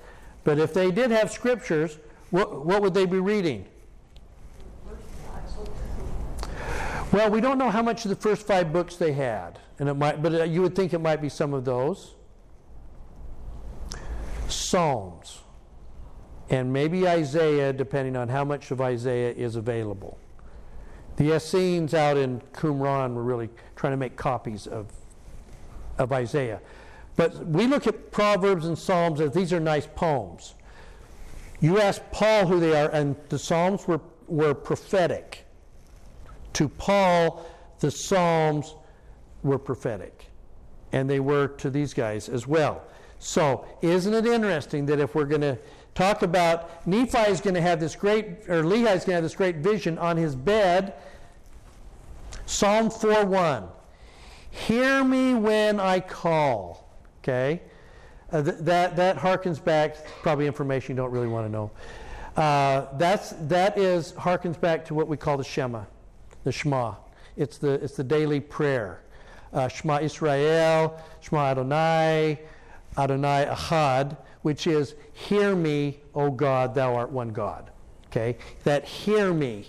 But 0.43 0.59
if 0.59 0.73
they 0.73 0.91
did 0.91 1.11
have 1.11 1.31
scriptures, 1.31 1.97
what, 2.29 2.65
what 2.65 2.81
would 2.81 2.93
they 2.93 3.05
be 3.05 3.19
reading? 3.19 3.65
Well, 7.11 7.29
we 7.29 7.41
don't 7.41 7.57
know 7.57 7.69
how 7.69 7.81
much 7.81 8.05
of 8.05 8.09
the 8.09 8.15
first 8.15 8.47
five 8.47 8.71
books 8.71 8.95
they 8.95 9.11
had, 9.11 9.59
and 9.79 9.89
it 9.89 9.95
might, 9.95 10.21
but 10.21 10.33
uh, 10.33 10.43
you 10.45 10.61
would 10.61 10.75
think 10.75 10.93
it 10.93 11.01
might 11.01 11.21
be 11.21 11.27
some 11.27 11.53
of 11.53 11.65
those. 11.65 12.15
Psalms, 14.47 15.39
and 16.49 16.71
maybe 16.71 17.05
Isaiah, 17.05 17.73
depending 17.73 18.15
on 18.15 18.29
how 18.29 18.45
much 18.45 18.71
of 18.71 18.79
Isaiah 18.79 19.33
is 19.33 19.57
available. 19.57 20.17
The 21.17 21.35
Essenes 21.35 21.93
out 21.93 22.15
in 22.15 22.41
Qumran 22.53 23.13
were 23.13 23.23
really 23.23 23.49
trying 23.75 23.91
to 23.91 23.97
make 23.97 24.15
copies 24.15 24.65
of, 24.65 24.87
of 25.97 26.13
Isaiah. 26.13 26.61
But 27.15 27.45
we 27.45 27.67
look 27.67 27.87
at 27.87 28.11
Proverbs 28.11 28.65
and 28.65 28.77
Psalms 28.77 29.21
as 29.21 29.33
these 29.33 29.51
are 29.53 29.59
nice 29.59 29.87
poems. 29.87 30.55
You 31.59 31.79
ask 31.79 32.01
Paul 32.11 32.47
who 32.47 32.59
they 32.59 32.79
are, 32.79 32.89
and 32.89 33.15
the 33.29 33.37
Psalms 33.37 33.87
were, 33.87 34.01
were 34.27 34.53
prophetic. 34.53 35.45
To 36.53 36.67
Paul, 36.67 37.45
the 37.79 37.91
Psalms 37.91 38.75
were 39.43 39.59
prophetic. 39.59 40.25
And 40.91 41.09
they 41.09 41.19
were 41.19 41.47
to 41.47 41.69
these 41.69 41.93
guys 41.93 42.27
as 42.29 42.47
well. 42.47 42.83
So, 43.19 43.67
isn't 43.81 44.13
it 44.13 44.25
interesting 44.25 44.87
that 44.87 44.99
if 44.99 45.13
we're 45.13 45.25
going 45.25 45.41
to 45.41 45.57
talk 45.93 46.23
about 46.23 46.87
Nephi 46.87 47.29
is 47.29 47.39
going 47.39 47.53
to 47.53 47.61
have 47.61 47.79
this 47.79 47.95
great, 47.95 48.25
or 48.47 48.63
Lehi 48.63 48.95
is 48.95 49.05
going 49.05 49.09
to 49.09 49.13
have 49.13 49.23
this 49.23 49.35
great 49.35 49.57
vision 49.57 49.99
on 49.99 50.17
his 50.17 50.35
bed, 50.35 50.95
Psalm 52.47 52.89
4:1. 52.89 53.69
Hear 54.49 55.03
me 55.03 55.35
when 55.35 55.79
I 55.79 55.99
call. 55.99 56.90
Okay? 57.21 57.61
Uh, 58.31 58.41
th- 58.41 58.57
that, 58.59 58.95
that 58.95 59.17
harkens 59.17 59.63
back, 59.63 60.05
probably 60.21 60.47
information 60.47 60.95
you 60.95 61.01
don't 61.01 61.11
really 61.11 61.27
want 61.27 61.45
to 61.45 61.51
know. 61.51 61.71
Uh, 62.35 62.87
that's, 62.97 63.31
that 63.41 63.77
is, 63.77 64.13
harkens 64.13 64.59
back 64.59 64.85
to 64.85 64.93
what 64.93 65.07
we 65.07 65.17
call 65.17 65.37
the 65.37 65.43
Shema, 65.43 65.83
the 66.43 66.51
Shema. 66.51 66.95
It's 67.35 67.57
the, 67.57 67.73
it's 67.73 67.95
the 67.95 68.03
daily 68.03 68.39
prayer. 68.39 69.01
Uh, 69.53 69.67
Shema 69.67 69.99
Israel, 69.99 70.99
Shema 71.19 71.47
Adonai, 71.47 72.39
Adonai 72.97 73.47
Ahad, 73.49 74.17
which 74.43 74.65
is, 74.65 74.95
Hear 75.13 75.55
me, 75.55 75.99
O 76.15 76.31
God, 76.31 76.73
thou 76.73 76.95
art 76.95 77.11
one 77.11 77.29
God. 77.29 77.69
Okay? 78.07 78.37
That 78.63 78.85
hear 78.85 79.33
me 79.33 79.67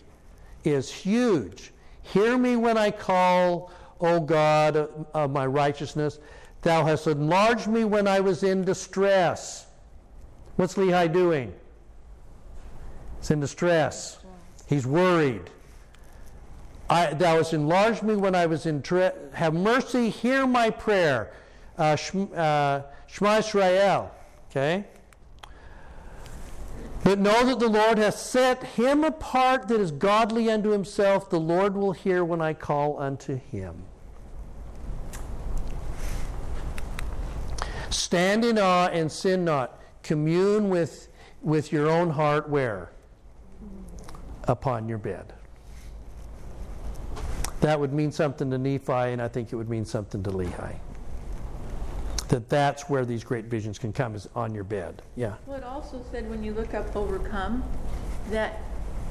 is 0.64 0.92
huge. 0.92 1.72
Hear 2.02 2.38
me 2.38 2.56
when 2.56 2.76
I 2.76 2.90
call, 2.90 3.72
O 4.00 4.20
God 4.20 4.76
of 5.14 5.30
my 5.30 5.46
righteousness. 5.46 6.18
Thou 6.62 6.84
hast 6.84 7.06
enlarged 7.06 7.66
me 7.66 7.84
when 7.84 8.06
I 8.06 8.20
was 8.20 8.42
in 8.42 8.64
distress. 8.64 9.66
What's 10.56 10.74
Lehi 10.74 11.12
doing? 11.12 11.52
He's 13.18 13.30
in 13.30 13.40
distress. 13.40 14.18
He's 14.68 14.86
worried. 14.86 15.50
I, 16.88 17.14
thou 17.14 17.36
hast 17.36 17.52
enlarged 17.52 18.02
me 18.02 18.16
when 18.16 18.34
I 18.34 18.46
was 18.46 18.66
in 18.66 18.80
distress. 18.80 19.14
Have 19.34 19.54
mercy, 19.54 20.08
hear 20.08 20.46
my 20.46 20.70
prayer. 20.70 21.32
Uh, 21.76 21.96
Shema, 21.96 22.24
uh, 22.34 23.38
Israel. 23.38 24.14
Okay? 24.50 24.84
But 27.02 27.18
know 27.18 27.44
that 27.46 27.58
the 27.58 27.68
Lord 27.68 27.98
hath 27.98 28.16
set 28.16 28.62
him 28.62 29.02
apart 29.02 29.66
that 29.68 29.80
is 29.80 29.90
godly 29.90 30.48
unto 30.50 30.70
himself. 30.70 31.28
The 31.28 31.40
Lord 31.40 31.74
will 31.74 31.92
hear 31.92 32.24
when 32.24 32.40
I 32.40 32.54
call 32.54 33.00
unto 33.00 33.36
him. 33.36 33.82
Stand 37.92 38.44
in 38.44 38.58
awe 38.58 38.86
and 38.86 39.10
sin 39.10 39.44
not. 39.44 39.78
Commune 40.02 40.68
with, 40.70 41.08
with 41.42 41.72
your 41.72 41.88
own 41.88 42.10
heart 42.10 42.48
where? 42.48 42.90
Upon 44.44 44.88
your 44.88 44.98
bed. 44.98 45.32
That 47.60 47.78
would 47.78 47.92
mean 47.92 48.10
something 48.10 48.50
to 48.50 48.58
Nephi, 48.58 48.92
and 48.92 49.22
I 49.22 49.28
think 49.28 49.52
it 49.52 49.56
would 49.56 49.68
mean 49.68 49.84
something 49.84 50.22
to 50.24 50.30
Lehi. 50.30 50.76
That 52.28 52.48
that's 52.48 52.88
where 52.88 53.04
these 53.04 53.22
great 53.22 53.44
visions 53.44 53.78
can 53.78 53.92
come, 53.92 54.14
is 54.14 54.28
on 54.34 54.54
your 54.54 54.64
bed. 54.64 55.02
Yeah. 55.14 55.34
Well, 55.46 55.58
it 55.58 55.64
also 55.64 56.02
said 56.10 56.28
when 56.28 56.42
you 56.42 56.54
look 56.54 56.74
up 56.74 56.96
overcome, 56.96 57.62
that 58.30 58.60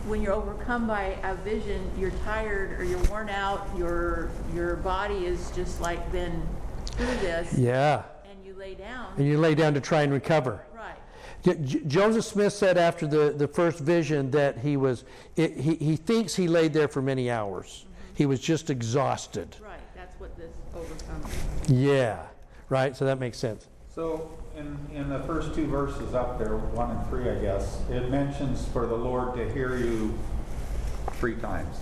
when 0.07 0.21
you're 0.21 0.33
overcome 0.33 0.87
by 0.87 1.17
a 1.23 1.35
vision, 1.35 1.89
you're 1.97 2.11
tired 2.25 2.77
or 2.79 2.83
you're 2.83 3.03
worn 3.03 3.29
out, 3.29 3.67
your, 3.77 4.31
your 4.53 4.77
body 4.77 5.25
is 5.25 5.51
just 5.51 5.79
like 5.79 6.11
been 6.11 6.41
through 6.87 7.05
this, 7.17 7.53
Yeah. 7.57 8.03
And 8.79 8.79
you 8.79 8.87
lay 8.87 8.93
down. 8.93 9.13
And 9.17 9.27
you 9.27 9.37
lay 9.37 9.55
down 9.55 9.73
to 9.73 9.81
try 9.81 10.01
and 10.03 10.13
recover. 10.13 10.61
Right. 10.75 10.95
J- 11.43 11.55
J- 11.63 11.81
Joseph 11.87 12.25
Smith 12.25 12.53
said 12.53 12.77
after 12.77 13.07
the, 13.07 13.33
the 13.35 13.47
first 13.47 13.79
vision 13.79 14.31
that 14.31 14.57
he 14.59 14.77
was, 14.77 15.03
it, 15.35 15.57
he, 15.57 15.75
he 15.75 15.95
thinks 15.95 16.35
he 16.35 16.47
laid 16.47 16.73
there 16.73 16.87
for 16.87 17.01
many 17.01 17.29
hours. 17.31 17.85
Mm-hmm. 17.85 18.15
He 18.15 18.25
was 18.25 18.39
just 18.39 18.69
exhausted. 18.69 19.55
Right, 19.61 19.79
that's 19.95 20.19
what 20.19 20.35
this 20.37 20.51
overcome. 20.75 21.23
Yeah, 21.67 22.19
right? 22.69 22.95
So 22.95 23.05
that 23.05 23.19
makes 23.19 23.37
sense. 23.37 23.67
So 23.93 24.31
in, 24.55 24.77
in 24.93 25.09
the 25.09 25.19
first 25.23 25.53
two 25.55 25.65
verses 25.67 26.13
up 26.13 26.37
there, 26.37 26.55
one 26.57 26.91
and 26.91 27.07
three, 27.09 27.29
I 27.29 27.35
guess, 27.35 27.81
it 27.89 28.09
mentions 28.09 28.65
for 28.67 28.85
the 28.85 28.95
Lord 28.95 29.35
to 29.35 29.51
hear 29.53 29.77
you 29.77 30.17
three 31.13 31.35
times. 31.35 31.75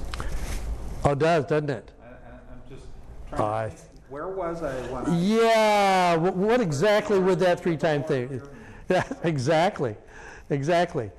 Oh, 1.03 1.11
it 1.11 1.19
does, 1.19 1.45
doesn't 1.45 1.69
it? 1.69 1.91
I, 2.01 2.05
I- 2.07 2.09
I'm 2.51 2.61
just 2.69 2.85
trying 3.29 3.41
I- 3.41 3.69
to 3.69 3.75
think, 3.75 3.98
where 4.09 4.27
was 4.27 4.63
I 4.63 4.73
when 4.91 5.05
I? 5.05 5.19
Yeah, 5.19 6.15
what 6.15 6.61
exactly 6.61 7.19
would 7.19 7.39
that 7.39 7.59
three 7.59 7.77
time 7.77 8.03
thing? 8.03 8.41
Yeah, 8.91 9.03
exactly, 9.23 9.95
exactly. 10.49 11.11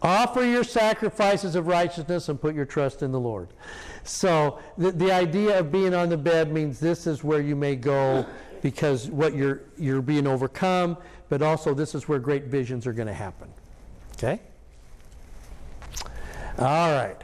Offer 0.00 0.42
your 0.42 0.64
sacrifices 0.64 1.54
of 1.54 1.66
righteousness 1.66 2.30
and 2.30 2.40
put 2.40 2.54
your 2.54 2.64
trust 2.64 3.02
in 3.02 3.12
the 3.12 3.20
Lord. 3.20 3.48
So 4.04 4.58
the, 4.78 4.90
the 4.90 5.12
idea 5.12 5.58
of 5.58 5.70
being 5.70 5.92
on 5.92 6.08
the 6.08 6.16
bed 6.16 6.50
means 6.50 6.80
this 6.80 7.06
is 7.06 7.22
where 7.22 7.42
you 7.42 7.56
may 7.56 7.76
go 7.76 8.24
because 8.62 9.10
what 9.10 9.36
you're 9.36 9.64
you're 9.76 10.00
being 10.00 10.26
overcome, 10.26 10.96
but 11.28 11.42
also 11.42 11.74
this 11.74 11.94
is 11.94 12.08
where 12.08 12.18
great 12.18 12.44
visions 12.44 12.86
are 12.86 12.94
going 12.94 13.08
to 13.08 13.12
happen. 13.12 13.48
Okay? 14.14 14.40
All 16.58 16.90
right. 16.90 17.20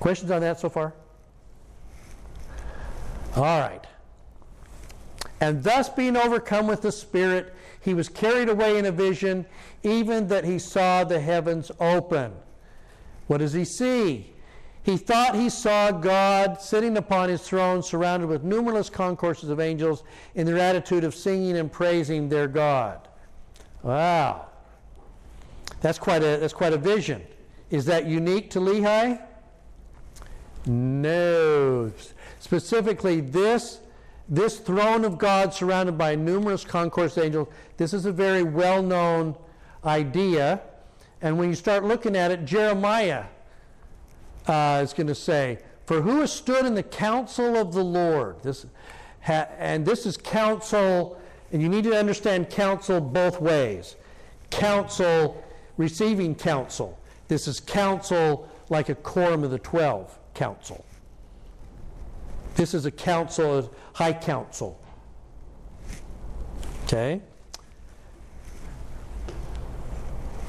Questions 0.00 0.30
on 0.30 0.40
that 0.40 0.58
so 0.58 0.70
far? 0.70 0.94
All 3.36 3.60
right. 3.60 3.84
And 5.40 5.62
thus 5.62 5.88
being 5.88 6.16
overcome 6.16 6.66
with 6.66 6.82
the 6.82 6.92
Spirit, 6.92 7.54
he 7.80 7.94
was 7.94 8.08
carried 8.08 8.48
away 8.48 8.78
in 8.78 8.86
a 8.86 8.92
vision, 8.92 9.44
even 9.82 10.28
that 10.28 10.44
he 10.44 10.58
saw 10.58 11.02
the 11.02 11.18
heavens 11.18 11.70
open. 11.80 12.32
What 13.26 13.38
does 13.38 13.52
he 13.52 13.64
see? 13.64 14.32
He 14.84 14.96
thought 14.96 15.34
he 15.34 15.48
saw 15.48 15.92
God 15.92 16.60
sitting 16.60 16.96
upon 16.96 17.28
his 17.28 17.42
throne, 17.42 17.82
surrounded 17.82 18.28
with 18.28 18.42
numerous 18.42 18.90
concourses 18.90 19.48
of 19.48 19.60
angels 19.60 20.02
in 20.34 20.46
their 20.46 20.58
attitude 20.58 21.04
of 21.04 21.14
singing 21.14 21.56
and 21.56 21.70
praising 21.70 22.28
their 22.28 22.48
God. 22.48 23.08
Wow. 23.82 24.46
That's 25.80 25.98
quite 25.98 26.22
a, 26.22 26.36
that's 26.36 26.52
quite 26.52 26.72
a 26.72 26.78
vision. 26.78 27.22
Is 27.70 27.84
that 27.86 28.06
unique 28.06 28.50
to 28.50 28.60
Lehi? 28.60 29.20
No. 30.66 31.92
Specifically, 32.42 33.20
this, 33.20 33.78
this 34.28 34.58
throne 34.58 35.04
of 35.04 35.16
God 35.16 35.54
surrounded 35.54 35.96
by 35.96 36.16
numerous 36.16 36.64
concourse 36.64 37.16
angels, 37.16 37.46
this 37.76 37.94
is 37.94 38.04
a 38.04 38.10
very 38.10 38.42
well 38.42 38.82
known 38.82 39.36
idea. 39.84 40.60
And 41.20 41.38
when 41.38 41.50
you 41.50 41.54
start 41.54 41.84
looking 41.84 42.16
at 42.16 42.32
it, 42.32 42.44
Jeremiah 42.44 43.26
uh, 44.48 44.80
is 44.82 44.92
going 44.92 45.06
to 45.06 45.14
say, 45.14 45.60
For 45.86 46.02
who 46.02 46.18
has 46.18 46.32
stood 46.32 46.66
in 46.66 46.74
the 46.74 46.82
counsel 46.82 47.56
of 47.56 47.72
the 47.72 47.84
Lord? 47.84 48.42
This, 48.42 48.66
ha, 49.20 49.46
and 49.56 49.86
this 49.86 50.04
is 50.04 50.16
counsel, 50.16 51.20
and 51.52 51.62
you 51.62 51.68
need 51.68 51.84
to 51.84 51.96
understand 51.96 52.50
counsel 52.50 53.00
both 53.00 53.40
ways. 53.40 53.94
Counsel, 54.50 55.40
receiving 55.76 56.34
counsel. 56.34 56.98
This 57.28 57.46
is 57.46 57.60
counsel 57.60 58.50
like 58.68 58.88
a 58.88 58.96
quorum 58.96 59.44
of 59.44 59.52
the 59.52 59.60
twelve 59.60 60.18
council. 60.34 60.84
This 62.54 62.74
is 62.74 62.86
a 62.86 62.90
council, 62.90 63.58
a 63.58 63.68
high 63.96 64.12
council. 64.12 64.80
Okay? 66.84 67.22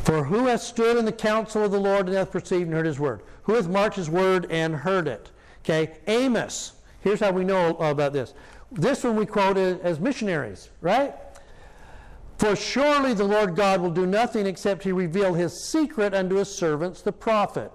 For 0.04 0.26
who 0.26 0.48
hath 0.48 0.62
stood 0.62 0.98
in 0.98 1.06
the 1.06 1.14
counsel 1.14 1.64
of 1.64 1.72
the 1.72 1.80
Lord 1.80 2.08
and 2.08 2.18
hath 2.18 2.32
perceived 2.32 2.66
and 2.66 2.74
heard 2.74 2.86
his 2.86 3.00
word? 3.00 3.22
Who 3.44 3.56
hath 3.56 3.68
marked 3.68 3.96
his 3.96 4.10
word 4.10 4.48
and 4.52 4.76
heard 4.76 5.08
it? 5.08 5.32
Okay, 5.62 5.94
Amos. 6.08 6.74
Here's 7.00 7.22
how 7.22 7.32
we 7.32 7.46
know 7.46 7.76
about 7.78 8.12
this. 8.12 8.34
This 8.72 9.04
one 9.04 9.16
we 9.16 9.26
quote 9.26 9.58
as 9.58 10.00
missionaries, 10.00 10.70
right? 10.82 11.16
For 12.38 12.56
surely 12.56 13.14
the 13.14 13.24
Lord 13.24 13.56
God 13.56 13.80
will 13.80 13.92
do 13.92 14.06
nothing 14.06 14.46
except 14.46 14.84
he 14.84 14.92
reveal 14.92 15.34
his 15.34 15.58
secret 15.58 16.14
unto 16.14 16.36
his 16.36 16.54
servants, 16.54 17.02
the 17.02 17.14
prophet. 17.14 17.72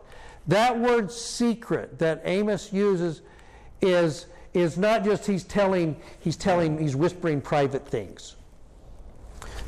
That 0.47 0.79
word 0.79 1.11
secret 1.11 1.99
that 1.99 2.21
Amos 2.25 2.73
uses 2.73 3.23
is, 3.81 4.27
is 4.55 4.77
not 4.77 5.05
just 5.05 5.27
he's 5.27 5.45
telling, 5.45 5.97
he's 6.21 6.37
telling, 6.37 6.79
he's 6.79 6.97
whispering 6.97 7.41
private 7.41 7.87
things. 7.87 8.37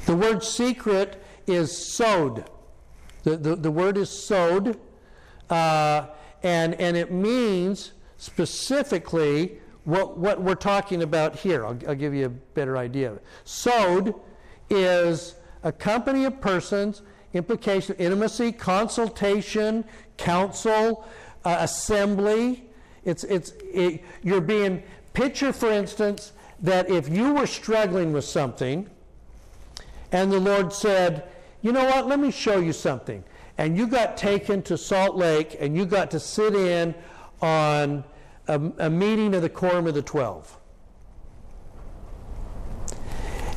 The 0.07 0.17
word 0.17 0.43
secret 0.43 1.23
is 1.47 1.95
sod. 1.95 2.49
The, 3.23 3.37
the, 3.37 3.57
the 3.57 3.71
word 3.71 3.97
is 3.97 4.09
sod, 4.11 4.79
uh, 5.51 6.07
and, 6.43 6.75
and 6.75 6.97
it 6.97 7.13
means 7.13 7.93
specifically 8.17 9.59
what, 9.85 10.19
what 10.19 10.41
we're 10.41 10.55
talking 10.55 11.03
about 11.03 11.37
here. 11.37 11.67
I'll, 11.67 11.79
I'll 11.89 11.95
give 11.95 12.15
you 12.15 12.27
a 12.27 12.31
better 12.31 12.77
idea. 12.77 13.19
Sod 13.45 14.15
is 14.69 15.35
a 15.63 15.73
company 15.73 16.25
of 16.25 16.41
persons, 16.41 17.03
implication, 17.35 17.97
intimacy, 17.97 18.53
consultation, 18.53 19.85
council, 20.17 21.07
uh, 21.45 21.57
assembly. 21.61 22.70
It's, 23.05 23.25
it's, 23.25 23.53
it, 23.63 24.03
you're 24.23 24.41
being, 24.41 24.83
picture 25.13 25.53
for 25.53 25.71
instance, 25.71 26.33
that 26.61 26.91
if 26.91 27.09
you 27.09 27.33
were 27.35 27.47
struggling 27.47 28.13
with 28.13 28.25
something 28.25 28.89
and 30.13 30.31
the 30.31 30.41
Lord 30.41 30.73
said, 30.73 31.29
you 31.63 31.73
know 31.73 31.85
what, 31.85 32.07
let 32.07 32.19
me 32.19 32.31
show 32.31 32.59
you 32.59 32.73
something. 32.73 33.25
And 33.59 33.77
you 33.77 33.87
got 33.87 34.17
taken 34.17 34.63
to 34.63 34.77
Salt 34.79 35.17
Lake 35.17 35.57
and 35.61 35.77
you 35.77 35.87
got 35.87 36.11
to 36.13 36.21
sit 36.21 36.55
in 36.55 36.95
on 37.41 38.05
a, 38.49 38.61
a 38.79 38.91
meeting 38.91 39.35
of 39.35 39.43
the 39.43 39.49
Quorum 39.49 39.87
of 39.87 39.95
the 39.95 40.03
Twelve. 40.03 40.57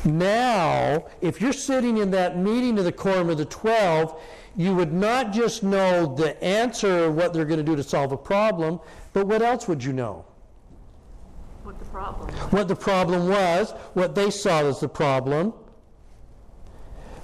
Now, 0.04 1.06
if 1.22 1.40
you're 1.40 1.54
sitting 1.54 1.96
in 1.96 2.10
that 2.10 2.36
meeting 2.36 2.78
of 2.78 2.84
the 2.84 2.92
Quorum 2.92 3.30
of 3.30 3.38
the 3.38 3.46
Twelve, 3.46 4.20
you 4.56 4.74
would 4.74 4.92
not 4.92 5.32
just 5.32 5.62
know 5.62 6.14
the 6.14 6.42
answer, 6.42 7.10
what 7.10 7.32
they're 7.32 7.44
going 7.44 7.58
to 7.58 7.64
do 7.64 7.76
to 7.76 7.82
solve 7.82 8.12
a 8.12 8.16
problem, 8.16 8.80
but 9.12 9.26
what 9.26 9.42
else 9.42 9.66
would 9.66 9.82
you 9.82 9.92
know? 9.92 10.24
What 11.62 11.78
the 11.78 11.84
problem 11.86 12.34
was. 12.34 12.52
What 12.52 12.68
the 12.68 12.76
problem 12.76 13.28
was, 13.28 13.72
what 13.94 14.14
they 14.14 14.30
saw 14.30 14.64
as 14.64 14.80
the 14.80 14.88
problem, 14.88 15.52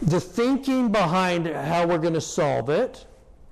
the 0.02 0.20
thinking 0.20 0.90
behind 0.90 1.46
how 1.46 1.86
we're 1.86 1.98
going 1.98 2.14
to 2.14 2.20
solve 2.20 2.70
it, 2.70 3.06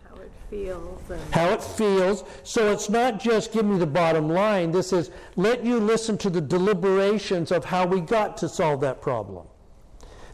How 0.08 0.16
it 0.16 0.32
feels 0.48 0.98
how 1.30 1.50
it 1.50 1.62
feels. 1.62 2.24
So 2.42 2.72
it's 2.72 2.88
not 2.88 3.20
just 3.20 3.52
give 3.52 3.66
me 3.66 3.78
the 3.78 3.86
bottom 3.86 4.28
line. 4.28 4.72
This 4.72 4.92
is 4.92 5.10
let 5.36 5.64
you 5.64 5.78
listen 5.78 6.18
to 6.18 6.30
the 6.30 6.40
deliberations 6.40 7.52
of 7.52 7.64
how 7.64 7.86
we 7.86 8.00
got 8.00 8.36
to 8.38 8.48
solve 8.48 8.80
that 8.80 9.00
problem. 9.00 9.46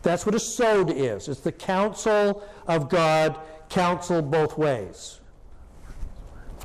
That's 0.05 0.27
what 0.27 0.35
a 0.35 0.41
sod 0.41 0.91
is. 0.91 1.29
It's 1.29 1.41
the 1.41 1.51
counsel 1.51 2.45
of 2.69 2.89
God, 2.89 3.39
counsel 3.71 4.23
both 4.23 4.57
ways. 4.57 5.21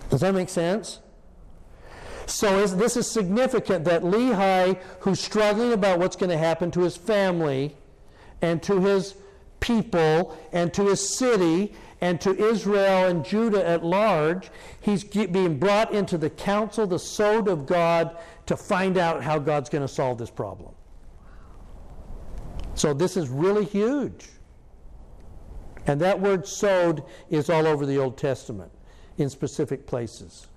Does 0.09 0.21
that 0.21 0.33
make 0.33 0.49
sense? 0.49 0.99
So 2.25 2.59
is, 2.59 2.75
this 2.75 2.95
is 2.95 3.09
significant 3.09 3.85
that 3.85 4.03
Lehi, 4.03 4.77
who's 4.99 5.19
struggling 5.19 5.73
about 5.73 5.99
what's 5.99 6.15
going 6.15 6.29
to 6.29 6.37
happen 6.37 6.69
to 6.71 6.81
his 6.81 6.97
family 6.97 7.75
and 8.41 8.61
to 8.63 8.81
his 8.81 9.15
people 9.61 10.37
and 10.51 10.73
to 10.73 10.85
his 10.85 11.17
city 11.17 11.73
and 12.01 12.19
to 12.21 12.37
Israel 12.37 13.07
and 13.07 13.25
Judah 13.25 13.65
at 13.65 13.83
large, 13.83 14.49
he's 14.81 15.03
being 15.03 15.57
brought 15.57 15.93
into 15.93 16.17
the 16.17 16.29
counsel, 16.29 16.85
the 16.85 16.99
sod 16.99 17.47
of 17.47 17.65
God, 17.65 18.17
to 18.45 18.57
find 18.57 18.97
out 18.97 19.23
how 19.23 19.39
God's 19.39 19.69
going 19.69 19.81
to 19.81 19.93
solve 19.93 20.17
this 20.17 20.29
problem. 20.29 20.73
So 22.79 22.93
this 22.93 23.17
is 23.17 23.27
really 23.27 23.65
huge. 23.65 24.29
And 25.85 25.99
that 25.99 26.17
word 26.17 26.47
sod 26.47 27.03
is 27.29 27.49
all 27.49 27.67
over 27.67 27.85
the 27.85 27.97
Old 27.97 28.17
Testament 28.17 28.71
in 29.17 29.29
specific 29.29 29.85
places. 29.85 30.47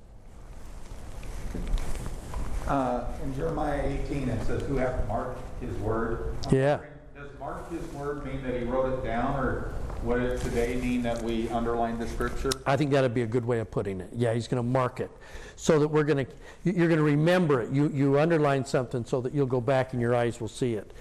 Uh, 2.68 3.06
In 3.24 3.34
Jeremiah 3.34 3.82
18, 4.06 4.28
it 4.28 4.46
says, 4.46 4.62
"Who 4.62 4.76
hath 4.76 5.06
marked 5.08 5.40
his 5.60 5.76
word?" 5.78 6.36
I'm 6.46 6.54
Yeah. 6.54 6.78
Does 7.16 7.28
mark 7.40 7.68
his 7.72 7.84
word 7.92 8.24
mean 8.24 8.40
that 8.44 8.54
he 8.54 8.62
wrote 8.66 8.92
it 8.92 9.04
down, 9.04 9.36
or 9.36 9.72
would 10.04 10.22
it 10.22 10.40
today 10.42 10.76
mean 10.76 11.02
that 11.02 11.20
we 11.22 11.48
underline 11.48 11.98
the 11.98 12.06
scripture? 12.06 12.50
I 12.66 12.76
think 12.76 12.92
that'd 12.92 13.12
be 13.12 13.22
a 13.22 13.26
good 13.26 13.44
way 13.44 13.58
of 13.58 13.68
putting 13.68 14.00
it. 14.00 14.10
Yeah, 14.12 14.32
he's 14.32 14.46
going 14.46 14.62
to 14.62 14.68
mark 14.68 15.00
it 15.00 15.10
so 15.56 15.80
that 15.80 15.88
we're 15.88 16.04
going 16.04 16.24
to, 16.24 16.32
you're 16.62 16.88
going 16.88 16.98
to 16.98 17.04
remember 17.04 17.60
it. 17.62 17.70
You, 17.70 17.88
you 17.88 18.18
underline 18.20 18.64
something 18.64 19.04
so 19.04 19.20
that 19.22 19.34
you'll 19.34 19.46
go 19.46 19.60
back 19.60 19.92
and 19.92 20.00
your 20.00 20.14
eyes 20.14 20.40
will 20.40 20.48
see 20.48 20.74
it. 20.74 20.92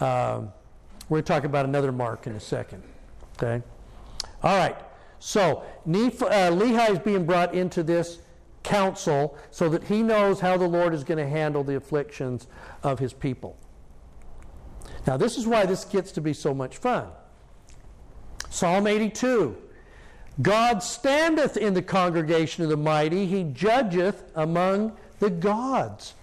Um, 0.00 0.52
we're 1.10 1.16
going 1.16 1.24
to 1.24 1.32
talk 1.32 1.44
about 1.44 1.66
another 1.66 1.92
mark 1.92 2.26
in 2.26 2.34
a 2.36 2.40
second. 2.40 2.82
Okay? 3.36 3.62
All 4.42 4.56
right. 4.56 4.76
So 5.18 5.64
Neph- 5.86 6.22
uh, 6.22 6.50
Lehi 6.52 6.90
is 6.90 6.98
being 7.00 7.26
brought 7.26 7.52
into 7.52 7.82
this 7.82 8.20
council 8.62 9.36
so 9.50 9.68
that 9.68 9.84
he 9.84 10.02
knows 10.02 10.40
how 10.40 10.56
the 10.56 10.68
Lord 10.68 10.94
is 10.94 11.02
going 11.04 11.18
to 11.18 11.28
handle 11.28 11.64
the 11.64 11.76
afflictions 11.76 12.46
of 12.82 13.00
his 13.00 13.12
people. 13.12 13.56
Now, 15.06 15.16
this 15.16 15.36
is 15.36 15.46
why 15.46 15.66
this 15.66 15.84
gets 15.84 16.12
to 16.12 16.20
be 16.20 16.32
so 16.32 16.54
much 16.54 16.78
fun. 16.78 17.08
Psalm 18.48 18.86
82 18.86 19.56
God 20.40 20.82
standeth 20.82 21.56
in 21.56 21.74
the 21.74 21.82
congregation 21.82 22.62
of 22.62 22.70
the 22.70 22.76
mighty, 22.76 23.26
he 23.26 23.44
judgeth 23.44 24.22
among 24.36 24.96
the 25.18 25.28
gods. 25.28 26.14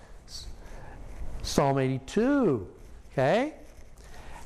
Psalm 1.43 1.77
82. 1.77 2.67
Okay? 3.11 3.53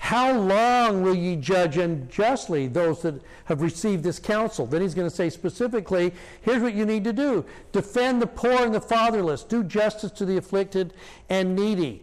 How 0.02 0.36
long 0.36 1.04
will 1.04 1.14
ye 1.14 1.36
judge 1.36 1.78
unjustly 1.78 2.68
those 2.68 3.04
that 3.04 3.22
have 3.46 3.62
received 3.62 4.04
this 4.04 4.18
counsel? 4.18 4.66
Then 4.66 4.82
he's 4.82 4.96
going 4.96 5.08
to 5.08 5.16
say 5.16 5.30
specifically 5.30 6.12
here's 6.42 6.64
what 6.64 6.74
you 6.74 6.88
need 6.88 7.04
to 7.04 7.14
do 7.14 7.46
defend 7.72 8.20
the 8.20 8.28
poor 8.28 8.66
and 8.66 8.74
the 8.74 8.82
fatherless, 8.82 9.44
do 9.44 9.64
justice 9.64 10.12
to 10.14 10.26
the 10.26 10.38
afflicted 10.38 10.96
and 11.30 11.56
needy. 11.56 12.02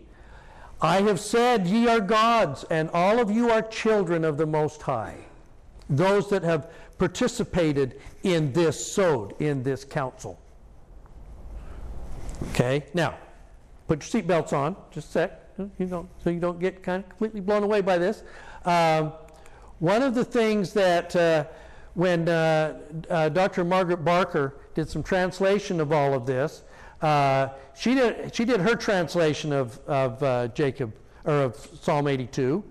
I 0.81 1.03
have 1.03 1.19
said, 1.19 1.67
Ye 1.67 1.89
are 1.89 2.01
gods, 2.01 2.65
and 2.71 2.89
all 2.91 3.19
of 3.19 3.33
you 3.33 3.51
are 3.51 3.63
children 3.63 4.25
of 4.25 4.37
the 4.37 4.47
Most 4.47 4.81
High. 4.81 5.17
those 5.91 6.31
that 6.31 6.45
have 6.45 6.71
participated 6.99 8.01
in 8.23 8.53
this 8.53 8.93
sod, 8.93 9.35
in 9.41 9.65
this 9.65 9.85
council. 9.85 10.39
Okay, 12.51 12.87
now, 12.95 13.19
put 13.89 14.15
your 14.15 14.23
seatbelts 14.23 14.53
on, 14.53 14.77
just 14.93 15.09
a 15.09 15.11
sec, 15.11 15.48
you 15.79 15.87
don't, 15.87 16.09
so 16.23 16.31
you 16.31 16.41
don't 16.41 16.59
get 16.59 16.83
kind 16.83 17.03
of 17.03 17.09
completely 17.09 17.41
blown 17.41 17.63
away 17.63 17.81
by 17.81 17.99
this. 17.99 18.23
Um, 18.65 19.13
one 19.79 20.03
of 20.03 20.15
the 20.15 20.25
things 20.25 20.73
that 20.73 21.15
uh, 21.15 21.45
when 21.95 22.29
uh, 22.29 22.79
uh, 23.09 23.29
Dr. 23.29 23.65
Margaret 23.65 24.05
Barker 24.05 24.57
did 24.75 24.89
some 24.89 25.03
translation 25.03 25.81
of 25.81 25.93
all 25.93 26.15
of 26.15 26.27
this, 26.27 26.63
uh, 27.03 27.49
she 27.77 27.95
did 27.95 28.35
she 28.35 28.45
did 28.45 28.61
her 28.61 28.75
translation 28.75 29.53
of 29.53 29.79
of 29.87 30.23
uh, 30.23 30.49
Jacob 30.49 30.93
or 31.25 31.43
of 31.43 31.57
Psalm 31.81 32.09
82, 32.09 32.65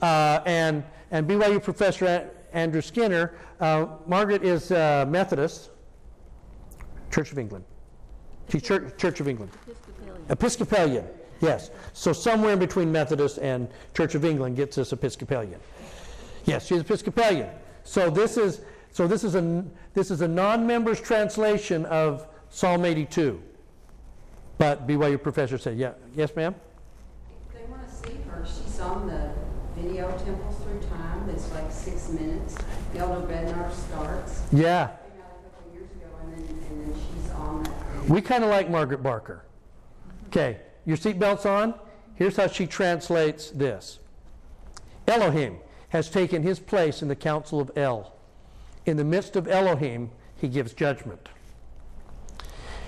uh, 0.00 0.40
and 0.46 0.84
and 1.10 1.28
BYU 1.28 1.62
professor 1.62 2.30
Andrew 2.52 2.80
Skinner. 2.80 3.34
uh, 3.60 3.86
Margaret 4.06 4.42
is 4.44 4.70
uh, 4.70 5.04
Methodist, 5.08 5.70
Church 7.10 7.32
of 7.32 7.38
England. 7.38 7.64
She's 8.48 8.62
Church, 8.62 8.96
Church 8.96 9.20
of 9.20 9.28
England. 9.28 9.50
Episcopalian. 9.66 10.26
Episcopalian, 10.30 11.04
yes. 11.40 11.70
So 11.92 12.12
somewhere 12.12 12.52
in 12.52 12.58
between 12.58 12.90
Methodist 12.92 13.38
and 13.38 13.68
Church 13.96 14.14
of 14.14 14.24
England 14.24 14.56
gets 14.56 14.78
us 14.78 14.92
Episcopalian. 14.92 15.60
Yes, 16.44 16.66
she's 16.66 16.80
Episcopalian. 16.80 17.48
So 17.84 18.10
this 18.10 18.36
is 18.36 18.60
so 18.90 19.06
this 19.06 19.24
is 19.24 19.34
a 19.34 19.64
this 19.94 20.10
is 20.10 20.20
a 20.20 20.28
non-member's 20.28 21.00
translation 21.00 21.84
of 21.86 22.26
Psalm 22.50 22.84
82. 22.84 23.42
But 24.58 24.86
BYU 24.86 25.20
professor 25.20 25.58
said, 25.58 25.76
yeah, 25.78 25.92
yes, 26.14 26.34
ma'am. 26.36 26.54
If 27.48 27.58
they 27.58 27.64
want 27.70 27.86
to 27.88 27.92
see 27.94 28.16
her, 28.30 28.46
she's 28.46 28.78
on 28.78 29.06
the 29.08 29.30
video 29.76 30.06
Temples 30.18 30.56
Through 30.62 30.80
Time, 30.88 31.26
that's 31.26 31.50
like 31.52 31.70
six 31.72 32.08
minutes. 32.10 32.56
The 32.92 33.00
Elder 33.00 33.26
Bednar 33.26 33.72
starts. 33.72 34.42
Yeah, 34.52 34.86
Came 34.86 35.22
out 35.22 35.40
a 35.40 35.50
couple 35.50 35.66
of 35.66 35.74
years 35.74 35.90
ago, 35.90 36.06
and 36.22 36.32
then, 36.34 36.56
and 36.70 36.86
then 36.86 36.94
she's 36.94 37.30
on 37.32 37.62
that. 37.64 37.72
video. 37.96 38.14
we 38.14 38.20
kind 38.20 38.44
of 38.44 38.50
like 38.50 38.70
Margaret 38.70 39.02
Barker. 39.02 39.44
Okay, 40.28 40.58
your 40.84 40.96
seatbelts 40.96 41.46
on. 41.46 41.74
Here's 42.14 42.36
how 42.36 42.46
she 42.46 42.66
translates 42.66 43.50
this. 43.50 43.98
Elohim 45.08 45.58
has 45.90 46.08
taken 46.08 46.42
his 46.42 46.58
place 46.58 47.02
in 47.02 47.08
the 47.08 47.16
council 47.16 47.60
of 47.60 47.70
El. 47.76 48.14
In 48.86 48.96
the 48.96 49.04
midst 49.04 49.36
of 49.36 49.48
Elohim, 49.48 50.10
he 50.36 50.48
gives 50.48 50.74
judgment. 50.74 51.28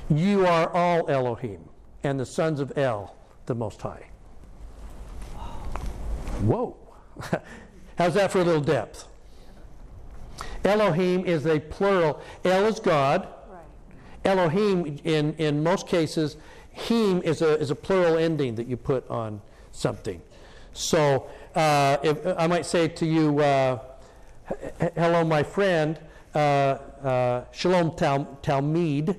You 0.08 0.46
are 0.46 0.68
all 0.72 1.08
Elohim 1.10 1.68
and 2.04 2.20
the 2.20 2.26
sons 2.26 2.60
of 2.60 2.76
El, 2.76 3.16
the 3.46 3.54
Most 3.54 3.80
High. 3.82 4.06
Whoa. 6.42 6.76
How's 7.98 8.14
that 8.14 8.30
for 8.30 8.40
a 8.40 8.44
little 8.44 8.60
depth? 8.60 9.08
Elohim 10.64 11.24
is 11.24 11.46
a 11.46 11.58
plural. 11.58 12.20
El 12.44 12.66
is 12.66 12.78
God. 12.78 13.28
Elohim, 14.24 14.98
in, 15.04 15.34
in 15.34 15.62
most 15.62 15.86
cases, 15.86 16.36
him 16.76 17.22
is 17.22 17.40
a, 17.40 17.58
is 17.58 17.70
a 17.70 17.74
plural 17.74 18.18
ending 18.18 18.54
that 18.56 18.66
you 18.66 18.76
put 18.76 19.08
on 19.08 19.40
something. 19.72 20.20
So 20.74 21.26
uh, 21.54 21.96
if, 22.02 22.18
I 22.38 22.46
might 22.46 22.66
say 22.66 22.86
to 22.88 23.06
you, 23.06 23.40
uh, 23.40 23.78
hello, 24.94 25.24
my 25.24 25.42
friend, 25.42 25.98
uh, 26.34 26.38
uh, 26.38 27.44
shalom 27.50 27.96
tal- 27.96 28.38
talmid, 28.42 29.16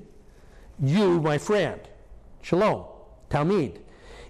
you, 0.79 1.19
my 1.19 1.39
friend. 1.39 1.81
Shalom, 2.43 2.85
talmid. 3.29 3.79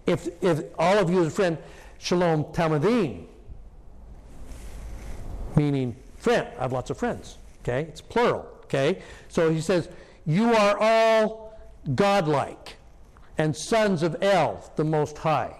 If, 0.06 0.30
if 0.42 0.64
all 0.80 0.98
of 0.98 1.10
you 1.10 1.22
is 1.22 1.28
a 1.28 1.32
friend, 1.32 1.58
shalom 1.98 2.46
talmidim, 2.46 3.26
meaning 5.58 5.98
friend. 6.18 6.48
I 6.58 6.62
have 6.62 6.72
lots 6.72 6.90
of 6.90 6.98
friends. 6.98 7.38
Okay, 7.62 7.82
it's 7.82 8.00
plural. 8.00 8.48
Okay, 8.64 9.02
so 9.28 9.50
he 9.50 9.60
says, 9.62 9.90
"You 10.26 10.54
are 10.54 10.78
all 10.80 11.54
godlike 11.96 12.78
and 13.38 13.56
sons 13.56 14.04
of 14.04 14.16
El, 14.22 14.72
the 14.76 14.84
Most 14.84 15.18
High, 15.18 15.56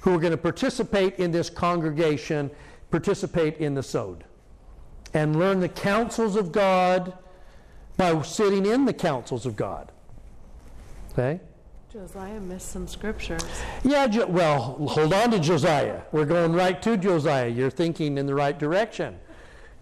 who 0.00 0.14
are 0.14 0.18
going 0.18 0.32
to 0.32 0.36
participate 0.36 1.18
in 1.18 1.30
this 1.30 1.50
congregation, 1.50 2.50
participate 2.90 3.58
in 3.58 3.74
the 3.74 3.82
Sod, 3.82 4.24
and 5.14 5.38
learn 5.38 5.60
the 5.60 5.68
counsels 5.68 6.36
of 6.36 6.52
God 6.52 7.16
by 7.96 8.20
sitting 8.22 8.66
in 8.66 8.84
the 8.84 8.92
counsels 8.92 9.46
of 9.46 9.56
God." 9.56 9.90
Okay. 11.12 11.40
Josiah 11.96 12.40
missed 12.40 12.72
some 12.72 12.86
scriptures. 12.86 13.42
Yeah, 13.82 14.06
Jo- 14.06 14.26
well, 14.26 14.60
hold 14.86 15.14
on 15.14 15.30
to 15.30 15.38
Josiah. 15.38 16.02
We're 16.12 16.26
going 16.26 16.52
right 16.52 16.82
to 16.82 16.98
Josiah. 16.98 17.48
You're 17.48 17.70
thinking 17.70 18.18
in 18.18 18.26
the 18.26 18.34
right 18.34 18.58
direction. 18.58 19.18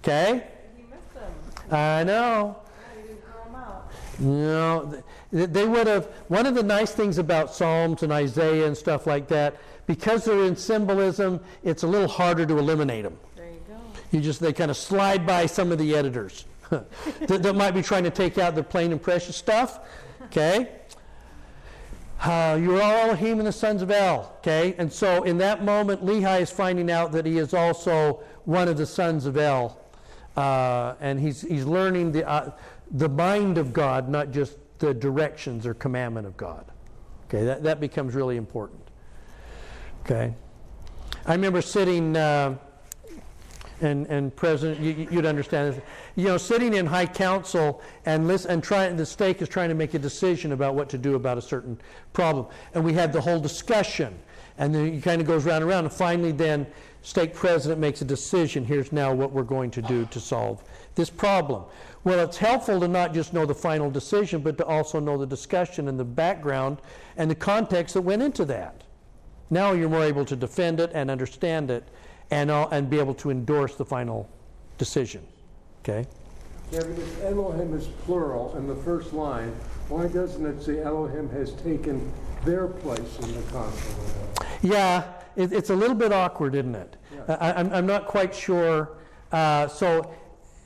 Okay? 0.01 0.47
He 0.77 0.85
missed 0.85 1.13
them. 1.15 1.33
I 1.77 2.05
know. 2.05 2.59
He 2.95 3.03
didn't 3.03 3.25
throw 3.25 3.45
them 3.45 3.57
out. 3.57 3.91
No, 4.19 5.03
they 5.33 5.67
would 5.67 5.87
have. 5.87 6.07
One 6.29 6.47
of 6.47 6.55
the 6.55 6.63
nice 6.63 6.93
things 6.93 7.19
about 7.19 7.55
Psalms 7.55 8.03
and 8.03 8.13
Isaiah 8.13 8.67
and 8.67 8.77
stuff 8.77 9.07
like 9.07 9.29
that, 9.29 9.57
because 9.87 10.25
they're 10.25 10.45
in 10.45 10.57
symbolism, 10.57 11.41
it's 11.63 11.83
a 11.83 11.87
little 11.87 12.09
harder 12.09 12.47
to 12.47 12.59
eliminate 12.59 13.05
them. 13.05 13.19
There 13.37 13.47
you 13.47 13.61
go. 13.69 13.77
You 14.13 14.21
just 14.21 14.41
they 14.41 14.53
kind 14.53 14.71
of 14.71 14.77
slide 14.77 15.27
by 15.27 15.47
some 15.47 15.73
of 15.73 15.79
the 15.79 15.95
editors 15.95 16.45
that, 16.71 17.43
that 17.43 17.55
might 17.55 17.73
be 17.73 17.83
trying 17.83 18.05
to 18.05 18.11
take 18.11 18.39
out 18.39 18.55
the 18.55 18.63
plain 18.63 18.93
and 18.93 19.03
precious 19.03 19.37
stuff. 19.37 19.81
Okay. 20.27 20.71
Uh, 22.21 22.59
you 22.61 22.77
are 22.77 22.83
all 22.83 23.09
Elohim 23.09 23.39
and 23.39 23.47
the 23.47 23.53
sons 23.53 23.83
of 23.83 23.91
El. 23.91 24.33
Okay, 24.39 24.75
and 24.79 24.91
so 24.91 25.25
in 25.25 25.37
that 25.39 25.63
moment, 25.63 26.05
Lehi 26.05 26.41
is 26.41 26.51
finding 26.51 26.91
out 26.91 27.13
that 27.13 27.27
he 27.27 27.39
is 27.39 27.53
also 27.53 28.23
one 28.45 28.67
of 28.69 28.79
the 28.79 28.87
sons 28.87 29.27
of 29.27 29.37
El, 29.37 29.79
uh, 30.37 30.95
and 31.01 31.21
he's 31.21 31.43
he's 31.43 31.65
learning 31.65 32.13
the 32.13 32.29
uh, 32.29 32.51
the 32.91 33.09
mind 33.09 33.59
of 33.59 33.73
God, 33.73 34.09
not 34.09 34.31
just 34.31 34.59
the 34.79 34.93
directions 34.93 35.67
or 35.67 35.75
commandment 35.75 36.27
of 36.27 36.37
God. 36.37 36.65
Okay, 37.29 37.45
that 37.45 37.63
that 37.63 37.81
becomes 37.81 38.15
really 38.15 38.37
important. 38.37 38.83
Okay, 40.05 40.35
I 41.27 41.33
remember 41.33 41.63
sitting. 41.63 42.17
Uh, 42.17 42.57
and, 43.81 44.07
and 44.07 44.35
President, 44.35 44.81
you, 44.81 45.09
you'd 45.11 45.27
understand 45.27 45.75
this. 45.75 45.83
You 46.17 46.27
know, 46.27 46.37
sitting 46.37 46.75
in 46.75 46.87
high 46.87 47.07
council 47.07 47.83
and 48.07 48.27
listen, 48.27 48.53
and 48.53 48.63
trying, 48.63 48.97
the 48.97 49.07
stake 49.07 49.43
is 49.43 49.49
trying 49.49 49.69
to 49.69 49.75
make 49.75 49.95
a 49.95 49.99
decision 49.99 50.53
about 50.53 50.75
what 50.75 50.89
to 50.91 50.99
do 50.99 51.15
about 51.15 51.39
a 51.39 51.43
certain 51.43 51.79
problem. 52.13 52.47
And 52.75 52.85
we 52.85 52.93
had 52.93 53.13
the 53.13 53.21
whole 53.21 53.41
discussion. 53.41 54.19
And 54.59 54.75
then 54.75 54.95
it 54.95 55.03
kind 55.03 55.21
of 55.21 55.27
goes 55.27 55.45
round 55.45 55.63
and 55.63 55.71
round. 55.71 55.87
And 55.87 55.95
finally, 55.95 56.33
then, 56.33 56.67
stake 57.05 57.35
president 57.35 57.81
makes 57.81 58.01
a 58.01 58.05
decision. 58.05 58.65
Here's 58.65 58.91
now 58.91 59.13
what 59.13 59.31
we're 59.31 59.43
going 59.43 59.71
to 59.73 59.83
do 59.83 60.07
to 60.07 60.19
solve 60.19 60.65
this 60.95 61.11
problem. 61.11 61.65
Well, 62.03 62.19
it's 62.21 62.39
helpful 62.39 62.81
to 62.81 62.89
not 62.89 63.13
just 63.13 63.33
know 63.33 63.47
the 63.47 63.55
final 63.55 63.91
decision, 63.91 64.41
but 64.41 64.57
to 64.59 64.65
also 64.65 65.01
know 65.01 65.19
the 65.19 65.27
discussion 65.27 65.89
and 65.89 66.01
the 66.01 66.05
background 66.05 66.79
and 67.17 67.31
the 67.31 67.35
context 67.35 67.95
that 67.95 68.01
went 68.01 68.23
into 68.23 68.45
that. 68.47 68.85
Now 69.51 69.73
you're 69.73 69.91
more 69.91 70.03
able 70.03 70.25
to 70.25 70.35
defend 70.35 70.81
it 70.81 70.91
and 70.95 71.11
understand 71.11 71.71
it 71.71 71.87
and, 72.31 72.51
uh, 72.51 72.69
and 72.71 72.89
be 72.89 72.99
able 72.99 73.15
to 73.15 73.31
endorse 73.31 73.77
the 73.77 73.85
final 73.85 74.29
decision. 74.79 75.27
Okay? 75.83 76.07
Kevin, 76.71 76.97
if 76.97 77.25
Elohim 77.25 77.75
is 77.75 77.87
plural 78.05 78.57
in 78.57 78.67
the 78.67 78.77
first 78.77 79.13
line, 79.13 79.55
why 79.91 80.09
doesn't 80.09 80.45
it 80.47 80.63
say 80.63 80.83
Elohim 80.83 81.29
has 81.31 81.53
taken 81.53 82.11
their 82.45 82.67
place 82.67 83.19
in 83.21 83.35
the 83.35 83.43
council? 83.53 83.95
Yeah, 84.63 85.05
it, 85.37 85.53
it's 85.53 85.71
a 85.71 85.75
little 85.75 85.95
bit 85.97 86.13
awkward, 86.13 86.55
isn't 86.55 86.75
it? 86.75 86.97
I, 87.29 87.53
I'm, 87.53 87.73
I'm 87.73 87.87
not 87.87 88.07
quite 88.07 88.35
sure. 88.35 88.97
Uh, 89.33 89.69
so, 89.69 90.15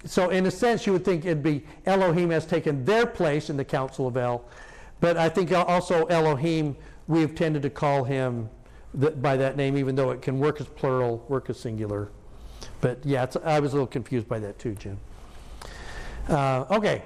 so, 0.04 0.31
in 0.31 0.46
a 0.46 0.50
sense, 0.50 0.87
you 0.87 0.92
would 0.92 1.04
think 1.04 1.24
it'd 1.24 1.42
be 1.42 1.64
Elohim 1.87 2.31
has 2.31 2.46
taken 2.46 2.85
their 2.85 3.07
place 3.07 3.50
in 3.50 3.57
the 3.57 3.64
Council 3.64 4.07
of 4.07 4.16
El, 4.16 4.44
but 5.00 5.16
I 5.16 5.28
think 5.28 5.52
also 5.52 6.07
Elohim, 6.07 6.76
we've 7.07 7.35
tended 7.35 7.62
to 7.62 7.70
call 7.70 8.04
him 8.04 8.48
th- 9.00 9.20
by 9.20 9.37
that 9.37 9.57
name, 9.57 9.76
even 9.76 9.94
though 9.94 10.11
it 10.11 10.22
can 10.22 10.38
work 10.38 10.61
as 10.61 10.66
plural, 10.66 11.24
work 11.28 11.50
as 11.50 11.59
singular. 11.59 12.11
But 12.81 13.04
yeah, 13.04 13.24
it's, 13.24 13.37
I 13.37 13.61
was 13.61 13.72
a 13.72 13.76
little 13.76 13.87
confused 13.87 14.28
by 14.28 14.38
that 14.40 14.59
too, 14.59 14.74
Jim. 14.74 14.98
Uh, 16.28 16.64
okay, 16.70 17.02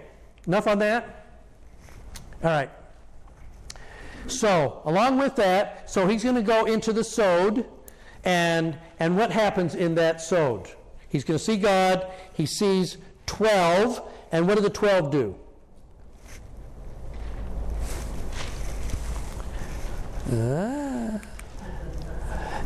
enough 0.47 0.67
on 0.67 0.79
that. 0.81 1.27
All 2.43 2.51
right. 2.51 2.71
So, 4.27 4.83
along 4.85 5.19
with 5.19 5.37
that, 5.37 5.91
so 5.91 6.07
he's 6.07 6.23
going 6.23 6.37
to 6.37 6.43
go 6.43 6.65
into 6.65 6.93
the 6.93 7.05
sod, 7.05 7.67
and 8.25 8.79
and 8.99 9.17
what 9.17 9.31
happens 9.31 9.75
in 9.75 9.95
that 9.97 10.21
sod? 10.21 10.71
He's 11.09 11.25
going 11.25 11.39
to 11.39 11.45
see 11.45 11.57
God. 11.57 12.07
He 12.33 12.47
sees 12.47 12.99
twelve, 13.27 14.03
and 14.31 14.47
what 14.47 14.57
do 14.57 14.63
the 14.63 14.71
twelve 14.71 15.11
do? 15.11 15.37
Ah. 20.33 21.21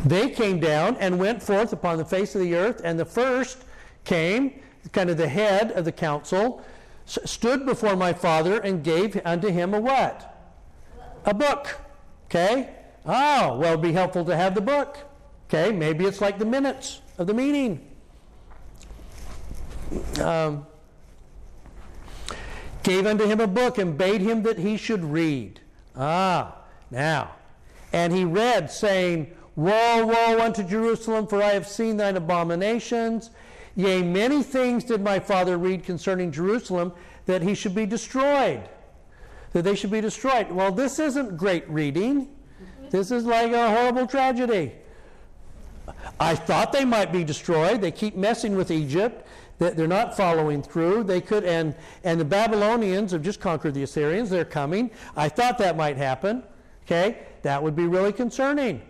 They 0.04 0.30
came 0.30 0.60
down 0.60 0.96
and 0.98 1.18
went 1.18 1.42
forth 1.42 1.72
upon 1.72 1.96
the 1.96 2.04
face 2.04 2.34
of 2.36 2.40
the 2.40 2.54
earth, 2.54 2.80
and 2.84 3.00
the 3.00 3.04
first 3.04 3.64
came, 4.04 4.60
kind 4.92 5.10
of 5.10 5.16
the 5.16 5.28
head 5.28 5.72
of 5.72 5.84
the 5.84 5.90
council, 5.90 6.62
stood 7.06 7.66
before 7.66 7.96
my 7.96 8.12
father 8.12 8.60
and 8.60 8.84
gave 8.84 9.20
unto 9.24 9.48
him 9.48 9.74
a 9.74 9.80
what? 9.80 10.35
A 11.26 11.34
book. 11.34 11.76
Okay? 12.26 12.70
Oh, 13.04 13.58
well, 13.58 13.72
it'd 13.72 13.82
be 13.82 13.92
helpful 13.92 14.24
to 14.24 14.36
have 14.36 14.54
the 14.54 14.60
book. 14.60 14.98
Okay? 15.48 15.72
Maybe 15.72 16.06
it's 16.06 16.20
like 16.20 16.38
the 16.38 16.46
minutes 16.46 17.02
of 17.18 17.26
the 17.26 17.34
meeting. 17.34 17.86
um, 20.20 20.66
gave 22.82 23.06
unto 23.06 23.26
him 23.26 23.40
a 23.40 23.46
book 23.46 23.78
and 23.78 23.98
bade 23.98 24.20
him 24.20 24.42
that 24.44 24.58
he 24.58 24.76
should 24.76 25.04
read. 25.04 25.60
Ah, 25.96 26.56
now. 26.90 27.32
And 27.92 28.12
he 28.12 28.24
read, 28.24 28.70
saying, 28.70 29.32
Woe, 29.56 30.06
woe 30.06 30.40
unto 30.40 30.62
Jerusalem, 30.62 31.26
for 31.26 31.42
I 31.42 31.50
have 31.50 31.66
seen 31.66 31.96
thine 31.96 32.16
abominations. 32.16 33.30
Yea, 33.74 34.02
many 34.02 34.42
things 34.42 34.84
did 34.84 35.02
my 35.02 35.18
father 35.18 35.58
read 35.58 35.84
concerning 35.84 36.30
Jerusalem, 36.30 36.92
that 37.26 37.42
he 37.42 37.54
should 37.54 37.74
be 37.74 37.86
destroyed. 37.86 38.68
That 39.56 39.62
they 39.62 39.74
should 39.74 39.90
be 39.90 40.02
destroyed. 40.02 40.50
Well, 40.50 40.70
this 40.70 40.98
isn't 40.98 41.38
great 41.38 41.66
reading. 41.66 42.28
This 42.90 43.10
is 43.10 43.24
like 43.24 43.52
a 43.52 43.70
horrible 43.70 44.06
tragedy. 44.06 44.72
I 46.20 46.34
thought 46.34 46.72
they 46.72 46.84
might 46.84 47.10
be 47.10 47.24
destroyed. 47.24 47.80
They 47.80 47.90
keep 47.90 48.16
messing 48.16 48.54
with 48.54 48.70
Egypt. 48.70 49.26
They- 49.58 49.70
They're 49.70 49.86
not 49.86 50.14
following 50.14 50.62
through. 50.62 51.04
They 51.04 51.22
could, 51.22 51.44
and 51.44 51.74
and 52.04 52.20
the 52.20 52.24
Babylonians 52.26 53.12
have 53.12 53.22
just 53.22 53.40
conquered 53.40 53.72
the 53.72 53.82
Assyrians. 53.82 54.28
They're 54.28 54.44
coming. 54.44 54.90
I 55.16 55.30
thought 55.30 55.56
that 55.56 55.74
might 55.74 55.96
happen. 55.96 56.42
Okay, 56.84 57.20
that 57.40 57.62
would 57.62 57.74
be 57.74 57.86
really 57.86 58.12
concerning. 58.12 58.82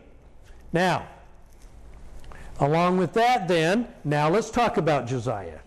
Now, 0.72 1.06
along 2.58 2.98
with 2.98 3.12
that, 3.12 3.46
then, 3.46 3.86
now 4.02 4.28
let's 4.28 4.50
talk 4.50 4.78
about 4.78 5.06
Josiah. 5.06 5.60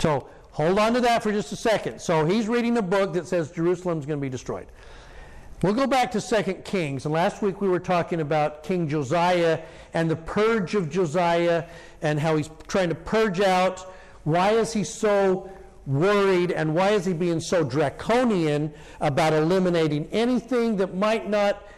So 0.00 0.28
hold 0.58 0.76
on 0.76 0.92
to 0.92 1.00
that 1.00 1.22
for 1.22 1.30
just 1.30 1.52
a 1.52 1.56
second. 1.56 2.00
So 2.00 2.26
he's 2.26 2.48
reading 2.48 2.76
a 2.78 2.82
book 2.82 3.12
that 3.12 3.28
says 3.28 3.52
Jerusalem's 3.52 4.06
going 4.06 4.18
to 4.18 4.20
be 4.20 4.28
destroyed. 4.28 4.66
We'll 5.62 5.72
go 5.72 5.86
back 5.86 6.10
to 6.10 6.20
2 6.20 6.54
Kings. 6.64 7.04
And 7.04 7.14
last 7.14 7.42
week 7.42 7.60
we 7.60 7.68
were 7.68 7.78
talking 7.78 8.20
about 8.20 8.64
King 8.64 8.88
Josiah 8.88 9.60
and 9.94 10.10
the 10.10 10.16
purge 10.16 10.74
of 10.74 10.90
Josiah 10.90 11.66
and 12.02 12.18
how 12.18 12.34
he's 12.36 12.50
trying 12.66 12.88
to 12.88 12.96
purge 12.96 13.38
out. 13.40 13.94
Why 14.24 14.50
is 14.50 14.72
he 14.72 14.82
so 14.82 15.48
worried 15.86 16.50
and 16.50 16.74
why 16.74 16.90
is 16.90 17.04
he 17.04 17.12
being 17.12 17.38
so 17.38 17.62
draconian 17.62 18.74
about 19.00 19.34
eliminating 19.34 20.08
anything 20.10 20.76
that 20.78 20.92
might 20.92 21.30
not 21.30 21.68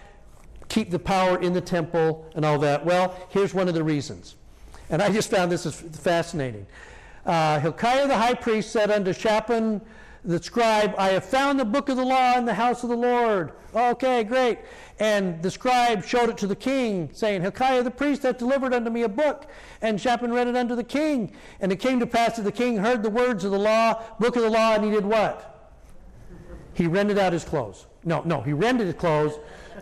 keep 0.71 0.89
the 0.89 0.99
power 0.99 1.39
in 1.39 1.53
the 1.53 1.61
temple 1.61 2.31
and 2.35 2.47
all 2.47 2.59
that? 2.61 2.87
Well, 2.87 3.15
here's 3.29 3.53
one 3.53 3.69
of 3.69 3.75
the 3.75 3.85
reasons. 3.85 4.37
And 4.89 5.03
I 5.03 5.11
just 5.11 5.31
found 5.31 5.53
this 5.53 5.67
is 5.67 5.75
fascinating. 5.75 6.67
Uh, 7.27 7.61
Hilkiah 7.61 8.09
the 8.09 8.17
high 8.17 8.35
priest 8.35 8.73
said 8.73 8.91
unto 8.91 9.13
Shaphan 9.13 9.81
the 10.25 10.43
scribe, 10.43 10.95
I 10.99 11.11
have 11.11 11.25
found 11.25 11.59
the 11.59 11.65
book 11.65 11.89
of 11.89 11.97
the 11.97 12.05
law 12.05 12.37
in 12.37 12.45
the 12.45 12.55
house 12.55 12.83
of 12.83 12.91
the 12.91 12.97
Lord. 12.97 13.53
Okay, 13.75 14.23
great. 14.25 14.59
And 14.99 15.43
the 15.43 15.51
scribe 15.51 16.05
showed 16.05 16.29
it 16.29 16.37
to 16.39 16.47
the 16.47 16.57
king, 16.57 17.09
saying, 17.13 17.41
Hilkiah 17.41 17.83
the 17.83 17.91
priest 17.91 18.23
hath 18.23 18.37
delivered 18.37 18.75
unto 18.75 18.91
me 18.91 19.03
a 19.03 19.09
book. 19.09 19.47
And 19.81 19.99
Shaphan 19.99 20.33
read 20.33 20.47
it 20.47 20.57
unto 20.57 20.75
the 20.75 20.85
king. 20.85 21.33
And 21.61 21.73
it 21.73 21.77
came 21.77 22.01
to 22.01 22.07
pass 22.07 22.37
that 22.37 22.43
the 22.43 22.53
king 22.53 22.77
heard 22.77 23.03
the 23.03 23.11
words 23.11 23.45
of 23.45 23.51
the 23.51 23.59
law, 23.59 24.03
book 24.19 24.37
of 24.37 24.43
the 24.43 24.51
law, 24.51 24.75
and 24.75 24.85
he 24.85 24.91
did 24.91 25.07
what? 25.07 25.73
He 26.75 26.87
rented 26.87 27.19
out 27.19 27.33
his 27.33 27.45
clothes. 27.45 27.87
No, 28.05 28.23
no, 28.25 28.43
he 28.43 28.53
rented 28.53 28.87
his 28.87 28.97
clothes, 28.97 29.39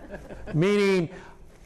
meaning, 0.54 1.08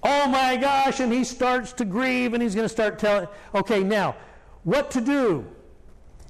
oh 0.02 0.28
my 0.28 0.56
gosh, 0.56 1.00
and 1.00 1.12
he 1.12 1.24
starts 1.24 1.72
to 1.74 1.84
grieve 1.84 2.32
and 2.32 2.42
he's 2.42 2.54
going 2.54 2.66
to 2.66 2.72
start 2.72 2.98
telling. 2.98 3.28
Okay, 3.54 3.82
now, 3.82 4.16
what 4.64 4.90
to 4.92 5.00
do? 5.00 5.46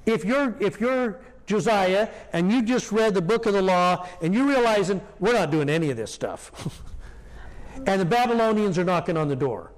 If 0.07 0.25
you're, 0.25 0.55
if 0.61 0.81
you're 0.81 1.21
Josiah 1.47 2.09
and 2.33 2.51
you 2.53 2.63
just 2.63 2.93
read 2.93 3.15
the 3.15 3.23
book 3.23 3.47
of 3.47 3.53
the 3.53 3.63
law 3.63 4.07
and 4.21 4.35
you're 4.35 4.47
realizing 4.47 5.01
we're 5.21 5.33
not 5.33 5.51
doing 5.51 5.69
any 5.69 5.91
of 5.91 5.97
this 5.97 6.13
stuff, 6.13 6.83
and 7.87 8.01
the 8.01 8.05
Babylonians 8.05 8.79
are 8.79 8.85
knocking 8.85 9.17
on 9.17 9.29
the 9.29 9.37
door. 9.37 9.73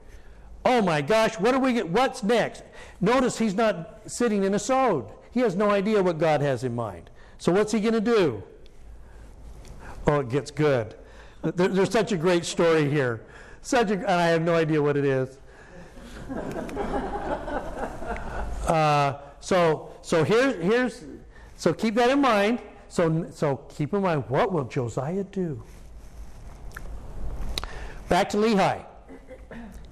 Oh 0.65 0.81
my 0.81 1.03
gosh, 1.03 1.39
what 1.39 1.55
are 1.55 1.61
we 1.61 1.75
get, 1.75 1.89
what's 1.89 2.23
next? 2.23 2.63
Notice 3.01 3.39
he's 3.39 3.55
not 3.55 4.01
sitting 4.07 4.45
in 4.45 4.55
a 4.55 4.59
sod. 4.59 5.11
He 5.31 5.41
has 5.41 5.57
no 5.57 5.71
idea 5.71 6.03
what 6.03 6.19
God 6.19 6.41
has 6.41 6.65
in 6.65 6.75
mind. 6.75 7.11
So 7.39 7.53
what's 7.53 7.73
he 7.73 7.81
going 7.81 7.95
to 7.95 8.01
do? 8.01 8.43
Oh, 10.07 10.21
it 10.21 10.29
gets 10.29 10.51
good. 10.51 10.95
There, 11.43 11.69
there's 11.69 11.91
such 11.91 12.13
a 12.13 12.17
great 12.17 12.45
story 12.45 12.89
here. 12.89 13.21
Such 13.61 13.91
a, 13.91 13.95
and 13.95 14.07
I 14.07 14.29
have 14.29 14.43
no 14.43 14.55
idea 14.55 14.81
what 14.81 14.97
it 14.97 15.05
is. 15.05 15.39
Uh, 18.65 19.19
so, 19.41 19.94
so 20.05 20.23
here's, 20.23 20.63
here's, 20.63 21.03
so 21.57 21.73
keep 21.73 21.95
that 21.95 22.11
in 22.11 22.21
mind. 22.21 22.61
So, 22.89 23.27
so 23.31 23.57
keep 23.75 23.95
in 23.95 24.03
mind, 24.03 24.25
what 24.29 24.53
will 24.53 24.65
Josiah 24.65 25.25
do? 25.25 25.63
Back 28.11 28.29
to 28.31 28.37
Lehi. 28.37 28.85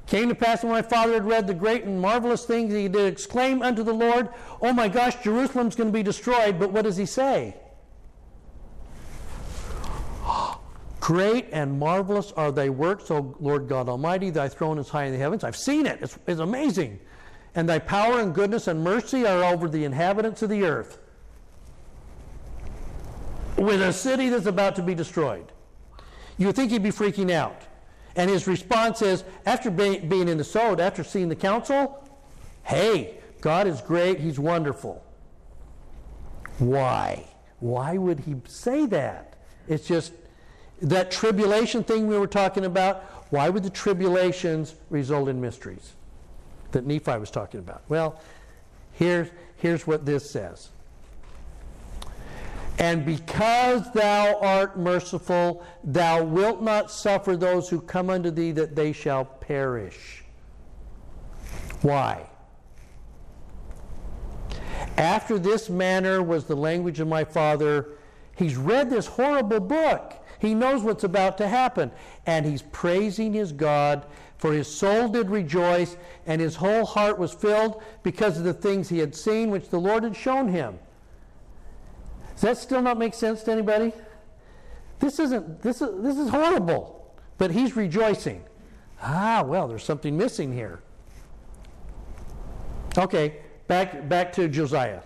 Came 0.07 0.29
to 0.29 0.35
pass 0.35 0.63
when 0.63 0.71
my 0.71 0.83
father 0.83 1.15
had 1.15 1.25
read 1.25 1.47
the 1.47 1.55
great 1.55 1.85
and 1.85 1.99
marvelous 1.99 2.45
things, 2.45 2.75
he 2.75 2.89
did 2.89 3.11
exclaim 3.11 3.63
unto 3.63 3.83
the 3.83 3.95
Lord, 3.95 4.29
Oh 4.61 4.75
my 4.75 4.87
gosh, 4.87 5.17
Jerusalem's 5.25 5.75
going 5.75 5.89
to 5.89 5.93
be 5.93 6.03
destroyed. 6.03 6.59
But 6.59 6.73
what 6.73 6.83
does 6.83 6.99
he 6.99 7.07
say? 7.07 7.57
Great 11.01 11.49
and 11.53 11.79
marvelous 11.79 12.33
are 12.33 12.53
thy 12.53 12.69
works, 12.69 13.11
O 13.11 13.35
Lord 13.41 13.67
God 13.67 13.89
Almighty. 13.89 14.29
Thy 14.29 14.51
throne 14.51 14.79
is 14.79 14.91
high 14.91 15.05
in 15.05 15.13
the 15.13 15.19
heavens. 15.19 15.43
I've 15.43 15.57
seen 15.57 15.87
it, 15.87 16.01
it's, 16.03 16.19
it's 16.27 16.41
amazing. 16.41 17.01
And 17.55 17.69
thy 17.69 17.79
power 17.79 18.21
and 18.21 18.35
goodness 18.35 18.67
and 18.67 18.83
mercy 18.83 19.27
are 19.27 19.45
over 19.45 19.69
the 19.69 19.85
inhabitants 19.85 20.43
of 20.43 20.49
the 20.49 20.65
earth. 20.65 20.99
With 23.57 23.83
a 23.83 23.93
city 23.93 24.29
that's 24.31 24.47
about 24.47 24.75
to 24.77 24.83
be 24.83 24.95
destroyed. 24.95 25.53
You 26.39 26.47
would 26.47 26.57
think 26.57 26.71
he'd 26.71 26.83
be 26.83 26.91
freaking 26.91 27.31
out. 27.31 27.63
And 28.17 28.31
his 28.31 28.47
response 28.47 29.03
is 29.03 29.25
after 29.47 29.71
be- 29.71 29.99
being 29.99 30.29
in 30.29 30.39
the 30.39 30.45
sod, 30.45 30.81
after 30.81 31.05
seeing 31.05 31.29
the 31.29 31.37
council, 31.37 32.03
hey, 32.65 33.19
God 33.41 33.67
is 33.67 33.81
great, 33.81 34.21
he's 34.21 34.39
wonderful. 34.39 35.05
Why? 36.59 37.27
Why 37.61 37.97
would 37.97 38.21
he 38.21 38.37
say 38.47 38.87
that? 38.87 39.37
It's 39.69 39.87
just 39.87 40.13
that 40.81 41.11
tribulation 41.11 41.85
thing 41.85 42.07
we 42.07 42.19
were 42.19 42.27
talking 42.27 42.65
about. 42.65 43.05
Why 43.31 43.49
would 43.49 43.63
the 43.63 43.71
tribulations 43.71 44.75
result 44.91 45.29
in 45.29 45.41
mysteries 45.41 45.95
that 46.73 46.87
Nephi 46.87 47.19
was 47.19 47.31
talking 47.31 47.61
about? 47.61 47.83
Well, 47.89 48.21
here's, 48.93 49.29
here's 49.57 49.87
what 49.87 50.05
this 50.05 50.31
says. 50.31 50.71
And 52.79 53.05
because 53.05 53.91
thou 53.93 54.39
art 54.41 54.79
merciful, 54.79 55.65
thou 55.85 56.25
wilt 56.25 56.63
not 56.63 56.91
suffer 56.91 57.37
those 57.37 57.69
who 57.69 57.81
come 57.81 58.11
unto 58.11 58.31
thee 58.31 58.53
that 58.53 58.75
they 58.75 58.93
shall 58.93 59.25
perish. 59.25 60.25
Why? 61.83 62.27
After 64.97 65.39
this 65.39 65.69
manner 65.71 66.23
was 66.23 66.45
the 66.45 66.57
language 66.57 67.01
of 67.01 67.09
my 67.09 67.25
father. 67.25 67.91
He's 68.37 68.57
read 68.57 68.91
this 68.91 69.07
horrible 69.07 69.61
book. 69.61 70.15
He 70.43 70.57
knows 70.57 70.83
what's 70.83 71.05
about 71.05 71.39
to 71.39 71.47
happen. 71.47 71.93
And 72.27 72.45
he's 72.45 72.63
praising 72.63 73.33
his 73.33 73.53
God, 73.53 74.05
for 74.39 74.53
his 74.53 74.67
soul 74.67 75.09
did 75.09 75.31
rejoice, 75.31 75.97
and 76.27 76.41
his 76.41 76.57
whole 76.57 76.85
heart 76.85 77.17
was 77.17 77.33
filled 77.33 77.81
because 78.03 78.39
of 78.39 78.43
the 78.43 78.53
things 78.53 78.89
he 78.89 78.99
had 78.99 79.15
seen, 79.15 79.51
which 79.51 79.69
the 79.69 79.79
Lord 79.79 80.03
had 80.03 80.17
shown 80.17 80.49
him. 80.49 80.81
Does 82.33 82.41
that 82.41 82.59
still 82.59 82.83
not 82.83 82.99
make 82.99 83.15
sense 83.15 83.45
to 83.45 83.53
anybody? 83.53 83.93
This 84.99 85.21
isn't 85.21 85.63
this 85.63 85.81
is 85.81 86.03
this 86.03 86.19
is 86.19 86.29
horrible. 86.29 87.15
But 87.39 87.53
he's 87.53 87.77
rejoicing. 87.77 88.43
Ah, 89.01 89.45
well, 89.47 89.69
there's 89.69 89.85
something 89.85 90.17
missing 90.17 90.53
here. 90.53 90.81
Okay, 92.99 93.37
back 93.69 94.09
back 94.09 94.33
to 94.33 94.49
Josiah. 94.49 95.03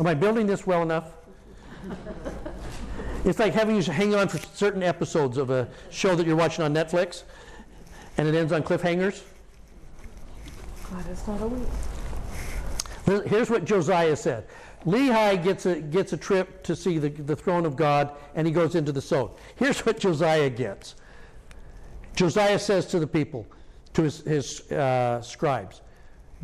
Am 0.00 0.06
I 0.08 0.14
building 0.14 0.48
this 0.48 0.66
well 0.66 0.82
enough? 0.82 1.12
it's 3.24 3.38
like 3.38 3.52
having 3.52 3.76
you 3.76 3.82
hang 3.82 4.14
on 4.14 4.28
for 4.28 4.38
certain 4.54 4.82
episodes 4.82 5.36
of 5.36 5.50
a 5.50 5.68
show 5.90 6.14
that 6.16 6.26
you're 6.26 6.36
watching 6.36 6.64
on 6.64 6.74
Netflix 6.74 7.22
and 8.18 8.28
it 8.28 8.34
ends 8.34 8.52
on 8.52 8.62
cliffhangers. 8.62 9.22
Glad 10.90 11.06
it's 11.06 11.26
not 11.26 11.40
a 11.40 11.46
week. 11.46 11.68
Here's 13.26 13.50
what 13.50 13.64
Josiah 13.64 14.16
said. 14.16 14.46
Lehi 14.84 15.42
gets 15.42 15.66
a, 15.66 15.80
gets 15.80 16.12
a 16.12 16.16
trip 16.16 16.62
to 16.64 16.74
see 16.74 16.98
the, 16.98 17.08
the 17.08 17.36
throne 17.36 17.64
of 17.64 17.76
God, 17.76 18.12
and 18.34 18.46
he 18.46 18.52
goes 18.52 18.74
into 18.74 18.92
the 18.92 19.00
sod. 19.00 19.30
Here's 19.56 19.84
what 19.86 19.98
Josiah 19.98 20.50
gets. 20.50 20.96
Josiah 22.14 22.58
says 22.58 22.86
to 22.86 22.98
the 22.98 23.06
people, 23.06 23.46
to 23.94 24.02
his, 24.02 24.20
his 24.20 24.72
uh, 24.72 25.20
scribes, 25.22 25.82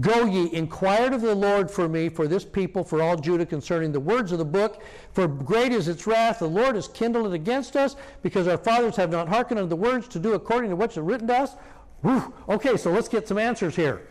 Go 0.01 0.27
ye, 0.27 0.53
inquired 0.53 1.13
of 1.13 1.23
the 1.23 1.35
Lord 1.35 1.71
for 1.71 1.89
me, 1.89 2.09
for 2.09 2.29
this 2.29 2.45
people, 2.45 2.85
for 2.85 3.03
all 3.03 3.17
Judah, 3.17 3.45
concerning 3.45 3.91
the 3.91 3.99
words 3.99 4.31
of 4.31 4.39
the 4.39 4.45
book. 4.45 4.83
For 5.13 5.27
great 5.27 5.73
is 5.73 5.89
its 5.89 6.07
wrath. 6.07 6.39
The 6.39 6.47
Lord 6.47 6.77
has 6.77 6.87
kindled 6.87 7.27
it 7.27 7.33
against 7.33 7.77
us, 7.77 7.97
because 8.23 8.47
our 8.47 8.59
fathers 8.59 8.95
have 8.97 9.11
not 9.11 9.29
hearkened 9.29 9.59
unto 9.59 9.69
the 9.69 9.77
words 9.77 10.07
to 10.09 10.21
do 10.21 10.35
according 10.35 10.71
to 10.71 10.77
what's 10.77 10.97
written 10.97 11.27
to 11.29 11.39
us. 11.39 11.57
Whew. 12.03 12.33
Okay, 12.49 12.77
so 12.77 12.93
let's 12.93 13.09
get 13.09 13.27
some 13.27 13.39
answers 13.39 13.75
here. 13.75 14.07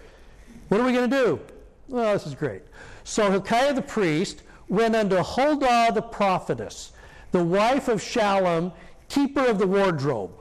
What 0.68 0.82
are 0.82 0.84
we 0.84 0.92
going 0.92 1.10
to 1.10 1.16
do? 1.16 1.40
Well, 1.88 2.12
this 2.12 2.28
is 2.28 2.36
great. 2.36 2.64
So 3.06 3.32
Hilkiah 3.32 3.74
the 3.74 3.82
priest 3.82 4.44
went 4.68 4.94
unto 4.94 5.16
Huldah 5.16 5.92
the 5.94 6.02
prophetess, 6.02 6.92
the 7.32 7.44
wife 7.44 7.88
of 7.88 8.02
Shallum, 8.02 8.74
keeper 9.08 9.46
of 9.46 9.58
the 9.58 9.68
wardrobe, 9.68 10.32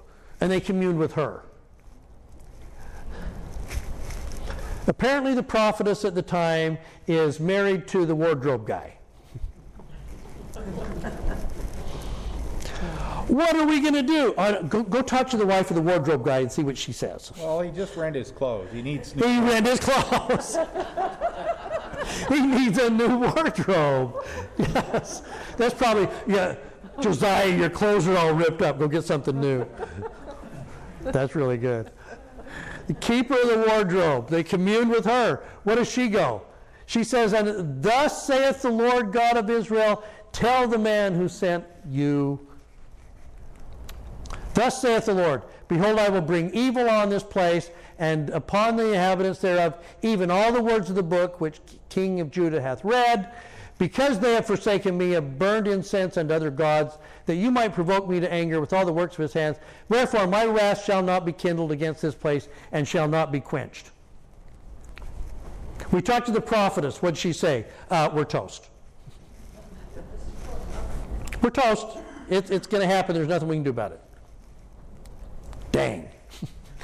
and 0.40 0.50
they 0.50 0.58
communed 0.58 0.98
with 0.98 1.12
her. 1.12 1.44
Apparently, 4.86 5.34
the 5.34 5.42
prophetess 5.42 6.04
at 6.04 6.14
the 6.14 6.22
time 6.22 6.78
is 7.06 7.40
married 7.40 7.88
to 7.88 8.06
the 8.06 8.14
wardrobe 8.14 8.66
guy. 8.66 8.96
what 13.28 13.56
are 13.56 13.66
we 13.66 13.80
going 13.80 13.94
to 13.94 14.02
do? 14.02 14.34
Uh, 14.34 14.62
go, 14.62 14.82
go 14.82 15.02
talk 15.02 15.28
to 15.30 15.36
the 15.36 15.46
wife 15.46 15.70
of 15.70 15.76
the 15.76 15.82
wardrobe 15.82 16.24
guy 16.24 16.38
and 16.38 16.50
see 16.50 16.62
what 16.62 16.78
she 16.78 16.92
says. 16.92 17.32
Well, 17.36 17.60
he 17.60 17.70
just 17.70 17.96
rent 17.96 18.14
his 18.14 18.30
clothes. 18.30 18.68
He 18.72 18.82
needs 18.82 19.14
new 19.16 19.26
He 19.26 19.40
rent 19.40 19.66
his 19.66 19.80
clothes. 19.80 20.56
he 22.28 22.46
needs 22.46 22.78
a 22.78 22.88
new 22.90 23.18
wardrobe. 23.18 24.24
Yes. 24.56 25.22
That's 25.56 25.74
probably, 25.74 26.08
yeah, 26.26 26.54
Josiah, 27.00 27.48
your 27.48 27.70
clothes 27.70 28.06
are 28.06 28.16
all 28.16 28.32
ripped 28.32 28.62
up. 28.62 28.78
Go 28.78 28.86
get 28.86 29.04
something 29.04 29.38
new. 29.40 29.66
That's 31.02 31.34
really 31.34 31.58
good. 31.58 31.90
The 32.86 32.94
keeper 32.94 33.34
of 33.34 33.48
the 33.48 33.64
wardrobe, 33.68 34.28
they 34.28 34.42
commune 34.42 34.88
with 34.88 35.04
her. 35.04 35.42
What 35.64 35.76
does 35.76 35.90
she 35.90 36.08
go? 36.08 36.42
She 36.86 37.02
says, 37.02 37.32
And 37.32 37.82
thus 37.82 38.26
saith 38.26 38.62
the 38.62 38.70
Lord 38.70 39.12
God 39.12 39.36
of 39.36 39.50
Israel, 39.50 40.04
tell 40.32 40.68
the 40.68 40.78
man 40.78 41.14
who 41.14 41.28
sent 41.28 41.64
you. 41.88 42.46
Thus 44.54 44.80
saith 44.80 45.06
the 45.06 45.14
Lord, 45.14 45.42
Behold, 45.68 45.98
I 45.98 46.08
will 46.08 46.20
bring 46.20 46.54
evil 46.54 46.88
on 46.88 47.10
this 47.10 47.24
place 47.24 47.70
and 47.98 48.30
upon 48.30 48.76
the 48.76 48.88
inhabitants 48.88 49.40
thereof, 49.40 49.74
even 50.02 50.30
all 50.30 50.52
the 50.52 50.62
words 50.62 50.90
of 50.90 50.96
the 50.96 51.02
book 51.02 51.40
which 51.40 51.60
King 51.88 52.20
of 52.20 52.30
Judah 52.30 52.60
hath 52.60 52.84
read, 52.84 53.32
because 53.78 54.18
they 54.20 54.34
have 54.34 54.46
forsaken 54.46 54.96
me, 54.96 55.12
have 55.12 55.38
burned 55.38 55.66
incense 55.66 56.16
unto 56.16 56.32
other 56.32 56.50
gods, 56.50 56.98
that 57.26 57.36
you 57.36 57.50
might 57.50 57.74
provoke 57.74 58.08
me 58.08 58.20
to 58.20 58.32
anger 58.32 58.60
with 58.60 58.72
all 58.72 58.86
the 58.86 58.92
works 58.92 59.14
of 59.14 59.22
his 59.22 59.32
hands. 59.32 59.58
Wherefore 59.88 60.26
my 60.26 60.46
wrath 60.46 60.84
shall 60.84 61.02
not 61.02 61.26
be 61.26 61.32
kindled 61.32 61.72
against 61.72 62.00
this 62.00 62.14
place, 62.14 62.48
and 62.72 62.86
shall 62.86 63.08
not 63.08 63.30
be 63.30 63.40
quenched. 63.40 63.90
We 65.90 66.00
talked 66.00 66.26
to 66.26 66.32
the 66.32 66.40
prophetess. 66.40 67.02
What'd 67.02 67.18
she 67.18 67.32
say? 67.32 67.66
Uh, 67.90 68.10
we're 68.12 68.24
toast. 68.24 68.68
We're 71.42 71.50
toast. 71.50 71.86
It's, 72.28 72.50
it's 72.50 72.66
going 72.66 72.80
to 72.80 72.92
happen. 72.92 73.14
There's 73.14 73.28
nothing 73.28 73.48
we 73.48 73.56
can 73.56 73.62
do 73.62 73.70
about 73.70 73.92
it. 73.92 74.00
Dang. 75.70 76.08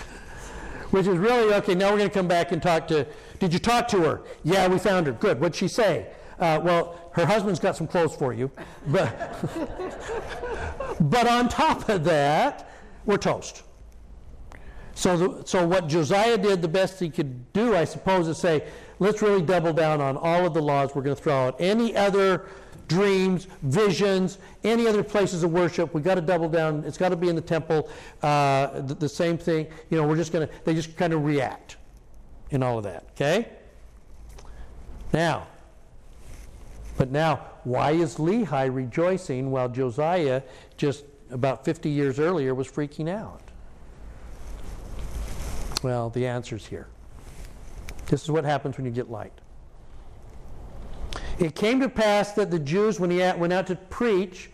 Which 0.90 1.06
is 1.06 1.16
really 1.16 1.52
okay. 1.54 1.74
Now 1.74 1.90
we're 1.90 1.98
going 1.98 2.10
to 2.10 2.14
come 2.14 2.28
back 2.28 2.52
and 2.52 2.62
talk 2.62 2.86
to. 2.88 3.06
Did 3.38 3.52
you 3.52 3.58
talk 3.58 3.88
to 3.88 4.00
her? 4.02 4.22
Yeah, 4.44 4.68
we 4.68 4.78
found 4.78 5.06
her. 5.06 5.12
Good. 5.12 5.40
What'd 5.40 5.56
she 5.56 5.68
say? 5.68 6.06
Uh, 6.38 6.60
well, 6.62 7.10
her 7.12 7.26
husband's 7.26 7.60
got 7.60 7.76
some 7.76 7.86
clothes 7.86 8.14
for 8.16 8.32
you. 8.32 8.50
But, 8.86 9.14
but 11.00 11.26
on 11.28 11.48
top 11.48 11.88
of 11.88 12.04
that, 12.04 12.68
we're 13.04 13.18
toast. 13.18 13.62
So, 14.94 15.16
the, 15.16 15.46
so 15.46 15.66
what 15.66 15.88
Josiah 15.88 16.38
did, 16.38 16.62
the 16.62 16.68
best 16.68 17.00
he 17.00 17.10
could 17.10 17.52
do, 17.52 17.74
I 17.74 17.84
suppose, 17.84 18.28
is 18.28 18.38
say, 18.38 18.64
let's 18.98 19.22
really 19.22 19.42
double 19.42 19.72
down 19.72 20.00
on 20.00 20.16
all 20.16 20.46
of 20.46 20.54
the 20.54 20.62
laws. 20.62 20.94
We're 20.94 21.02
going 21.02 21.16
to 21.16 21.22
throw 21.22 21.34
out 21.34 21.56
any 21.58 21.96
other 21.96 22.46
dreams, 22.88 23.46
visions, 23.62 24.38
any 24.64 24.86
other 24.86 25.02
places 25.02 25.42
of 25.42 25.52
worship. 25.52 25.94
We've 25.94 26.04
got 26.04 26.16
to 26.16 26.20
double 26.20 26.48
down. 26.48 26.84
It's 26.84 26.98
got 26.98 27.08
to 27.08 27.16
be 27.16 27.28
in 27.28 27.36
the 27.36 27.42
temple. 27.42 27.88
Uh, 28.22 28.80
the, 28.80 28.94
the 28.94 29.08
same 29.08 29.38
thing. 29.38 29.66
You 29.88 29.96
know, 29.96 30.06
we're 30.06 30.16
just 30.16 30.32
going 30.32 30.46
to, 30.46 30.54
they 30.64 30.74
just 30.74 30.96
kind 30.96 31.12
of 31.12 31.24
react 31.24 31.76
in 32.50 32.62
all 32.62 32.76
of 32.78 32.84
that. 32.84 33.06
Okay? 33.12 33.48
Now, 35.12 35.46
but 36.96 37.10
now, 37.10 37.46
why 37.64 37.92
is 37.92 38.16
Lehi 38.16 38.72
rejoicing 38.74 39.50
while 39.50 39.68
Josiah, 39.68 40.42
just 40.76 41.04
about 41.30 41.64
50 41.64 41.88
years 41.88 42.18
earlier, 42.18 42.54
was 42.54 42.68
freaking 42.68 43.08
out? 43.08 43.42
Well, 45.82 46.10
the 46.10 46.26
answer's 46.26 46.66
here. 46.66 46.88
This 48.06 48.22
is 48.22 48.30
what 48.30 48.44
happens 48.44 48.76
when 48.76 48.84
you 48.84 48.92
get 48.92 49.10
light. 49.10 49.32
It 51.38 51.54
came 51.54 51.80
to 51.80 51.88
pass 51.88 52.32
that 52.32 52.50
the 52.50 52.58
Jews, 52.58 53.00
when 53.00 53.10
he 53.10 53.18
went 53.18 53.52
out 53.52 53.66
to 53.68 53.76
preach, 53.76 54.50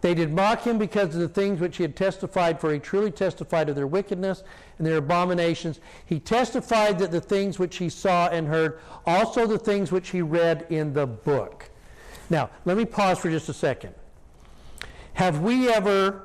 they 0.00 0.14
did 0.14 0.32
mock 0.32 0.62
him 0.62 0.78
because 0.78 1.14
of 1.14 1.20
the 1.20 1.28
things 1.28 1.60
which 1.60 1.76
he 1.76 1.82
had 1.82 1.96
testified, 1.96 2.60
for 2.60 2.72
he 2.72 2.78
truly 2.78 3.10
testified 3.10 3.68
of 3.68 3.76
their 3.76 3.86
wickedness 3.86 4.42
and 4.78 4.86
their 4.86 4.96
abominations. 4.96 5.80
He 6.06 6.18
testified 6.20 6.98
that 7.00 7.10
the 7.10 7.20
things 7.20 7.58
which 7.58 7.76
he 7.76 7.88
saw 7.88 8.28
and 8.28 8.46
heard, 8.46 8.78
also 9.04 9.46
the 9.46 9.58
things 9.58 9.92
which 9.92 10.10
he 10.10 10.22
read 10.22 10.66
in 10.70 10.92
the 10.94 11.06
book. 11.06 11.69
Now, 12.30 12.50
let 12.64 12.76
me 12.76 12.84
pause 12.84 13.18
for 13.18 13.28
just 13.28 13.48
a 13.48 13.52
second. 13.52 13.94
Have 15.14 15.40
we 15.40 15.68
ever, 15.68 16.22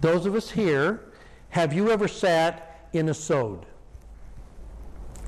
those 0.00 0.26
of 0.26 0.34
us 0.34 0.50
here, 0.50 1.00
have 1.48 1.72
you 1.72 1.90
ever 1.90 2.06
sat 2.06 2.88
in 2.92 3.08
a 3.08 3.14
sod? 3.14 3.64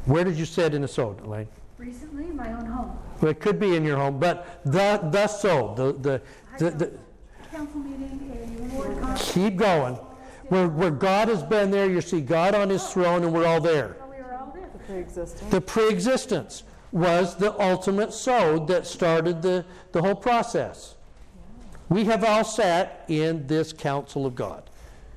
Where 0.05 0.22
did 0.22 0.36
you 0.36 0.44
sit 0.44 0.74
in 0.74 0.84
a 0.84 0.88
sod, 0.88 1.24
Elaine? 1.24 1.49
Recently, 1.78 2.24
in 2.24 2.36
my 2.36 2.53
own 2.53 2.66
home. 2.66 2.99
Well, 3.20 3.30
it 3.30 3.40
could 3.40 3.59
be 3.59 3.74
in 3.74 3.84
your 3.84 3.97
home, 3.97 4.18
but 4.18 4.61
the 4.64 5.01
the 5.11 5.26
sod, 5.26 5.76
the 5.76 5.92
the, 5.92 6.22
the, 6.59 6.70
the 6.70 6.92
Council 7.51 7.80
meeting, 7.80 8.70
a 8.70 8.74
ward 8.74 8.99
conference. 8.99 9.32
keep 9.32 9.57
going. 9.57 9.94
Where, 10.49 10.68
where 10.68 10.90
God 10.90 11.28
has 11.28 11.42
been 11.42 11.70
there, 11.70 11.90
you 11.90 12.01
see 12.01 12.20
God 12.20 12.55
on 12.55 12.70
his 12.70 12.86
throne, 12.86 13.24
and 13.24 13.32
we're 13.32 13.47
all 13.47 13.61
there. 13.61 13.97
We 14.09 14.22
were 14.22 14.34
all 14.34 14.53
there. 14.55 14.68
Pre-existing. 14.86 15.51
The 15.51 15.61
pre-existence 15.61 16.62
was 16.93 17.37
the 17.37 17.59
ultimate 17.61 18.12
sod 18.12 18.68
that 18.68 18.87
started 18.87 19.43
the, 19.43 19.64
the 19.93 20.03
whole 20.03 20.14
process. 20.14 20.95
We 21.89 22.05
have 22.05 22.24
all 22.24 22.45
sat 22.45 23.05
in 23.09 23.47
this 23.47 23.72
council 23.72 24.26
of 24.26 24.34
God 24.34 24.64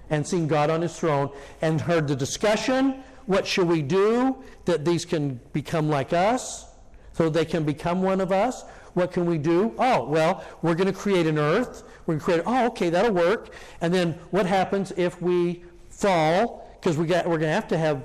and 0.09 0.25
seen 0.25 0.47
God 0.47 0.69
on 0.69 0.81
his 0.81 0.97
throne 0.97 1.29
and 1.61 1.81
heard 1.81 2.07
the 2.07 2.15
discussion. 2.15 3.03
What 3.25 3.45
should 3.45 3.67
we 3.67 3.81
do 3.81 4.43
that 4.65 4.85
these 4.85 5.05
can 5.05 5.39
become 5.53 5.89
like 5.89 6.13
us 6.13 6.67
so 7.13 7.29
they 7.29 7.45
can 7.45 7.63
become 7.63 8.01
one 8.01 8.21
of 8.21 8.31
us? 8.31 8.63
What 8.93 9.11
can 9.11 9.25
we 9.25 9.37
do? 9.37 9.73
Oh, 9.77 10.05
well, 10.05 10.43
we're 10.61 10.75
going 10.75 10.91
to 10.91 10.99
create 10.99 11.27
an 11.27 11.37
earth. 11.37 11.83
We're 12.05 12.15
going 12.15 12.19
to 12.19 12.25
create, 12.25 12.41
oh, 12.45 12.67
okay, 12.67 12.89
that'll 12.89 13.13
work. 13.13 13.53
And 13.81 13.93
then 13.93 14.13
what 14.31 14.45
happens 14.45 14.91
if 14.97 15.21
we 15.21 15.63
fall? 15.89 16.67
Because 16.79 16.97
we 16.97 17.05
got, 17.05 17.25
we're 17.25 17.37
going 17.37 17.49
to 17.49 17.53
have 17.53 17.67
to 17.69 17.77
have 17.77 18.03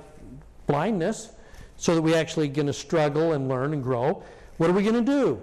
blindness 0.67 1.31
so 1.77 1.95
that 1.95 2.01
we 2.01 2.15
actually 2.15 2.47
going 2.47 2.67
to 2.67 2.73
struggle 2.73 3.33
and 3.33 3.47
learn 3.49 3.73
and 3.73 3.83
grow. 3.83 4.23
What 4.57 4.69
are 4.69 4.73
we 4.73 4.83
going 4.83 4.95
to 4.95 5.01
do? 5.01 5.41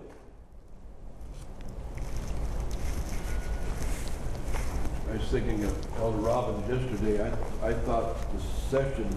I 5.10 5.16
was 5.16 5.28
thinking 5.28 5.62
of 5.64 5.98
Elder 5.98 6.18
Robbins 6.18 6.68
yesterday. 6.68 7.22
I, 7.62 7.68
I 7.68 7.74
thought 7.74 8.16
the 8.32 8.42
session 8.70 9.08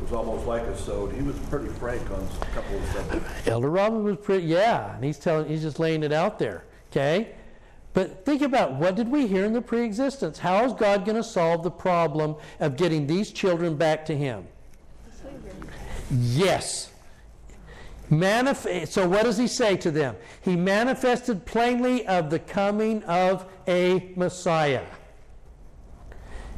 was 0.00 0.12
almost 0.12 0.46
like 0.46 0.62
a 0.62 0.78
sod. 0.78 1.12
He 1.14 1.22
was 1.22 1.36
pretty 1.50 1.68
frank 1.68 2.08
on 2.10 2.28
a 2.42 2.44
couple 2.46 2.78
of 2.78 2.86
subjects. 2.92 3.48
Elder 3.48 3.70
Robin 3.70 4.04
was 4.04 4.16
pretty, 4.18 4.46
yeah, 4.46 4.94
and 4.94 5.02
he's 5.02 5.18
telling, 5.18 5.48
he's 5.48 5.62
just 5.62 5.80
laying 5.80 6.02
it 6.02 6.12
out 6.12 6.38
there, 6.38 6.64
okay? 6.90 7.34
But 7.92 8.24
think 8.24 8.42
about 8.42 8.74
what 8.74 8.94
did 8.94 9.08
we 9.08 9.26
hear 9.26 9.46
in 9.46 9.52
the 9.52 9.62
pre-existence? 9.62 10.38
How 10.38 10.64
is 10.64 10.74
God 10.74 11.04
going 11.04 11.16
to 11.16 11.24
solve 11.24 11.62
the 11.62 11.70
problem 11.70 12.36
of 12.60 12.76
getting 12.76 13.06
these 13.06 13.32
children 13.32 13.74
back 13.74 14.04
to 14.06 14.16
Him? 14.16 14.46
Yes. 16.10 16.90
Manif- 18.10 18.86
so 18.88 19.08
what 19.08 19.24
does 19.24 19.36
he 19.36 19.48
say 19.48 19.76
to 19.78 19.90
them? 19.90 20.16
He 20.42 20.54
manifested 20.54 21.44
plainly 21.44 22.06
of 22.06 22.30
the 22.30 22.38
coming 22.38 23.02
of 23.04 23.46
a 23.66 24.12
Messiah 24.14 24.84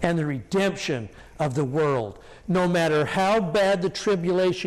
and 0.02 0.18
the 0.18 0.26
redemption 0.26 1.08
of 1.38 1.54
the 1.54 1.64
world. 1.64 2.18
No 2.46 2.68
matter 2.68 3.04
how 3.04 3.40
bad 3.40 3.82
the 3.82 3.90
tribulation 3.90 4.66